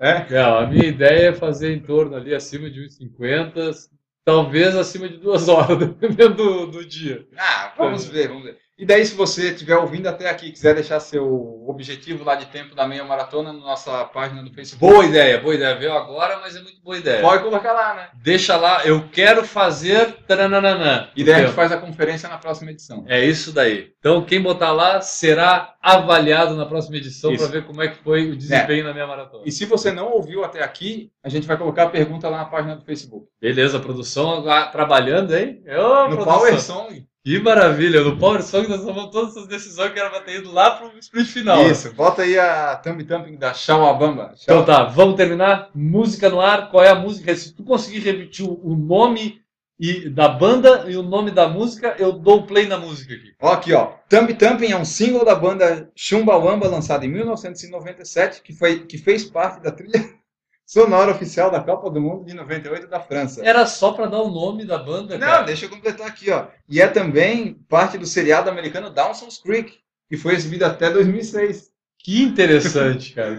É? 0.00 0.30
Não, 0.30 0.58
a 0.60 0.66
minha 0.66 0.86
ideia 0.86 1.28
é 1.28 1.34
fazer 1.34 1.76
em 1.76 1.80
torno 1.80 2.16
ali 2.16 2.34
acima 2.34 2.70
de 2.70 2.80
1,50, 2.80 3.70
talvez 4.24 4.74
acima 4.74 5.10
de 5.10 5.18
duas 5.18 5.46
horas, 5.50 5.78
dependendo 5.78 6.36
do, 6.36 6.66
do 6.68 6.86
dia. 6.86 7.28
Ah, 7.36 7.74
vamos 7.76 8.06
ver, 8.06 8.28
vamos 8.28 8.44
ver. 8.44 8.61
E 8.78 8.86
daí, 8.86 9.04
se 9.04 9.14
você 9.14 9.50
estiver 9.50 9.76
ouvindo 9.76 10.08
até 10.08 10.28
aqui, 10.30 10.50
quiser 10.50 10.74
deixar 10.74 10.98
seu 10.98 11.62
objetivo 11.68 12.24
lá 12.24 12.34
de 12.34 12.46
tempo 12.46 12.74
da 12.74 12.86
meia 12.86 13.04
maratona 13.04 13.52
na 13.52 13.60
nossa 13.60 14.04
página 14.06 14.42
do 14.42 14.52
Facebook, 14.52 14.92
Boa 14.92 15.04
ideia, 15.04 15.38
boa 15.38 15.54
ideia. 15.54 15.76
Veio 15.76 15.92
agora, 15.92 16.38
mas 16.40 16.56
é 16.56 16.60
muito 16.60 16.80
boa 16.82 16.96
ideia. 16.96 17.20
pode 17.20 17.44
colocar 17.44 17.72
lá, 17.72 17.94
né? 17.94 18.08
Deixa 18.22 18.56
lá, 18.56 18.84
eu 18.84 19.08
quero 19.12 19.44
fazer. 19.44 20.12
Taranana, 20.26 21.10
E 21.14 21.22
daí 21.22 21.34
a 21.34 21.46
gente 21.46 21.54
faz 21.54 21.70
a 21.70 21.76
conferência 21.76 22.28
na 22.28 22.38
próxima 22.38 22.70
edição. 22.70 23.04
É 23.06 23.24
isso 23.24 23.52
daí. 23.52 23.92
Então, 23.98 24.24
quem 24.24 24.40
botar 24.40 24.72
lá 24.72 25.00
será 25.00 25.74
avaliado 25.80 26.56
na 26.56 26.66
próxima 26.66 26.96
edição 26.96 27.36
para 27.36 27.46
ver 27.46 27.64
como 27.64 27.82
é 27.82 27.88
que 27.88 28.02
foi 28.02 28.30
o 28.30 28.36
desempenho 28.36 28.84
na 28.84 28.92
minha 28.92 29.06
maratona. 29.06 29.44
E 29.46 29.52
se 29.52 29.66
você 29.66 29.92
não 29.92 30.10
ouviu 30.10 30.44
até 30.44 30.62
aqui, 30.62 31.10
a 31.22 31.28
gente 31.28 31.46
vai 31.46 31.56
colocar 31.56 31.84
a 31.84 31.90
pergunta 31.90 32.28
lá 32.28 32.38
na 32.38 32.44
página 32.46 32.74
do 32.74 32.84
Facebook. 32.84 33.26
Beleza, 33.40 33.78
produção 33.78 34.42
trabalhando, 34.72 35.36
hein? 35.36 35.62
Ô, 35.68 36.08
no 36.08 36.16
produção. 36.16 36.38
Power 36.38 36.60
Song. 36.60 37.11
Que 37.24 37.38
maravilha! 37.38 38.02
No 38.02 38.18
Power 38.18 38.42
Song 38.42 38.68
nós 38.68 38.80
tomamos 38.80 39.12
todas 39.12 39.30
essas 39.30 39.46
decisões 39.46 39.92
que 39.92 39.98
era 40.00 40.10
pra 40.10 40.22
ter 40.22 40.40
ido 40.40 40.50
lá 40.50 40.72
pro 40.72 40.98
sprint 40.98 41.30
final. 41.30 41.70
Isso, 41.70 41.92
bota 41.92 42.22
aí 42.22 42.36
a 42.36 42.74
thumb 42.74 43.04
thumping 43.04 43.36
da 43.36 43.54
Shawabamba. 43.54 44.34
Então 44.42 44.64
tá, 44.64 44.86
vamos 44.86 45.14
terminar. 45.14 45.70
Música 45.72 46.28
no 46.28 46.40
ar. 46.40 46.68
Qual 46.68 46.82
é 46.82 46.88
a 46.88 46.96
música? 46.96 47.32
Se 47.36 47.54
tu 47.54 47.62
conseguir 47.62 48.00
repetir 48.00 48.44
o 48.44 48.74
nome 48.74 49.40
e 49.78 50.08
da 50.08 50.28
banda 50.28 50.86
e 50.88 50.96
o 50.96 51.02
nome 51.02 51.30
da 51.30 51.46
música, 51.46 51.94
eu 51.96 52.12
dou 52.12 52.40
o 52.40 52.46
play 52.46 52.66
na 52.66 52.76
música 52.76 53.14
aqui. 53.14 53.32
Ó, 53.40 53.52
aqui, 53.52 53.72
ó. 53.72 53.92
Thumb 54.08 54.34
Thumping 54.34 54.72
é 54.72 54.76
um 54.76 54.84
single 54.84 55.24
da 55.24 55.36
banda 55.36 55.90
Chumbawamba, 55.94 56.66
lançado 56.68 57.04
em 57.04 57.08
1997, 57.08 58.42
que, 58.42 58.52
foi, 58.52 58.80
que 58.80 58.98
fez 58.98 59.24
parte 59.24 59.62
da 59.62 59.70
trilha 59.70 60.21
sonora 60.66 61.10
oficial 61.12 61.50
da 61.50 61.60
Copa 61.60 61.90
do 61.90 62.00
Mundo 62.00 62.24
de 62.24 62.34
98 62.34 62.86
da 62.86 63.00
França. 63.00 63.44
Era 63.44 63.66
só 63.66 63.92
pra 63.92 64.06
dar 64.06 64.22
o 64.22 64.30
nome 64.30 64.64
da 64.64 64.78
banda, 64.78 65.18
Não, 65.18 65.26
cara. 65.26 65.42
deixa 65.42 65.66
eu 65.66 65.70
completar 65.70 66.06
aqui, 66.06 66.30
ó. 66.30 66.46
E 66.68 66.80
é 66.80 66.86
também 66.88 67.54
parte 67.68 67.98
do 67.98 68.06
seriado 68.06 68.48
americano 68.48 68.90
Dawson's 68.90 69.38
Creek, 69.38 69.78
que 70.08 70.16
foi 70.16 70.34
exibido 70.34 70.64
até 70.64 70.90
2006. 70.90 71.70
Que 72.04 72.20
interessante, 72.20 73.12
cara. 73.12 73.38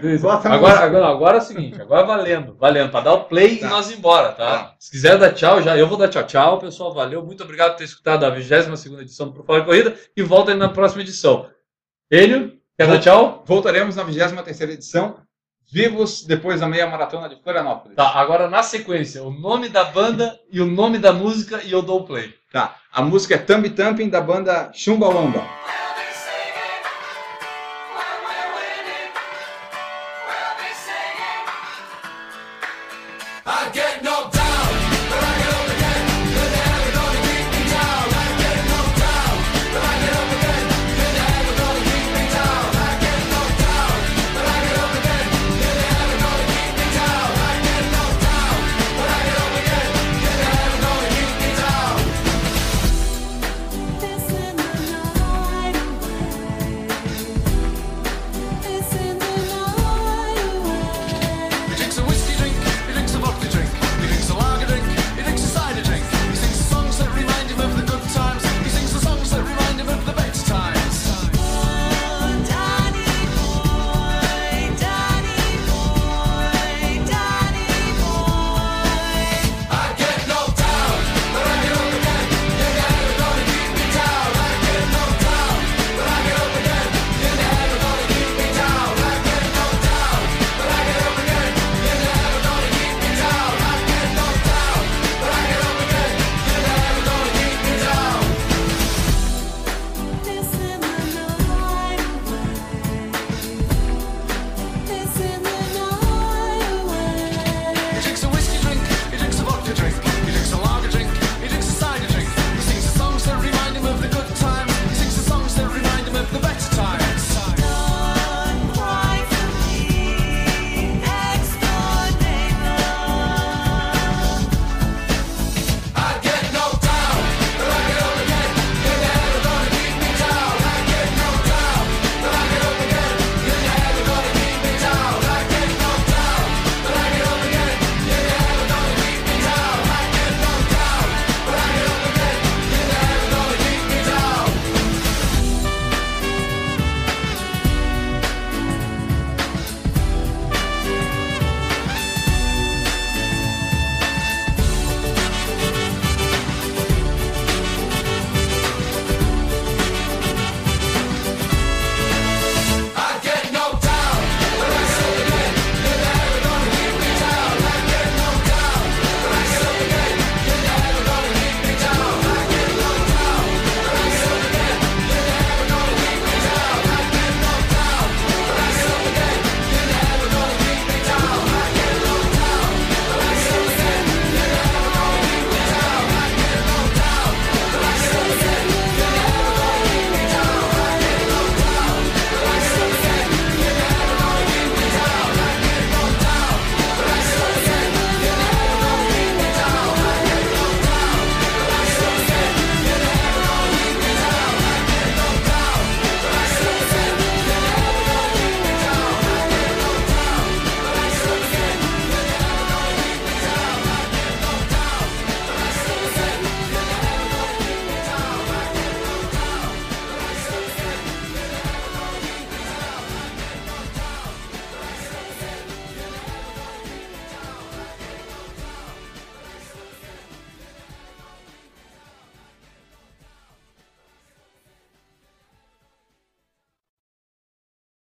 Agora, 0.54 0.80
agora, 0.80 1.06
agora 1.06 1.36
é 1.36 1.40
o 1.40 1.44
seguinte, 1.44 1.78
agora 1.82 2.06
valendo, 2.06 2.54
valendo, 2.56 2.90
pra 2.90 3.00
dar 3.02 3.12
o 3.12 3.24
play 3.24 3.58
Tá. 3.58 3.66
e 3.66 3.68
nós 3.68 3.90
ir 3.90 3.98
embora, 3.98 4.32
tá? 4.32 4.58
Tá. 4.58 4.76
Se 4.78 4.90
quiser 4.90 5.18
dar 5.18 5.32
tchau, 5.34 5.60
já, 5.60 5.76
eu 5.76 5.86
vou 5.86 5.98
dar 5.98 6.08
tchau, 6.08 6.24
tchau, 6.24 6.58
pessoal, 6.58 6.94
valeu, 6.94 7.22
muito 7.22 7.42
obrigado 7.44 7.72
por 7.72 7.78
ter 7.78 7.84
escutado 7.84 8.24
a 8.24 8.30
22 8.30 9.00
edição 9.02 9.26
do 9.28 9.34
Por 9.34 9.44
Falar 9.44 9.58
de 9.60 9.66
Corrida 9.66 9.94
e 10.16 10.22
volta 10.22 10.52
aí 10.52 10.56
na 10.56 10.70
próxima 10.70 11.02
edição. 11.02 11.46
Enio, 12.10 12.58
quer 12.78 12.86
dar 12.86 12.98
tchau? 13.00 13.44
Voltaremos 13.46 13.96
na 13.96 14.04
23ª 14.04 14.70
edição, 14.70 15.18
vivos 15.70 16.24
depois 16.24 16.60
da 16.60 16.68
meia 16.68 16.86
maratona 16.86 17.28
de 17.28 17.36
Florianópolis. 17.42 17.96
Tá, 17.96 18.08
agora 18.18 18.48
na 18.48 18.62
sequência, 18.62 19.22
o 19.22 19.30
nome 19.30 19.68
da 19.68 19.84
banda 19.84 20.38
e 20.50 20.60
o 20.60 20.66
nome 20.66 20.98
da 20.98 21.12
música 21.12 21.62
e 21.64 21.72
eu 21.72 21.82
dou 21.82 22.00
o 22.00 22.04
play. 22.04 22.34
Tá. 22.52 22.76
A 22.92 23.02
música 23.02 23.34
é 23.34 23.38
Thumb 23.38 23.68
Thumping 23.70 24.08
da 24.08 24.20
banda 24.20 24.70
Chumbawamba. 24.72 25.44